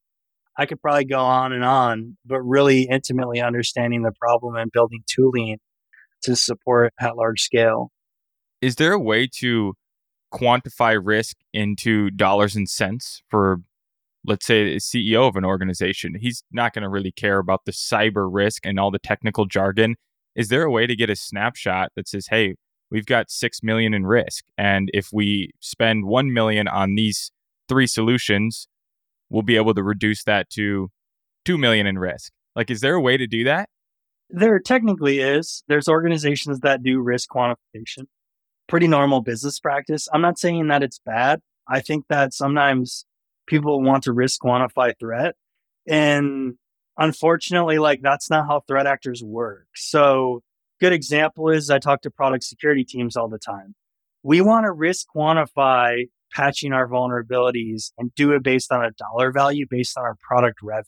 I 0.57 0.65
could 0.65 0.81
probably 0.81 1.05
go 1.05 1.19
on 1.19 1.53
and 1.53 1.63
on, 1.63 2.17
but 2.25 2.41
really 2.41 2.83
intimately 2.83 3.39
understanding 3.39 4.03
the 4.03 4.11
problem 4.11 4.55
and 4.55 4.71
building 4.71 5.03
tooling 5.07 5.57
to 6.23 6.35
support 6.35 6.93
at 6.99 7.15
large 7.15 7.41
scale. 7.41 7.91
Is 8.61 8.75
there 8.75 8.93
a 8.93 8.99
way 8.99 9.27
to 9.37 9.73
quantify 10.33 10.99
risk 11.01 11.37
into 11.53 12.09
dollars 12.11 12.55
and 12.55 12.69
cents 12.69 13.21
for 13.29 13.57
let's 14.25 14.45
say 14.45 14.75
a 14.75 14.79
CEO 14.79 15.27
of 15.27 15.35
an 15.35 15.45
organization, 15.45 16.15
he's 16.19 16.43
not 16.51 16.73
going 16.73 16.83
to 16.83 16.89
really 16.89 17.11
care 17.11 17.39
about 17.39 17.61
the 17.65 17.71
cyber 17.71 18.27
risk 18.29 18.65
and 18.65 18.79
all 18.79 18.91
the 18.91 18.99
technical 18.99 19.45
jargon. 19.45 19.95
Is 20.35 20.49
there 20.49 20.63
a 20.63 20.71
way 20.71 20.85
to 20.87 20.95
get 20.95 21.09
a 21.09 21.15
snapshot 21.15 21.91
that 21.95 22.07
says, 22.07 22.27
"Hey, 22.29 22.55
we've 22.91 23.05
got 23.05 23.31
6 23.31 23.63
million 23.63 23.93
in 23.93 24.05
risk 24.05 24.45
and 24.57 24.89
if 24.93 25.09
we 25.11 25.51
spend 25.59 26.05
1 26.05 26.33
million 26.33 26.67
on 26.67 26.95
these 26.95 27.31
three 27.67 27.87
solutions, 27.87 28.67
we'll 29.29 29.43
be 29.43 29.55
able 29.55 29.73
to 29.73 29.83
reduce 29.83 30.23
that 30.25 30.49
to 30.51 30.89
2 31.45 31.57
million 31.57 31.87
in 31.87 31.97
risk." 31.97 32.31
Like 32.55 32.69
is 32.69 32.81
there 32.81 32.95
a 32.95 33.01
way 33.01 33.17
to 33.17 33.27
do 33.27 33.43
that? 33.45 33.69
There 34.29 34.59
technically 34.59 35.19
is. 35.19 35.63
There's 35.67 35.87
organizations 35.87 36.59
that 36.59 36.83
do 36.83 36.99
risk 37.01 37.29
quantification. 37.29 38.05
Pretty 38.67 38.87
normal 38.87 39.21
business 39.21 39.59
practice. 39.59 40.07
I'm 40.13 40.21
not 40.21 40.37
saying 40.37 40.67
that 40.67 40.83
it's 40.83 40.99
bad. 40.99 41.41
I 41.67 41.79
think 41.79 42.05
that 42.09 42.33
sometimes 42.33 43.05
people 43.47 43.81
want 43.81 44.03
to 44.03 44.13
risk 44.13 44.41
quantify 44.41 44.93
threat. 44.99 45.35
And 45.87 46.53
unfortunately, 46.97 47.79
like 47.79 48.01
that's 48.01 48.29
not 48.29 48.47
how 48.47 48.61
threat 48.67 48.85
actors 48.85 49.23
work. 49.23 49.67
So 49.75 50.41
good 50.79 50.93
example 50.93 51.49
is 51.49 51.69
I 51.69 51.79
talk 51.79 52.01
to 52.03 52.11
product 52.11 52.43
security 52.43 52.83
teams 52.83 53.17
all 53.17 53.27
the 53.27 53.39
time. 53.39 53.73
We 54.21 54.41
want 54.41 54.65
to 54.65 54.71
risk 54.71 55.07
quantify 55.15 56.05
patching 56.31 56.73
our 56.73 56.87
vulnerabilities 56.87 57.91
and 57.97 58.13
do 58.13 58.33
it 58.33 58.43
based 58.43 58.71
on 58.71 58.85
a 58.85 58.91
dollar 58.91 59.31
value 59.31 59.65
based 59.67 59.97
on 59.97 60.03
our 60.03 60.15
product 60.21 60.59
revenue. 60.61 60.85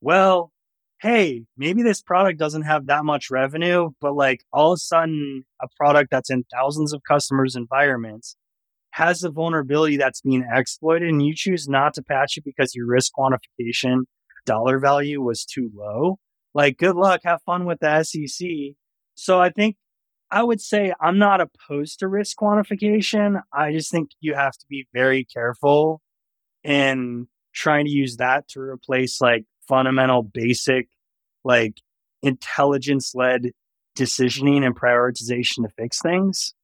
Well, 0.00 0.52
hey, 1.00 1.44
maybe 1.56 1.82
this 1.82 2.02
product 2.02 2.38
doesn't 2.38 2.62
have 2.62 2.86
that 2.86 3.04
much 3.04 3.30
revenue, 3.30 3.90
but 4.00 4.14
like 4.14 4.44
all 4.52 4.72
of 4.72 4.76
a 4.76 4.80
sudden 4.80 5.44
a 5.62 5.68
product 5.76 6.10
that's 6.10 6.30
in 6.30 6.44
thousands 6.52 6.92
of 6.92 7.02
customers' 7.06 7.54
environments 7.54 8.36
has 8.90 9.22
a 9.22 9.30
vulnerability 9.30 9.96
that's 9.96 10.22
being 10.22 10.44
exploited 10.52 11.08
and 11.08 11.24
you 11.24 11.32
choose 11.34 11.68
not 11.68 11.94
to 11.94 12.02
patch 12.02 12.36
it 12.36 12.44
because 12.44 12.74
your 12.74 12.86
risk 12.86 13.12
quantification 13.16 14.00
dollar 14.44 14.80
value 14.80 15.22
was 15.22 15.44
too 15.44 15.70
low, 15.74 16.18
like 16.54 16.78
good 16.78 16.96
luck, 16.96 17.20
have 17.24 17.40
fun 17.46 17.64
with 17.64 17.78
the 17.80 18.02
SEC. 18.02 18.48
So 19.14 19.40
I 19.40 19.50
think 19.50 19.76
I 20.30 20.42
would 20.42 20.60
say 20.60 20.92
I'm 21.00 21.18
not 21.18 21.40
opposed 21.40 22.00
to 22.00 22.08
risk 22.08 22.36
quantification. 22.38 23.40
I 23.52 23.72
just 23.72 23.90
think 23.90 24.10
you 24.20 24.34
have 24.34 24.52
to 24.52 24.66
be 24.68 24.86
very 24.92 25.24
careful 25.24 26.00
in 26.64 27.28
trying 27.54 27.84
to 27.84 27.90
use 27.90 28.16
that 28.16 28.48
to 28.48 28.60
replace 28.60 29.20
like 29.20 29.44
fundamental 29.68 30.22
basic 30.22 30.88
like 31.44 31.80
intelligence 32.22 33.14
led 33.14 33.50
decisioning 33.96 34.64
and 34.64 34.76
prioritization 34.76 35.64
to 35.64 35.68
fix 35.76 36.00
things. 36.00 36.54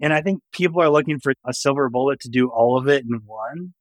And 0.00 0.12
I 0.12 0.20
think 0.20 0.42
people 0.52 0.82
are 0.82 0.90
looking 0.90 1.18
for 1.18 1.32
a 1.46 1.54
silver 1.54 1.88
bullet 1.88 2.20
to 2.20 2.28
do 2.28 2.48
all 2.48 2.78
of 2.78 2.88
it 2.88 3.04
in 3.04 3.22
one. 3.24 3.74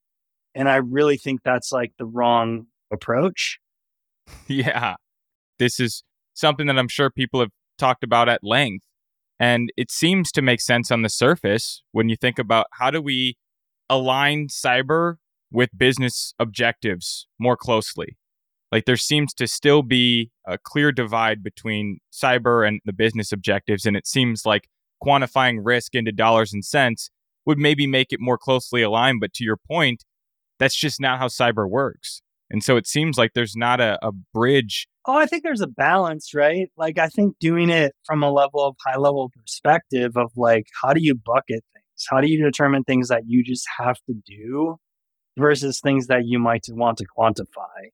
And 0.54 0.70
I 0.70 0.78
really 0.78 1.18
think 1.18 1.42
that's 1.44 1.72
like 1.72 1.92
the 1.98 2.06
wrong 2.06 2.68
approach. 2.92 3.60
Yeah. 4.48 4.96
This 5.60 5.80
is 5.80 6.04
something 6.34 6.66
that 6.66 6.80
I'm 6.80 6.88
sure 6.88 7.12
people 7.12 7.40
have 7.40 7.52
talked 7.78 8.04
about 8.04 8.28
at 8.28 8.44
length. 8.44 8.86
And 9.40 9.72
it 9.78 9.92
seems 9.92 10.32
to 10.32 10.42
make 10.42 10.62
sense 10.62 10.90
on 10.90 11.04
the 11.04 11.10
surface 11.10 11.84
when 11.92 12.10
you 12.10 12.16
think 12.16 12.40
about 12.40 12.66
how 12.74 12.90
do 12.90 13.02
we 13.02 13.38
align 13.88 14.48
cyber 14.48 15.18
with 15.52 15.70
business 15.78 16.34
objectives 16.40 17.28
more 17.40 17.56
closely. 17.56 18.18
Like 18.72 18.86
there 18.86 18.98
seems 18.98 19.34
to 19.36 19.48
still 19.48 19.84
be 19.84 20.32
a 20.46 20.58
clear 20.58 20.92
divide 20.92 21.44
between 21.44 22.00
cyber 22.12 22.68
and 22.68 22.82
the 22.86 22.94
business 22.94 23.32
objectives. 23.32 23.86
And 23.86 23.96
it 23.96 24.08
seems 24.08 24.46
like 24.46 24.68
quantifying 25.04 25.60
risk 25.64 25.96
into 25.96 26.12
dollars 26.12 26.54
and 26.54 26.66
cents 26.66 27.10
would 27.46 27.58
maybe 27.58 27.88
make 27.88 28.12
it 28.12 28.20
more 28.20 28.38
closely 28.38 28.82
aligned. 28.82 29.20
But 29.22 29.34
to 29.34 29.44
your 29.44 29.58
point, 29.58 30.04
that's 30.60 30.76
just 30.76 31.00
not 31.00 31.20
how 31.20 31.28
cyber 31.28 31.70
works. 31.70 32.22
And 32.50 32.64
so 32.64 32.78
it 32.78 32.88
seems 32.88 33.18
like 33.18 33.32
there's 33.34 33.56
not 33.56 33.82
a, 33.82 33.98
a 34.06 34.12
bridge. 34.34 34.88
Oh, 35.08 35.18
I 35.18 35.26
think 35.26 35.44
there's 35.44 35.62
a 35.62 35.68
balance, 35.68 36.34
right? 36.34 36.70
Like, 36.78 36.98
I 36.98 37.08
think 37.08 37.38
doing 37.40 37.70
it 37.70 37.94
from 38.06 38.24
a 38.24 38.32
level 38.32 38.62
of 38.62 38.76
high 38.86 38.98
level 38.98 39.32
perspective 39.36 40.16
of 40.16 40.32
like, 40.36 40.68
how 40.82 40.94
do 40.94 41.02
you 41.02 41.16
bucket 41.16 41.64
things? 41.74 42.06
How 42.10 42.22
do 42.22 42.28
you 42.28 42.44
determine 42.44 42.84
things 42.84 43.08
that 43.10 43.24
you 43.28 43.44
just 43.44 43.68
have 43.78 43.98
to 44.08 44.16
do 44.26 44.78
versus 45.38 45.80
things 45.80 46.08
that 46.08 46.26
you 46.26 46.40
might 46.40 46.66
want 46.70 46.98
to 47.00 47.06
quantify? 47.18 47.90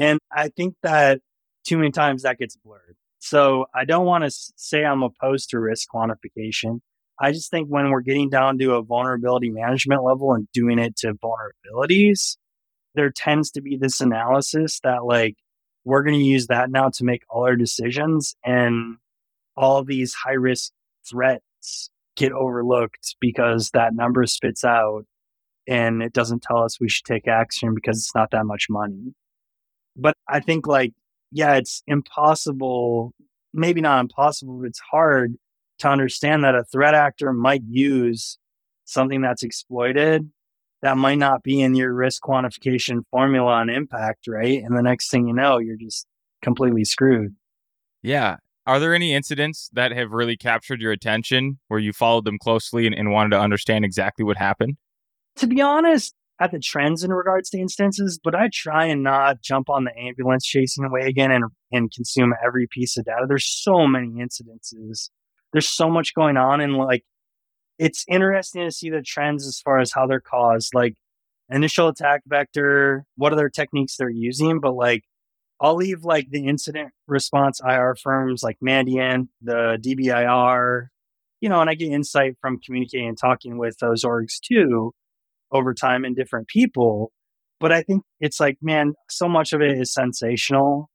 And 0.00 0.18
I 0.34 0.48
think 0.48 0.74
that 0.82 1.20
too 1.64 1.76
many 1.76 1.90
times 1.90 2.22
that 2.22 2.38
gets 2.38 2.56
blurred. 2.56 2.96
So 3.18 3.66
I 3.74 3.84
don't 3.84 4.06
want 4.06 4.24
to 4.24 4.30
say 4.30 4.82
I'm 4.82 5.02
opposed 5.02 5.50
to 5.50 5.60
risk 5.60 5.88
quantification. 5.94 6.80
I 7.20 7.32
just 7.32 7.50
think 7.50 7.68
when 7.68 7.90
we're 7.90 8.00
getting 8.00 8.30
down 8.30 8.56
to 8.58 8.74
a 8.74 8.82
vulnerability 8.82 9.50
management 9.50 10.02
level 10.02 10.32
and 10.32 10.48
doing 10.54 10.78
it 10.78 10.96
to 10.98 11.12
vulnerabilities, 11.12 12.38
there 12.94 13.10
tends 13.10 13.50
to 13.52 13.60
be 13.60 13.76
this 13.76 14.00
analysis 14.00 14.80
that 14.82 15.04
like 15.04 15.36
we're 15.84 16.02
going 16.02 16.18
to 16.18 16.24
use 16.24 16.46
that 16.46 16.70
now 16.70 16.88
to 16.94 17.04
make 17.04 17.22
all 17.28 17.44
our 17.44 17.56
decisions 17.56 18.34
and 18.42 18.96
all 19.54 19.84
these 19.84 20.14
high 20.14 20.32
risk 20.32 20.72
threats 21.06 21.90
get 22.16 22.32
overlooked 22.32 23.16
because 23.20 23.70
that 23.74 23.94
number 23.94 24.24
spits 24.24 24.64
out 24.64 25.04
and 25.68 26.02
it 26.02 26.14
doesn't 26.14 26.42
tell 26.42 26.62
us 26.62 26.80
we 26.80 26.88
should 26.88 27.04
take 27.04 27.28
action 27.28 27.74
because 27.74 27.98
it's 27.98 28.14
not 28.14 28.30
that 28.30 28.46
much 28.46 28.66
money. 28.70 29.14
But 29.96 30.14
I 30.28 30.40
think 30.40 30.66
like 30.66 30.92
yeah, 31.32 31.54
it's 31.54 31.82
impossible, 31.86 33.14
maybe 33.52 33.80
not 33.80 34.00
impossible, 34.00 34.58
but 34.58 34.66
it's 34.66 34.80
hard 34.80 35.36
to 35.78 35.88
understand 35.88 36.44
that 36.44 36.54
a 36.54 36.64
threat 36.64 36.94
actor 36.94 37.32
might 37.32 37.62
use 37.68 38.38
something 38.84 39.20
that's 39.20 39.42
exploited 39.42 40.28
that 40.82 40.96
might 40.96 41.18
not 41.18 41.42
be 41.42 41.60
in 41.60 41.74
your 41.74 41.92
risk 41.92 42.22
quantification 42.22 43.02
formula 43.10 43.52
on 43.52 43.68
impact, 43.68 44.26
right? 44.26 44.62
And 44.62 44.76
the 44.76 44.82
next 44.82 45.10
thing 45.10 45.28
you 45.28 45.34
know, 45.34 45.58
you're 45.58 45.76
just 45.76 46.06
completely 46.42 46.84
screwed. 46.84 47.34
Yeah. 48.02 48.36
Are 48.66 48.80
there 48.80 48.94
any 48.94 49.14
incidents 49.14 49.68
that 49.72 49.92
have 49.92 50.12
really 50.12 50.36
captured 50.36 50.80
your 50.80 50.92
attention 50.92 51.58
where 51.68 51.80
you 51.80 51.92
followed 51.92 52.24
them 52.24 52.38
closely 52.38 52.86
and, 52.86 52.94
and 52.94 53.10
wanted 53.10 53.30
to 53.30 53.40
understand 53.40 53.84
exactly 53.84 54.24
what 54.24 54.36
happened? 54.36 54.76
To 55.36 55.46
be 55.46 55.60
honest, 55.60 56.14
at 56.40 56.50
the 56.52 56.58
trends 56.58 57.04
in 57.04 57.12
regards 57.12 57.50
to 57.50 57.58
instances, 57.58 58.18
but 58.22 58.34
I 58.34 58.48
try 58.52 58.86
and 58.86 59.02
not 59.02 59.42
jump 59.42 59.68
on 59.68 59.84
the 59.84 59.96
ambulance 59.96 60.46
chasing 60.46 60.90
wagon 60.90 61.30
and, 61.30 61.44
and 61.70 61.92
consume 61.92 62.32
every 62.44 62.66
piece 62.66 62.96
of 62.96 63.04
data. 63.04 63.26
There's 63.28 63.46
so 63.46 63.86
many 63.86 64.08
incidences. 64.08 65.10
There's 65.52 65.68
so 65.68 65.90
much 65.90 66.14
going 66.14 66.38
on. 66.38 66.62
And 66.62 66.76
like, 66.76 67.04
it's 67.78 68.06
interesting 68.08 68.64
to 68.64 68.72
see 68.72 68.88
the 68.88 69.02
trends 69.02 69.46
as 69.46 69.60
far 69.60 69.80
as 69.80 69.92
how 69.92 70.06
they're 70.06 70.20
caused, 70.20 70.74
like 70.74 70.94
initial 71.50 71.88
attack 71.88 72.22
vector, 72.26 73.04
what 73.16 73.34
other 73.34 73.50
techniques 73.50 73.96
they're 73.98 74.08
using. 74.08 74.60
But 74.60 74.72
like, 74.72 75.02
I'll 75.60 75.76
leave 75.76 76.04
like 76.04 76.30
the 76.30 76.46
incident 76.46 76.92
response 77.06 77.60
IR 77.62 77.96
firms 78.02 78.42
like 78.42 78.56
Mandiant, 78.64 79.28
the 79.42 79.78
DBIR, 79.84 80.86
you 81.42 81.50
know, 81.50 81.60
and 81.60 81.68
I 81.68 81.74
get 81.74 81.92
insight 81.92 82.36
from 82.40 82.60
communicating 82.64 83.08
and 83.08 83.18
talking 83.18 83.58
with 83.58 83.76
those 83.78 84.04
orgs 84.04 84.40
too 84.40 84.94
over 85.52 85.74
time 85.74 86.04
in 86.04 86.14
different 86.14 86.48
people. 86.48 87.12
But 87.58 87.72
I 87.72 87.82
think 87.82 88.02
it's 88.20 88.40
like, 88.40 88.56
man, 88.62 88.94
so 89.08 89.28
much 89.28 89.52
of 89.52 89.60
it 89.60 89.78
is 89.78 89.92
sensational. 89.92 90.88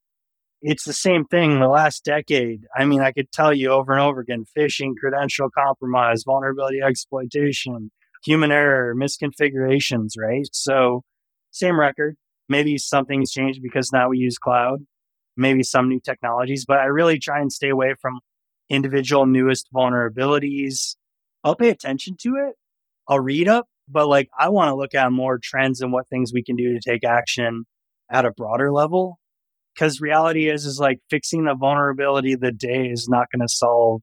It's 0.62 0.84
the 0.84 0.92
same 0.92 1.24
thing 1.24 1.60
the 1.60 1.68
last 1.68 2.04
decade. 2.04 2.62
I 2.76 2.84
mean, 2.84 3.00
I 3.00 3.12
could 3.12 3.30
tell 3.30 3.54
you 3.54 3.70
over 3.70 3.92
and 3.92 4.00
over 4.00 4.20
again 4.20 4.44
phishing, 4.56 4.94
credential 4.98 5.48
compromise, 5.56 6.24
vulnerability 6.24 6.80
exploitation, 6.82 7.90
human 8.24 8.50
error, 8.50 8.94
misconfigurations, 8.96 10.12
right? 10.18 10.48
So, 10.52 11.02
same 11.52 11.78
record. 11.78 12.16
Maybe 12.48 12.78
something's 12.78 13.32
changed 13.32 13.60
because 13.62 13.92
now 13.92 14.08
we 14.08 14.18
use 14.18 14.38
cloud, 14.38 14.80
maybe 15.36 15.62
some 15.62 15.88
new 15.88 16.00
technologies, 16.00 16.64
but 16.66 16.78
I 16.78 16.84
really 16.86 17.18
try 17.18 17.40
and 17.40 17.52
stay 17.52 17.68
away 17.68 17.94
from 18.00 18.20
individual 18.68 19.26
newest 19.26 19.68
vulnerabilities. 19.72 20.96
I'll 21.44 21.56
pay 21.56 21.68
attention 21.68 22.16
to 22.22 22.30
it. 22.48 22.56
I'll 23.08 23.20
read 23.20 23.46
up 23.46 23.66
But 23.88 24.08
like, 24.08 24.28
I 24.38 24.48
want 24.48 24.68
to 24.68 24.76
look 24.76 24.94
at 24.94 25.12
more 25.12 25.38
trends 25.42 25.80
and 25.80 25.92
what 25.92 26.08
things 26.08 26.32
we 26.32 26.42
can 26.42 26.56
do 26.56 26.72
to 26.72 26.80
take 26.80 27.04
action 27.04 27.64
at 28.10 28.24
a 28.24 28.32
broader 28.32 28.72
level. 28.72 29.18
Cause 29.78 30.00
reality 30.00 30.48
is, 30.48 30.64
is 30.64 30.78
like 30.80 31.00
fixing 31.10 31.44
the 31.44 31.54
vulnerability 31.54 32.34
the 32.34 32.52
day 32.52 32.86
is 32.86 33.08
not 33.08 33.26
going 33.30 33.46
to 33.46 33.52
solve 33.52 34.00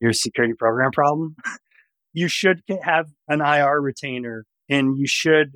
your 0.00 0.12
security 0.12 0.54
program 0.58 0.90
problem. 0.90 1.36
you 2.12 2.28
should 2.28 2.60
have 2.82 3.06
an 3.28 3.40
IR 3.40 3.80
retainer 3.80 4.44
and 4.68 4.98
you 4.98 5.06
should 5.06 5.52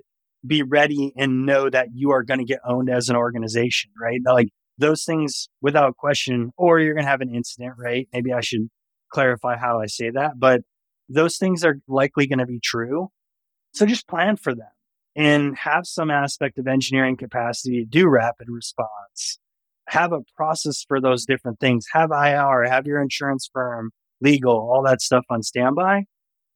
be 0.47 0.63
ready 0.63 1.13
and 1.17 1.47
know 1.47 1.71
that 1.71 1.89
you 1.95 2.11
are 2.11 2.23
going 2.23 2.39
to 2.39 2.45
get 2.45 2.61
owned 2.67 2.91
as 2.91 3.09
an 3.09 3.17
organization, 3.17 3.91
right? 4.01 4.21
Like 4.25 4.49
those 4.79 5.05
things 5.05 5.49
without 5.63 5.97
question, 5.97 6.51
or 6.57 6.81
you're 6.81 6.95
going 6.95 7.05
to 7.05 7.11
have 7.11 7.21
an 7.21 7.35
incident, 7.35 7.75
right? 7.79 8.09
Maybe 8.13 8.33
I 8.33 8.41
should 8.41 8.69
clarify 9.13 9.57
how 9.57 9.81
I 9.81 9.87
say 9.87 10.11
that, 10.11 10.33
but 10.39 10.63
those 11.09 11.39
things 11.39 11.65
are 11.65 11.77
likely 11.89 12.27
going 12.27 12.39
to 12.39 12.47
be 12.47 12.61
true. 12.63 13.09
So 13.75 13.87
just 13.87 14.07
plan 14.07 14.37
for 14.37 14.55
them 14.55 14.69
and 15.17 15.57
have 15.59 15.87
some 15.87 16.11
aspect 16.11 16.59
of 16.59 16.67
engineering 16.67 17.17
capacity 17.17 17.81
to 17.81 17.85
do 17.85 18.09
rapid 18.09 18.49
response. 18.49 19.39
Have 19.89 20.13
a 20.13 20.21
process 20.37 20.85
for 20.87 21.01
those 21.01 21.27
different 21.27 21.61
things. 21.61 21.87
Have 21.93 22.11
IR, 22.11 22.65
have 22.65 22.87
your 22.87 23.03
insurance 23.03 23.49
firm, 23.53 23.91
legal, 24.21 24.55
all 24.55 24.83
that 24.85 25.03
stuff 25.03 25.25
on 25.29 25.43
standby. 25.43 26.05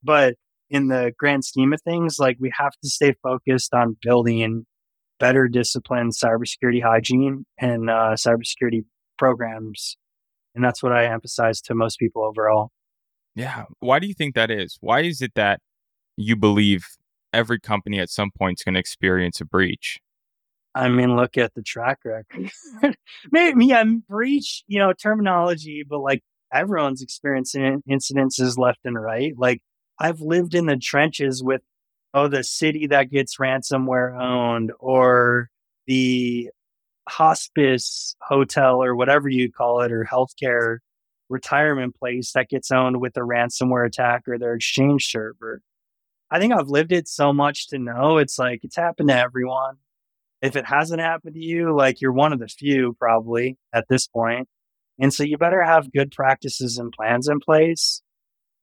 But 0.03 0.37
in 0.71 0.89
the 0.89 1.13
grand 1.19 1.45
scheme 1.45 1.73
of 1.73 1.83
things, 1.83 2.19
like 2.19 2.37
we 2.41 2.53
have 2.57 2.73
to 2.83 2.89
stay 2.89 3.15
focused 3.23 3.75
on 3.75 3.97
building 4.01 4.65
better 5.19 5.49
disciplined 5.49 6.13
cybersecurity 6.13 6.83
hygiene 6.83 7.45
and 7.59 7.91
uh, 7.91 8.15
cybersecurity 8.15 8.85
programs. 9.19 9.97
And 10.55 10.65
that's 10.65 10.83
what 10.83 10.93
I 10.93 11.07
emphasize 11.07 11.61
to 11.63 11.75
most 11.75 11.99
people 11.99 12.25
overall. 12.25 12.71
Yeah. 13.35 13.65
Why 13.81 13.99
do 13.99 14.07
you 14.07 14.15
think 14.15 14.35
that 14.35 14.51
is? 14.51 14.79
Why 14.81 15.01
is 15.01 15.21
it 15.21 15.33
that 15.35 15.61
you 16.17 16.37
believe 16.37 16.87
every 17.33 17.61
company 17.61 17.99
at 18.01 18.11
some 18.11 18.31
point 18.31 18.61
is 18.61 18.65
going 18.65 18.75
to 18.75 18.81
experience 18.81 19.41
a 19.41 19.45
breach? 19.45 20.01
I 20.75 20.89
mean, 20.89 21.17
look 21.17 21.37
at 21.37 21.55
the 21.55 21.63
track 21.63 21.99
record. 22.05 22.51
Maybe, 23.33 23.67
yeah, 23.67 23.85
breach, 24.09 24.63
you 24.67 24.79
know, 24.79 24.93
terminology, 24.93 25.85
but 25.89 25.99
like 25.99 26.23
everyone's 26.53 27.03
experiencing 27.03 27.83
incidences 27.89 28.59
left 28.59 28.81
and 28.85 29.01
right. 29.01 29.33
Like 29.37 29.61
I've 29.99 30.21
lived 30.21 30.55
in 30.55 30.67
the 30.67 30.77
trenches 30.77 31.43
with, 31.43 31.63
oh, 32.15 32.29
the 32.29 32.45
city 32.45 32.87
that 32.89 33.11
gets 33.11 33.39
ransomware 33.39 34.19
owned 34.21 34.73
or 34.79 35.49
the 35.87 36.51
hospice 37.09 38.15
hotel 38.21 38.83
or 38.83 38.95
whatever 38.95 39.29
you 39.29 39.51
call 39.51 39.81
it 39.81 39.91
or 39.91 40.07
healthcare 40.11 40.79
retirement 41.29 41.95
place 41.97 42.33
that 42.33 42.49
gets 42.49 42.71
owned 42.71 43.01
with 43.01 43.17
a 43.17 43.21
ransomware 43.21 43.87
attack 43.87 44.23
or 44.29 44.39
their 44.39 44.55
exchange 44.55 45.11
server. 45.11 45.61
I 46.31 46.39
think 46.39 46.53
I've 46.53 46.69
lived 46.69 46.93
it 46.93 47.09
so 47.09 47.33
much 47.33 47.69
to 47.69 47.79
know 47.79 48.19
it's 48.19 48.39
like 48.39 48.61
it's 48.63 48.77
happened 48.77 49.09
to 49.09 49.19
everyone. 49.19 49.77
If 50.43 50.57
it 50.57 50.67
hasn't 50.67 51.01
happened 51.01 51.35
to 51.35 51.41
you, 51.41 51.75
like 51.75 52.01
you're 52.01 52.13
one 52.13 52.33
of 52.33 52.39
the 52.39 52.49
few 52.49 52.95
probably 52.99 53.57
at 53.73 53.87
this 53.89 54.07
point. 54.07 54.49
And 54.99 55.13
so 55.13 55.23
you 55.25 55.39
better 55.39 55.63
have 55.63 55.93
good 55.93 56.13
practices 56.13 56.79
and 56.79 56.93
plans 56.93 57.29
in 57.29 57.41
place 57.41 58.03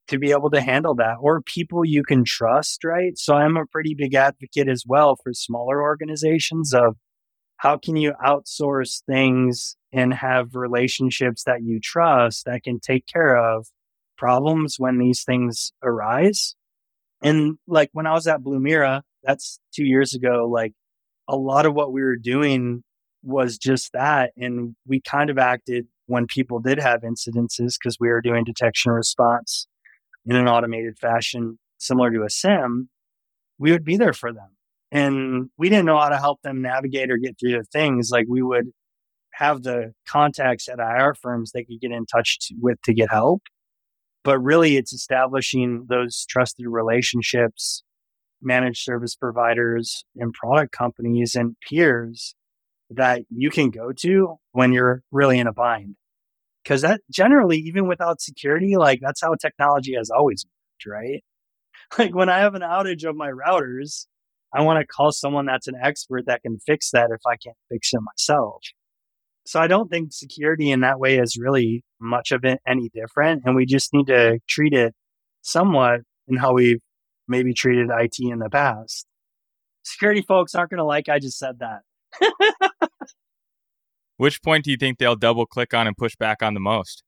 to 0.08 0.20
be 0.20 0.32
able 0.32 0.52
to 0.52 0.62
handle 0.62 0.96
that 0.96 1.16
or 1.20 1.42
people 1.42 1.84
you 1.84 2.04
can 2.04 2.24
trust, 2.24 2.84
right? 2.84 3.18
So 3.18 3.36
I'm 3.36 3.58
a 3.58 3.66
pretty 3.66 3.96
big 3.96 4.14
advocate 4.14 4.70
as 4.70 4.84
well 4.86 5.18
for 5.22 5.34
smaller 5.34 5.82
organizations 5.82 6.74
of 6.74 6.98
how 7.58 7.78
can 7.78 7.96
you 7.96 8.14
outsource 8.24 9.02
things 9.06 9.76
and 9.92 10.14
have 10.14 10.56
relationships 10.56 11.44
that 11.46 11.64
you 11.64 11.80
trust 11.80 12.46
that 12.46 12.64
can 12.64 12.80
take 12.80 13.08
care 13.08 13.36
of 13.36 13.68
problems 14.18 14.76
when 14.78 15.00
these 15.00 15.24
things 15.24 15.72
arise. 15.82 16.56
And 17.26 17.58
like 17.68 17.90
when 17.92 18.06
I 18.06 18.14
was 18.14 18.28
at 18.28 18.42
Blumira, 18.42 19.02
that's 19.24 19.60
two 19.76 19.84
years 19.84 20.14
ago, 20.14 20.48
like 20.48 20.74
a 21.28 21.36
lot 21.36 21.66
of 21.66 21.74
what 21.74 21.92
we 21.92 22.04
were 22.04 22.18
doing 22.18 22.84
was 23.24 23.58
just 23.58 23.92
that. 23.94 24.32
And 24.38 24.76
we 24.88 25.02
kind 25.02 25.32
of 25.32 25.40
acted 25.40 25.88
when 26.06 26.28
people 26.28 26.60
did 26.60 26.80
have 26.80 27.02
incidences 27.02 27.80
because 27.80 27.98
we 28.00 28.10
were 28.10 28.22
doing 28.22 28.44
detection 28.44 28.92
response 28.92 29.66
in 30.28 30.36
an 30.36 30.48
automated 30.48 31.00
fashion, 31.00 31.58
similar 31.80 32.12
to 32.12 32.22
a 32.22 32.30
SIEM. 32.30 32.90
we 33.58 33.72
would 33.72 33.84
be 33.84 33.98
there 33.98 34.14
for 34.14 34.32
them. 34.32 34.50
And 34.92 35.50
we 35.58 35.70
didn't 35.70 35.86
know 35.86 35.98
how 36.00 36.10
to 36.10 36.20
help 36.20 36.44
them 36.44 36.62
navigate 36.62 37.10
or 37.10 37.18
get 37.18 37.40
through 37.40 37.54
the 37.54 37.64
things. 37.64 38.12
Like 38.12 38.28
we 38.30 38.44
would 38.44 38.68
have 39.34 39.64
the 39.64 39.94
contacts 40.08 40.70
at 40.70 40.78
IR 40.78 41.16
firms 41.16 41.52
they 41.52 41.64
could 41.64 41.82
get 41.82 41.92
in 41.92 42.06
touch 42.06 42.38
to, 42.42 42.56
with 42.62 42.80
to 42.84 42.94
get 42.94 43.10
help. 43.10 43.42
But 44.26 44.40
really, 44.40 44.76
it's 44.76 44.92
establishing 44.92 45.86
those 45.88 46.26
trusted 46.28 46.66
relationships, 46.68 47.84
managed 48.42 48.84
service 48.84 49.16
providers 49.16 50.04
and 50.16 50.34
product 50.34 50.72
companies 50.72 51.36
and 51.36 51.56
peers 51.70 52.34
that 52.90 53.22
you 53.30 53.52
can 53.52 53.70
go 53.70 53.92
to 54.00 54.38
when 54.52 54.74
you're 54.74 55.04
really 55.12 55.38
in 55.38 55.46
a 55.46 55.54
bind. 55.54 55.96
Cause 56.66 56.82
that 56.82 57.02
generally, 57.12 57.58
even 57.58 57.88
without 57.88 58.20
security, 58.20 58.76
like 58.76 59.00
that's 59.00 59.22
how 59.22 59.36
technology 59.36 59.94
has 59.96 60.10
always 60.10 60.44
worked, 60.46 60.92
right? 60.92 61.24
Like 62.00 62.16
when 62.16 62.30
I 62.30 62.40
have 62.40 62.56
an 62.56 62.64
outage 62.64 63.08
of 63.08 63.16
my 63.16 63.30
routers, 63.30 64.08
I 64.52 64.64
want 64.64 64.80
to 64.80 64.88
call 64.88 65.12
someone 65.12 65.46
that's 65.46 65.68
an 65.68 65.76
expert 65.80 66.26
that 66.26 66.42
can 66.42 66.58
fix 66.66 66.90
that 66.92 67.12
if 67.12 67.22
I 67.28 67.36
can't 67.36 67.56
fix 67.70 67.92
it 67.94 68.00
myself. 68.02 68.64
So 69.46 69.60
I 69.60 69.68
don't 69.68 69.90
think 69.90 70.12
security 70.12 70.72
in 70.72 70.82
that 70.82 71.00
way 71.00 71.20
is 71.20 71.38
really 71.38 71.84
much 72.00 72.32
of 72.32 72.44
it 72.44 72.60
any 72.68 72.90
different. 72.94 73.44
And 73.46 73.56
we 73.56 73.66
just 73.66 73.94
need 73.94 74.08
to 74.08 74.40
treat 74.48 74.74
it 74.74 74.94
somewhat 75.44 76.02
in 76.28 76.38
how 76.38 76.54
we've 76.54 76.80
maybe 77.28 77.54
treated 77.54 77.90
IT 77.92 78.16
in 78.20 78.40
the 78.40 78.50
past. 78.50 79.06
Security 79.84 80.24
folks 80.28 80.56
aren't 80.56 80.72
going 80.72 80.80
to 80.80 80.84
like 80.84 81.10
I 81.10 81.20
just 81.20 81.38
said 81.38 81.60
that. 81.60 81.82
Which 84.18 84.42
point 84.42 84.64
do 84.64 84.72
you 84.72 84.78
think 84.78 84.98
they'll 84.98 85.16
double 85.16 85.46
click 85.46 85.74
on 85.74 85.88
and 85.88 85.96
push 85.96 86.16
back 86.16 86.42
on 86.42 86.54
the 86.54 86.60
most? 86.60 87.04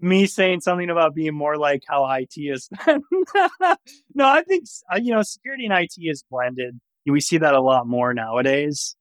Me 0.00 0.26
saying 0.26 0.60
something 0.60 0.90
about 0.90 1.14
being 1.14 1.34
more 1.34 1.56
like 1.56 1.84
how 1.88 2.04
IT 2.12 2.32
is. 2.36 2.68
no, 2.86 4.26
I 4.26 4.42
think, 4.42 4.64
uh, 4.92 4.98
you 5.00 5.14
know, 5.14 5.22
security 5.22 5.64
and 5.64 5.72
IT 5.72 5.92
is 5.98 6.24
blended. 6.28 6.78
We 7.06 7.20
see 7.20 7.38
that 7.38 7.54
a 7.54 7.60
lot 7.60 7.86
more 7.86 8.12
nowadays. 8.12 8.96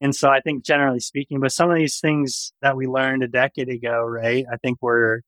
And 0.00 0.14
so 0.14 0.28
I 0.28 0.40
think 0.40 0.64
generally 0.64 1.00
speaking, 1.00 1.40
but 1.40 1.52
some 1.52 1.70
of 1.70 1.76
these 1.76 2.00
things 2.00 2.52
that 2.60 2.76
we 2.76 2.86
learned 2.86 3.22
a 3.22 3.28
decade 3.28 3.68
ago, 3.68 4.02
right? 4.02 4.44
I 4.52 4.56
think 4.58 4.78
we're 4.82 5.20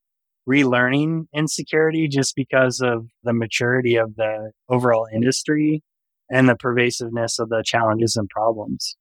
relearning 0.49 1.27
insecurity 1.35 2.09
just 2.09 2.35
because 2.35 2.81
of 2.81 3.07
the 3.23 3.33
maturity 3.33 3.97
of 3.97 4.17
the 4.17 4.53
overall 4.69 5.07
industry 5.13 5.83
and 6.31 6.49
the 6.49 6.57
pervasiveness 6.57 7.39
of 7.39 7.49
the 7.49 7.63
challenges 7.65 8.17
and 8.17 8.29
problems. 8.29 8.97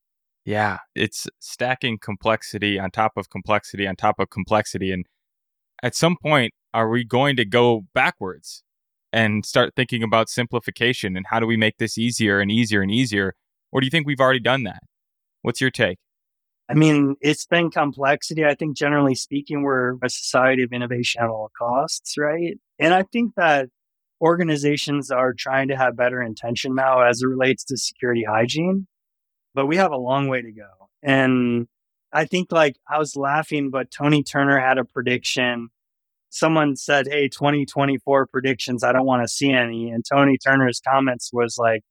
Yeah, 0.45 0.78
it's 0.95 1.28
stacking 1.39 1.97
complexity 2.01 2.80
on 2.80 2.91
top 2.91 3.13
of 3.18 3.30
complexity 3.30 3.86
on 3.86 3.97
top 3.97 4.15
of 4.20 4.30
complexity. 4.30 4.91
And 4.93 5.05
at 5.84 5.95
some 5.95 6.15
point, 6.22 6.53
are 6.74 6.89
we 6.89 7.03
going 7.03 7.36
to 7.36 7.45
go 7.45 7.82
backwards 7.93 8.63
and 9.11 9.45
start 9.45 9.74
thinking 9.76 10.03
about 10.03 10.30
simplification 10.30 11.18
and 11.18 11.26
how 11.30 11.39
do 11.39 11.45
we 11.45 11.57
make 11.57 11.78
this 11.78 11.97
easier 11.97 12.39
and 12.39 12.51
easier 12.51 12.82
and 12.82 12.91
easier? 12.91 13.34
Or 13.72 13.82
do 13.82 13.86
you 13.86 13.91
think 13.91 14.07
we've 14.07 14.22
already 14.22 14.39
done 14.39 14.63
that? 14.63 14.80
What's 15.41 15.61
your 15.61 15.71
take? 15.71 15.97
I 16.69 16.73
mean, 16.73 17.15
it's 17.21 17.45
been 17.45 17.71
complexity. 17.71 18.43
I 18.43 18.53
think 18.53 18.75
generally 18.75 19.15
speaking, 19.15 19.63
we're 19.63 19.93
a 20.03 20.09
society 20.09 20.63
of 20.63 20.73
innovation 20.73 21.21
at 21.21 21.29
all 21.29 21.49
costs, 21.57 22.17
right? 22.17 22.57
And 22.77 22.93
I 22.93 23.03
think 23.03 23.35
that 23.38 23.69
organizations 24.19 25.09
are 25.11 25.33
trying 25.33 25.69
to 25.69 25.77
have 25.77 25.95
better 25.95 26.21
intention 26.21 26.75
now 26.75 27.01
as 27.01 27.21
it 27.21 27.27
relates 27.27 27.63
to 27.65 27.77
security 27.77 28.25
hygiene 28.27 28.88
but 29.57 29.65
we 29.65 29.77
have 29.77 29.91
a 29.91 29.97
long 29.97 30.27
way 30.27 30.39
to 30.39 30.51
go. 30.51 30.69
And 31.01 31.67
I 32.13 32.25
think 32.25 32.51
like 32.51 32.75
I 32.88 32.99
was 32.99 33.15
laughing, 33.15 33.71
but 33.71 33.89
Tony 33.89 34.21
Turner 34.21 34.59
had 34.59 34.77
a 34.77 34.85
prediction. 34.85 35.69
Someone 36.29 36.75
said, 36.75 37.07
Hey, 37.07 37.27
2024 37.27 38.27
predictions, 38.27 38.83
I 38.83 38.93
don't 38.93 39.07
want 39.07 39.23
to 39.23 39.27
see 39.27 39.51
any. 39.51 39.89
And 39.89 40.05
Tony 40.05 40.38
Turner's 40.38 40.79
comments 40.79 41.31
was 41.33 41.57
like, 41.57 41.81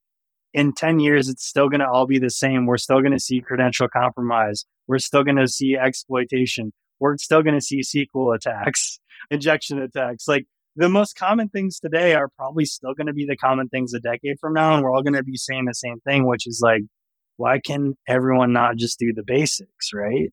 in 0.56 0.72
10 0.72 1.00
years, 1.00 1.28
it's 1.28 1.46
still 1.46 1.68
going 1.68 1.80
to 1.80 1.88
all 1.88 2.06
be 2.06 2.18
the 2.18 2.30
same. 2.30 2.64
We're 2.64 2.78
still 2.78 3.00
going 3.00 3.12
to 3.12 3.20
see 3.20 3.42
credential 3.42 3.88
compromise. 3.88 4.64
We're 4.88 4.98
still 4.98 5.22
going 5.22 5.36
to 5.36 5.46
see 5.46 5.76
exploitation. 5.76 6.72
We're 6.98 7.18
still 7.18 7.42
going 7.42 7.54
to 7.54 7.60
see 7.60 7.82
SQL 7.82 8.34
attacks, 8.34 8.98
injection 9.30 9.78
attacks. 9.78 10.26
Like 10.26 10.46
the 10.74 10.88
most 10.88 11.14
common 11.14 11.50
things 11.50 11.78
today 11.78 12.14
are 12.14 12.30
probably 12.38 12.64
still 12.64 12.94
going 12.94 13.06
to 13.06 13.12
be 13.12 13.26
the 13.26 13.36
common 13.36 13.68
things 13.68 13.92
a 13.92 14.00
decade 14.00 14.40
from 14.40 14.54
now. 14.54 14.72
And 14.74 14.82
we're 14.82 14.94
all 14.94 15.02
going 15.02 15.12
to 15.12 15.22
be 15.22 15.36
saying 15.36 15.66
the 15.66 15.74
same 15.74 16.00
thing, 16.00 16.26
which 16.26 16.46
is 16.46 16.62
like, 16.64 16.82
why 17.36 17.60
can 17.60 17.92
everyone 18.08 18.54
not 18.54 18.76
just 18.76 18.98
do 18.98 19.12
the 19.12 19.24
basics, 19.26 19.92
right? 19.92 20.32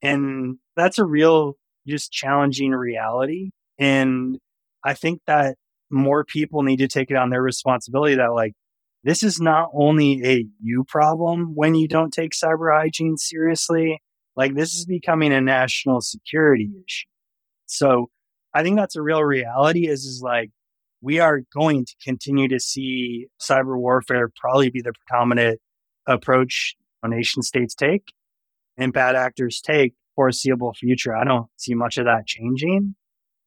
And 0.00 0.58
that's 0.76 1.00
a 1.00 1.04
real, 1.04 1.54
just 1.88 2.12
challenging 2.12 2.70
reality. 2.70 3.50
And 3.80 4.38
I 4.84 4.94
think 4.94 5.22
that 5.26 5.56
more 5.90 6.24
people 6.24 6.62
need 6.62 6.76
to 6.76 6.86
take 6.86 7.10
it 7.10 7.16
on 7.16 7.30
their 7.30 7.42
responsibility 7.42 8.14
that, 8.14 8.32
like, 8.32 8.52
this 9.02 9.22
is 9.22 9.40
not 9.40 9.70
only 9.74 10.20
a 10.24 10.46
you 10.60 10.84
problem 10.86 11.52
when 11.54 11.74
you 11.74 11.88
don't 11.88 12.12
take 12.12 12.32
cyber 12.32 12.72
hygiene 12.72 13.16
seriously, 13.16 14.00
like, 14.36 14.54
this 14.54 14.74
is 14.74 14.86
becoming 14.86 15.32
a 15.32 15.40
national 15.40 16.00
security 16.00 16.70
issue. 16.86 17.06
So 17.66 18.10
I 18.54 18.62
think 18.62 18.76
that's 18.76 18.96
a 18.96 19.02
real 19.02 19.22
reality 19.22 19.86
is, 19.86 20.04
is 20.04 20.20
like, 20.22 20.50
we 21.00 21.18
are 21.18 21.40
going 21.54 21.86
to 21.86 21.94
continue 22.04 22.48
to 22.48 22.60
see 22.60 23.26
cyber 23.40 23.78
warfare 23.78 24.30
probably 24.36 24.70
be 24.70 24.82
the 24.82 24.92
predominant 25.06 25.60
approach 26.06 26.74
nation 27.04 27.42
states 27.42 27.74
take 27.74 28.12
and 28.76 28.92
bad 28.92 29.16
actors 29.16 29.62
take 29.62 29.94
foreseeable 30.14 30.74
future. 30.74 31.16
I 31.16 31.24
don't 31.24 31.46
see 31.56 31.74
much 31.74 31.96
of 31.96 32.04
that 32.04 32.26
changing. 32.26 32.94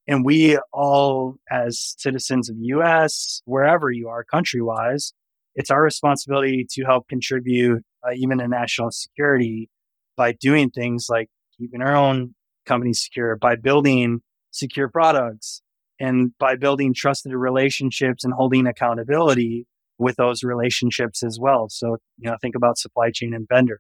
And 0.08 0.26
we 0.26 0.58
all, 0.74 1.36
as 1.50 1.96
citizens 1.98 2.50
of 2.50 2.56
US, 2.60 3.42
wherever 3.46 3.92
you 3.92 4.10
are 4.10 4.24
country 4.24 4.62
wise, 4.62 5.14
it's 5.56 5.72
our 5.72 5.82
responsibility 5.82 6.66
to 6.72 6.84
help 6.84 7.08
contribute 7.08 7.84
uh, 8.06 8.12
even 8.16 8.40
to 8.40 8.48
national 8.48 8.92
security 8.92 9.70
by 10.16 10.34
doing 10.34 10.70
things 10.70 11.08
like 11.10 11.30
keeping 11.58 11.82
our 11.82 11.96
own 11.96 12.34
company 12.66 12.94
secure, 12.94 13.36
by 13.36 13.56
building 13.56 14.22
secure 14.52 14.90
products, 14.90 15.62
and 16.00 16.32
by 16.40 16.56
building 16.56 16.94
trusted 16.94 17.34
relationships 17.34 18.24
and 18.24 18.34
holding 18.34 18.68
accountability 18.68 19.66
with 19.98 20.16
those 20.16 20.44
relationships 20.44 21.24
as 21.24 21.38
well. 21.40 21.68
So, 21.70 21.98
you 22.18 22.30
know, 22.30 22.38
think 22.42 22.56
about 22.56 22.78
supply 22.78 23.12
chain 23.12 23.34
and 23.34 23.48
vendor. 23.48 23.80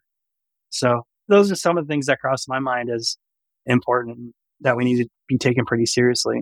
So, 0.69 1.03
those 1.27 1.51
are 1.51 1.55
some 1.55 1.77
of 1.77 1.87
the 1.87 1.91
things 1.91 2.07
that 2.07 2.19
cross 2.19 2.47
my 2.47 2.59
mind 2.59 2.89
as 2.89 3.17
important 3.65 4.33
that 4.61 4.75
we 4.75 4.83
need 4.83 5.03
to 5.03 5.09
be 5.27 5.37
taken 5.37 5.65
pretty 5.65 5.85
seriously. 5.85 6.41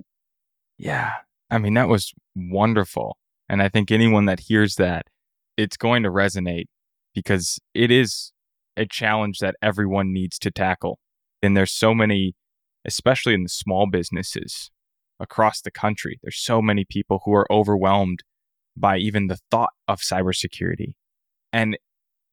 Yeah. 0.78 1.12
I 1.50 1.58
mean, 1.58 1.76
that 1.76 1.88
was 1.88 2.14
wonderful. 2.36 3.18
And 3.48 3.62
I 3.62 3.70
think 3.70 3.92
anyone 3.92 4.26
that 4.26 4.40
hears 4.40 4.76
that, 4.76 5.06
it's 5.58 5.78
going 5.78 6.04
to 6.04 6.10
resonate 6.10 6.66
because 7.14 7.60
it 7.74 7.92
is 7.92 8.32
a 8.78 8.86
challenge 8.86 9.40
that 9.40 9.56
everyone 9.62 10.14
needs 10.14 10.40
to 10.40 10.52
tackle. 10.52 11.00
And 11.42 11.56
there's 11.58 11.72
so 11.72 11.94
many, 11.94 12.34
especially 12.86 13.34
in 13.34 13.44
the 13.44 13.50
small 13.50 13.88
businesses 13.90 14.72
across 15.20 15.62
the 15.62 15.72
country, 15.72 16.20
there's 16.24 16.40
so 16.40 16.62
many 16.62 16.84
people 16.84 17.22
who 17.26 17.34
are 17.34 17.52
overwhelmed 17.52 18.24
by 18.76 18.98
even 18.98 19.28
the 19.28 19.38
thought 19.52 19.72
of 19.88 20.00
cybersecurity. 20.00 20.94
And 21.54 21.78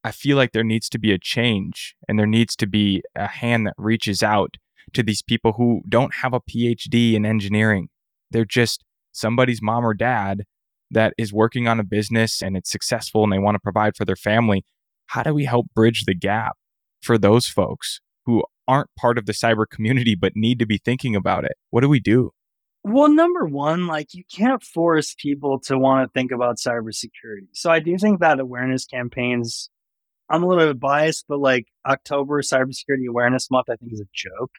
I 0.05 0.11
feel 0.12 0.37
like 0.37 0.53
there 0.53 0.64
needs 0.64 0.89
to 0.91 0.99
be 0.99 1.12
a 1.12 1.19
change 1.19 1.95
and 2.09 2.19
there 2.19 2.27
needs 2.27 2.57
to 2.57 2.66
be 2.66 3.03
a 3.14 3.27
hand 3.27 3.66
that 3.66 3.75
reaches 3.77 4.23
out 4.23 4.55
to 4.95 5.03
these 5.03 5.23
people 5.23 5.53
who 5.53 5.83
don't 5.89 6.14
have 6.23 6.33
a 6.33 6.41
PhD 6.41 7.14
in 7.14 7.27
engineering. 7.27 7.89
They're 8.31 8.45
just 8.45 8.85
somebody's 9.12 9.61
mom 9.61 9.85
or 9.85 9.95
dad 9.95 10.45
that 10.91 11.14
is 11.18 11.32
working 11.32 11.68
on 11.68 11.80
a 11.80 11.84
business 11.84 12.43
and 12.43 12.57
it's 12.57 12.70
successful 12.70 13.24
and 13.24 13.32
they 13.32 13.39
want 13.39 13.55
to 13.55 13.61
provide 13.61 13.97
for 13.97 14.05
their 14.05 14.16
family. 14.16 14.64
How 15.07 15.22
do 15.22 15.34
we 15.34 15.45
help 15.45 15.66
bridge 15.74 16.05
the 16.07 16.14
gap 16.14 16.53
for 17.03 17.18
those 17.18 17.47
folks 17.47 18.01
who 18.26 18.43
aren't 18.66 18.95
part 18.97 19.18
of 19.18 19.26
the 19.26 19.32
cyber 19.32 19.64
community 19.68 20.14
but 20.14 20.32
need 20.34 20.59
to 20.59 20.66
be 20.66 20.78
thinking 20.78 21.16
about 21.16 21.45
it? 21.45 21.53
What 21.70 21.80
do 21.80 21.89
we 21.89 22.01
do? 22.01 22.32
Well, 22.84 23.09
number 23.09 23.45
one, 23.45 23.86
like 23.86 24.14
you 24.14 24.22
can't 24.34 24.62
force 24.62 25.14
people 25.18 25.61
to 25.61 25.78
want 25.78 26.07
to 26.07 26.12
think 26.18 26.30
about 26.30 26.57
cybersecurity. 26.59 27.49
So 27.53 27.70
I 27.70 27.80
do 27.80 27.99
think 27.99 28.20
that 28.20 28.41
awareness 28.41 28.86
campaigns, 28.86 29.68
I'm 30.30 30.43
a 30.43 30.47
little 30.47 30.66
bit 30.66 30.80
biased, 30.80 31.26
but 31.28 31.41
like 31.41 31.66
October 31.86 32.41
Cybersecurity 32.41 33.09
Awareness 33.09 33.51
Month, 33.51 33.68
I 33.70 33.76
think 33.76 33.93
is 33.93 34.01
a 34.01 34.09
joke 34.14 34.53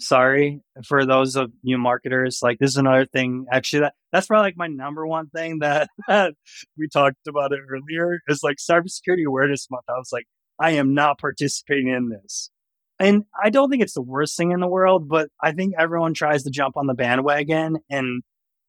sorry 0.00 0.60
for 0.86 1.04
those 1.04 1.36
of 1.36 1.50
you 1.62 1.78
marketers. 1.78 2.40
Like 2.42 2.58
this 2.58 2.70
is 2.70 2.76
another 2.76 3.06
thing. 3.06 3.46
Actually, 3.52 3.80
that 3.80 3.94
that's 4.12 4.26
probably 4.26 4.48
like 4.48 4.56
my 4.56 4.68
number 4.68 5.06
one 5.06 5.28
thing 5.28 5.58
that, 5.60 5.88
that 6.08 6.34
we 6.76 6.88
talked 6.88 7.26
about 7.26 7.52
it 7.52 7.60
earlier 7.68 8.20
is 8.28 8.42
like 8.42 8.56
cybersecurity 8.56 9.26
awareness 9.26 9.68
month. 9.70 9.84
I 9.88 9.98
was 9.98 10.10
like, 10.12 10.26
I 10.58 10.72
am 10.72 10.94
not 10.94 11.18
participating 11.18 11.88
in 11.88 12.08
this. 12.08 12.50
And 13.00 13.24
I 13.40 13.50
don't 13.50 13.70
think 13.70 13.82
it's 13.82 13.94
the 13.94 14.02
worst 14.02 14.36
thing 14.36 14.50
in 14.50 14.60
the 14.60 14.66
world, 14.66 15.08
but 15.08 15.28
I 15.40 15.52
think 15.52 15.74
everyone 15.78 16.14
tries 16.14 16.42
to 16.42 16.50
jump 16.50 16.76
on 16.76 16.86
the 16.86 16.94
bandwagon 16.94 17.76
and 17.88 18.22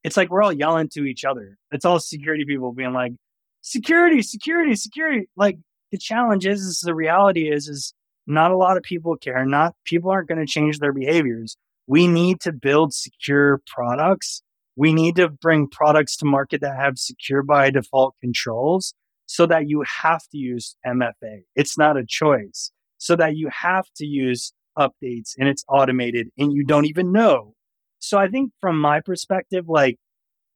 it's 0.03 0.15
like 0.15 0.30
we're 0.30 0.43
all 0.43 0.53
yelling 0.53 0.89
to 0.89 1.03
each 1.03 1.25
other. 1.25 1.57
It's 1.71 1.84
all 1.84 1.99
security 1.99 2.45
people 2.45 2.71
being 2.71 2.93
like, 2.93 3.13
security, 3.61 4.21
security, 4.21 4.75
security. 4.75 5.27
Like 5.36 5.57
the 5.91 5.97
challenge 5.97 6.45
is, 6.45 6.61
is 6.61 6.80
the 6.82 6.95
reality 6.95 7.51
is, 7.51 7.67
is 7.67 7.93
not 8.30 8.51
a 8.51 8.57
lot 8.57 8.77
of 8.77 8.84
people 8.84 9.17
care. 9.17 9.45
Not 9.45 9.75
people 9.86 10.11
aren't 10.11 10.30
going 10.30 10.39
to 10.39 10.45
change 10.45 10.80
their 10.80 10.93
behaviors. 10.93 11.57
We 11.88 12.07
need 12.07 12.39
to 12.41 12.53
build 12.53 12.93
secure 12.93 13.61
products. 13.67 14.41
We 14.75 14.93
need 14.93 15.15
to 15.15 15.30
bring 15.30 15.67
products 15.67 16.15
to 16.17 16.25
market 16.25 16.61
that 16.61 16.77
have 16.77 16.97
secure 16.97 17.43
by 17.43 17.71
default 17.71 18.15
controls 18.21 18.93
so 19.25 19.45
that 19.47 19.67
you 19.67 19.84
have 20.01 20.21
to 20.32 20.38
use 20.38 20.75
MFA. 20.86 21.41
It's 21.55 21.77
not 21.77 21.97
a 21.97 22.05
choice. 22.05 22.71
So 22.99 23.15
that 23.15 23.36
you 23.36 23.49
have 23.51 23.86
to 23.95 24.05
use 24.05 24.53
updates 24.77 25.34
and 25.38 25.47
it's 25.47 25.65
automated 25.67 26.30
and 26.38 26.53
you 26.53 26.63
don't 26.63 26.86
even 26.86 27.11
know. 27.11 27.53
So 27.99 28.17
I 28.17 28.27
think 28.27 28.51
from 28.61 28.80
my 28.80 29.01
perspective, 29.01 29.65
like 29.67 29.97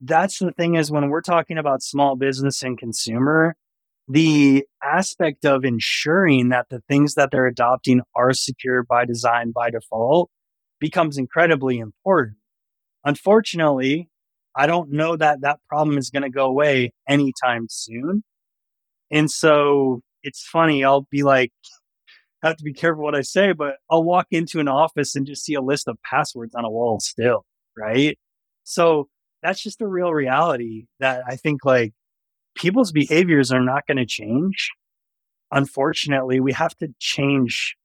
that's 0.01 0.39
the 0.39 0.51
thing 0.51 0.75
is 0.75 0.91
when 0.91 1.09
we're 1.09 1.21
talking 1.21 1.57
about 1.57 1.81
small 1.81 2.15
business 2.15 2.61
and 2.63 2.77
consumer, 2.77 3.55
the 4.07 4.65
aspect 4.83 5.45
of 5.45 5.63
ensuring 5.63 6.49
that 6.49 6.67
the 6.69 6.81
things 6.87 7.15
that 7.15 7.29
they're 7.31 7.47
adopting 7.47 8.01
are 8.15 8.33
secure 8.33 8.83
by 8.83 9.05
design 9.05 9.51
by 9.51 9.69
default 9.69 10.29
becomes 10.79 11.17
incredibly 11.17 11.79
important. 11.79 12.37
Unfortunately, 13.05 14.09
I 14.55 14.67
don't 14.67 14.91
know 14.91 15.15
that 15.15 15.41
that 15.41 15.59
problem 15.67 15.97
is 15.97 16.09
going 16.09 16.23
to 16.23 16.29
go 16.29 16.45
away 16.45 16.93
anytime 17.07 17.67
soon. 17.69 18.23
And 19.09 19.31
so 19.31 20.01
it's 20.21 20.45
funny, 20.45 20.83
I'll 20.83 21.07
be 21.09 21.23
like, 21.23 21.51
have 22.43 22.57
to 22.57 22.63
be 22.63 22.73
careful 22.73 23.03
what 23.03 23.15
I 23.15 23.21
say, 23.21 23.53
but 23.53 23.75
I'll 23.89 24.03
walk 24.03 24.27
into 24.31 24.59
an 24.59 24.67
office 24.67 25.15
and 25.15 25.25
just 25.25 25.45
see 25.45 25.53
a 25.53 25.61
list 25.61 25.87
of 25.87 25.97
passwords 26.03 26.53
on 26.55 26.65
a 26.65 26.69
wall 26.69 26.99
still, 26.99 27.45
right? 27.77 28.17
So 28.63 29.07
that's 29.41 29.61
just 29.61 29.81
a 29.81 29.87
real 29.87 30.11
reality 30.11 30.85
that 30.99 31.23
I 31.27 31.37
think 31.37 31.63
like 31.63 31.93
people's 32.55 32.91
behaviors 32.91 33.51
are 33.51 33.63
not 33.63 33.87
going 33.87 33.97
to 33.97 34.05
change. 34.05 34.71
Unfortunately, 35.51 36.39
we 36.39 36.53
have 36.53 36.75
to 36.77 36.89
change 36.99 37.75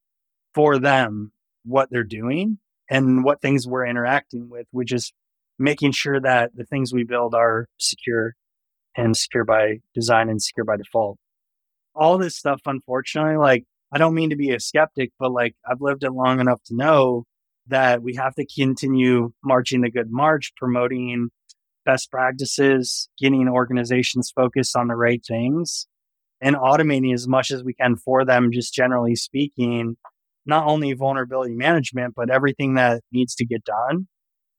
for 0.54 0.78
them 0.78 1.32
what 1.64 1.90
they're 1.90 2.04
doing 2.04 2.58
and 2.90 3.22
what 3.22 3.40
things 3.40 3.66
we're 3.66 3.86
interacting 3.86 4.48
with, 4.48 4.66
which 4.70 4.92
is 4.92 5.12
making 5.58 5.92
sure 5.92 6.20
that 6.20 6.50
the 6.54 6.64
things 6.64 6.92
we 6.92 7.04
build 7.04 7.34
are 7.34 7.66
secure 7.78 8.34
and 8.96 9.16
secure 9.16 9.44
by 9.44 9.78
design 9.94 10.28
and 10.28 10.42
secure 10.42 10.64
by 10.64 10.76
default. 10.76 11.18
All 11.94 12.16
this 12.16 12.36
stuff, 12.36 12.60
unfortunately, 12.64 13.36
like 13.36 13.64
I 13.92 13.98
don't 13.98 14.14
mean 14.14 14.30
to 14.30 14.36
be 14.36 14.50
a 14.50 14.60
skeptic, 14.60 15.12
but 15.18 15.32
like 15.32 15.54
I've 15.68 15.80
lived 15.80 16.04
it 16.04 16.12
long 16.12 16.40
enough 16.40 16.62
to 16.66 16.76
know 16.76 17.24
that 17.66 18.02
we 18.02 18.14
have 18.14 18.34
to 18.36 18.46
continue 18.46 19.32
marching 19.44 19.82
the 19.82 19.90
good 19.90 20.10
march, 20.10 20.52
promoting 20.56 21.30
best 21.88 22.10
practices, 22.10 23.08
getting 23.18 23.48
organizations 23.48 24.30
focused 24.36 24.76
on 24.76 24.88
the 24.88 24.94
right 24.94 25.24
things, 25.26 25.86
and 26.42 26.54
automating 26.54 27.14
as 27.14 27.26
much 27.26 27.50
as 27.50 27.64
we 27.64 27.72
can 27.72 27.96
for 27.96 28.26
them, 28.26 28.50
just 28.52 28.74
generally 28.74 29.16
speaking, 29.16 29.96
not 30.44 30.66
only 30.66 30.92
vulnerability 30.92 31.54
management, 31.54 32.12
but 32.14 32.28
everything 32.28 32.74
that 32.74 33.00
needs 33.10 33.34
to 33.36 33.46
get 33.46 33.64
done. 33.64 34.06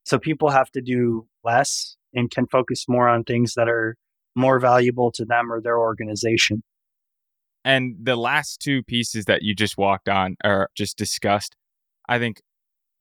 So 0.04 0.18
people 0.18 0.50
have 0.50 0.72
to 0.72 0.80
do 0.80 1.28
less 1.44 1.96
and 2.12 2.28
can 2.28 2.48
focus 2.48 2.86
more 2.88 3.08
on 3.08 3.22
things 3.22 3.54
that 3.54 3.68
are 3.68 3.94
more 4.34 4.58
valuable 4.58 5.12
to 5.12 5.24
them 5.24 5.52
or 5.52 5.60
their 5.60 5.78
organization. 5.78 6.64
And 7.64 7.94
the 8.02 8.16
last 8.16 8.60
two 8.60 8.82
pieces 8.82 9.26
that 9.26 9.42
you 9.42 9.54
just 9.54 9.78
walked 9.78 10.08
on 10.08 10.34
or 10.42 10.68
just 10.74 10.98
discussed, 10.98 11.54
I 12.08 12.18
think 12.18 12.40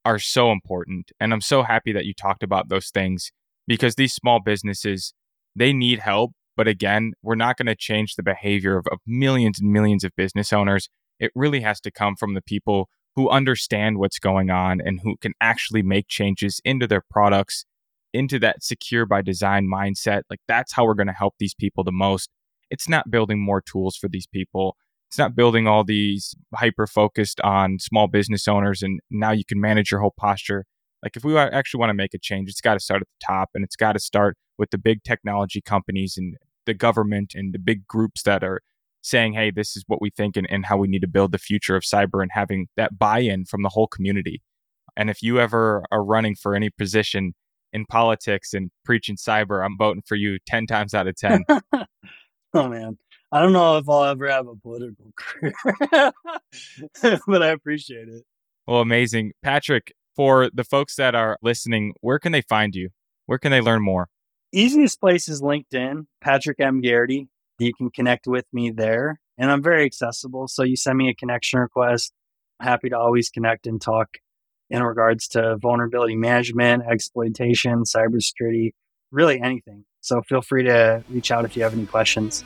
are 0.05 0.19
so 0.19 0.51
important. 0.51 1.11
And 1.19 1.33
I'm 1.33 1.41
so 1.41 1.63
happy 1.63 1.93
that 1.93 2.05
you 2.05 2.13
talked 2.13 2.43
about 2.43 2.69
those 2.69 2.91
things 2.91 3.31
because 3.69 3.95
these 3.95 4.13
small 4.13 4.41
businesses, 4.41 5.13
they 5.55 5.71
need 5.71 5.99
help. 5.99 6.31
But 6.57 6.67
again, 6.67 7.13
we're 7.21 7.35
not 7.35 7.55
going 7.55 7.67
to 7.67 7.75
change 7.75 8.15
the 8.15 8.23
behavior 8.23 8.77
of, 8.77 8.85
of 8.91 8.99
millions 9.07 9.61
and 9.61 9.71
millions 9.71 10.03
of 10.03 10.11
business 10.17 10.51
owners. 10.51 10.89
It 11.19 11.31
really 11.35 11.61
has 11.61 11.79
to 11.81 11.91
come 11.91 12.15
from 12.17 12.33
the 12.33 12.41
people 12.41 12.89
who 13.15 13.29
understand 13.29 13.97
what's 13.97 14.19
going 14.19 14.49
on 14.49 14.81
and 14.83 14.99
who 15.03 15.15
can 15.21 15.33
actually 15.39 15.83
make 15.83 16.07
changes 16.07 16.59
into 16.65 16.87
their 16.87 17.03
products, 17.09 17.65
into 18.11 18.39
that 18.39 18.63
secure 18.63 19.05
by 19.05 19.21
design 19.21 19.67
mindset. 19.71 20.23
Like 20.29 20.39
that's 20.47 20.73
how 20.73 20.85
we're 20.85 20.95
going 20.95 21.07
to 21.07 21.13
help 21.13 21.35
these 21.39 21.53
people 21.53 21.83
the 21.83 21.91
most. 21.91 22.29
It's 22.71 22.89
not 22.89 23.11
building 23.11 23.39
more 23.39 23.61
tools 23.61 23.95
for 23.95 24.09
these 24.09 24.27
people. 24.27 24.75
It's 25.09 25.17
not 25.17 25.35
building 25.35 25.67
all 25.67 25.83
these 25.83 26.35
hyper 26.55 26.87
focused 26.87 27.39
on 27.41 27.77
small 27.79 28.07
business 28.07 28.47
owners 28.47 28.81
and 28.81 28.99
now 29.11 29.31
you 29.31 29.45
can 29.45 29.61
manage 29.61 29.91
your 29.91 30.01
whole 30.01 30.13
posture. 30.17 30.65
Like 31.03 31.15
if 31.15 31.23
we 31.23 31.37
actually 31.37 31.79
want 31.79 31.89
to 31.89 31.95
make 31.95 32.13
a 32.13 32.19
change, 32.19 32.49
it's 32.49 32.61
got 32.61 32.73
to 32.73 32.79
start 32.79 33.01
at 33.01 33.07
the 33.07 33.25
top 33.25 33.49
and 33.55 33.63
it's 33.63 33.75
got 33.75 33.93
to 33.93 33.99
start 33.99 34.37
with 34.57 34.71
the 34.71 34.77
big 34.77 35.03
technology 35.03 35.61
companies 35.61 36.15
and 36.17 36.35
the 36.65 36.73
government 36.73 37.33
and 37.35 37.53
the 37.53 37.59
big 37.59 37.87
groups 37.87 38.23
that 38.23 38.43
are 38.43 38.61
saying, 39.01 39.33
hey, 39.33 39.51
this 39.51 39.77
is 39.77 39.83
what 39.87 40.01
we 40.01 40.09
think 40.09 40.35
and, 40.35 40.47
and 40.49 40.65
how 40.65 40.77
we 40.77 40.87
need 40.87 41.01
to 41.01 41.07
build 41.07 41.31
the 41.31 41.37
future 41.37 41.75
of 41.75 41.83
cyber 41.83 42.21
and 42.21 42.31
having 42.33 42.67
that 42.75 42.99
buy 42.99 43.19
in 43.19 43.45
from 43.45 43.63
the 43.63 43.69
whole 43.69 43.87
community. 43.87 44.41
And 44.97 45.09
if 45.09 45.23
you 45.23 45.39
ever 45.39 45.83
are 45.91 46.03
running 46.03 46.35
for 46.35 46.55
any 46.55 46.69
position 46.69 47.33
in 47.71 47.85
politics 47.85 48.53
and 48.53 48.71
preaching 48.83 49.15
cyber, 49.15 49.63
I'm 49.63 49.77
voting 49.77 50.03
for 50.05 50.15
you 50.15 50.37
10 50.47 50.67
times 50.67 50.93
out 50.93 51.07
of 51.07 51.15
10. 51.15 51.45
oh, 52.53 52.67
man. 52.67 52.97
I 53.31 53.41
don't 53.41 53.53
know 53.53 53.77
if 53.77 53.87
I'll 53.87 54.05
ever 54.05 54.27
have 54.29 54.47
a 54.47 54.55
political 54.55 55.13
career, 55.15 55.53
but 57.27 57.43
I 57.43 57.49
appreciate 57.49 58.07
it. 58.07 58.23
Well, 58.67 58.81
amazing. 58.81 59.33
Patrick, 59.43 59.93
for 60.19 60.49
the 60.53 60.65
folks 60.65 60.97
that 60.97 61.15
are 61.15 61.37
listening, 61.41 61.93
where 62.01 62.19
can 62.19 62.33
they 62.33 62.41
find 62.41 62.75
you? 62.75 62.89
Where 63.25 63.39
can 63.39 63.51
they 63.51 63.61
learn 63.61 63.81
more? 63.81 64.09
Easiest 64.51 64.99
place 64.99 65.29
is 65.29 65.41
LinkedIn, 65.41 66.07
Patrick 66.19 66.59
M. 66.59 66.81
Garrity. 66.81 67.29
You 67.57 67.73
can 67.73 67.89
connect 67.89 68.27
with 68.27 68.43
me 68.51 68.69
there. 68.69 69.21
And 69.37 69.49
I'm 69.49 69.63
very 69.63 69.85
accessible. 69.85 70.49
So 70.49 70.63
you 70.63 70.75
send 70.75 70.97
me 70.97 71.07
a 71.07 71.15
connection 71.15 71.61
request. 71.61 72.11
I'm 72.59 72.67
happy 72.67 72.89
to 72.89 72.97
always 72.97 73.29
connect 73.29 73.65
and 73.65 73.79
talk 73.79 74.17
in 74.69 74.83
regards 74.83 75.25
to 75.29 75.55
vulnerability 75.61 76.17
management, 76.17 76.83
exploitation, 76.91 77.83
cybersecurity, 77.83 78.71
really 79.11 79.39
anything. 79.39 79.85
So 80.01 80.21
feel 80.23 80.41
free 80.41 80.63
to 80.63 81.01
reach 81.09 81.31
out 81.31 81.45
if 81.45 81.55
you 81.55 81.63
have 81.63 81.71
any 81.71 81.85
questions. 81.85 82.43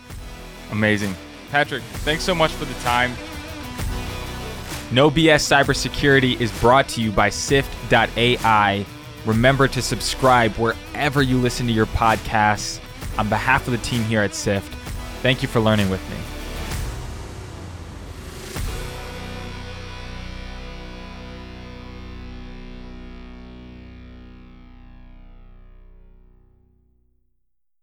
Amazing. 0.69 1.15
Patrick, 1.49 1.81
thanks 2.05 2.23
so 2.23 2.35
much 2.35 2.51
for 2.51 2.65
the 2.65 2.75
time. 2.81 3.15
No 4.93 5.09
BS 5.09 5.41
Cybersecurity 5.49 6.39
is 6.39 6.51
brought 6.59 6.87
to 6.89 7.01
you 7.01 7.11
by 7.11 7.29
Sift.ai. 7.29 8.85
Remember 9.25 9.67
to 9.67 9.81
subscribe 9.81 10.51
wherever 10.51 11.23
you 11.23 11.39
listen 11.39 11.65
to 11.65 11.73
your 11.73 11.87
podcasts. 11.87 12.79
On 13.17 13.27
behalf 13.27 13.65
of 13.65 13.71
the 13.71 13.79
team 13.79 14.03
here 14.03 14.21
at 14.21 14.35
Sift, 14.35 14.71
thank 15.23 15.41
you 15.41 15.47
for 15.47 15.61
learning 15.61 15.89
with 15.89 16.07
me. 16.11 16.32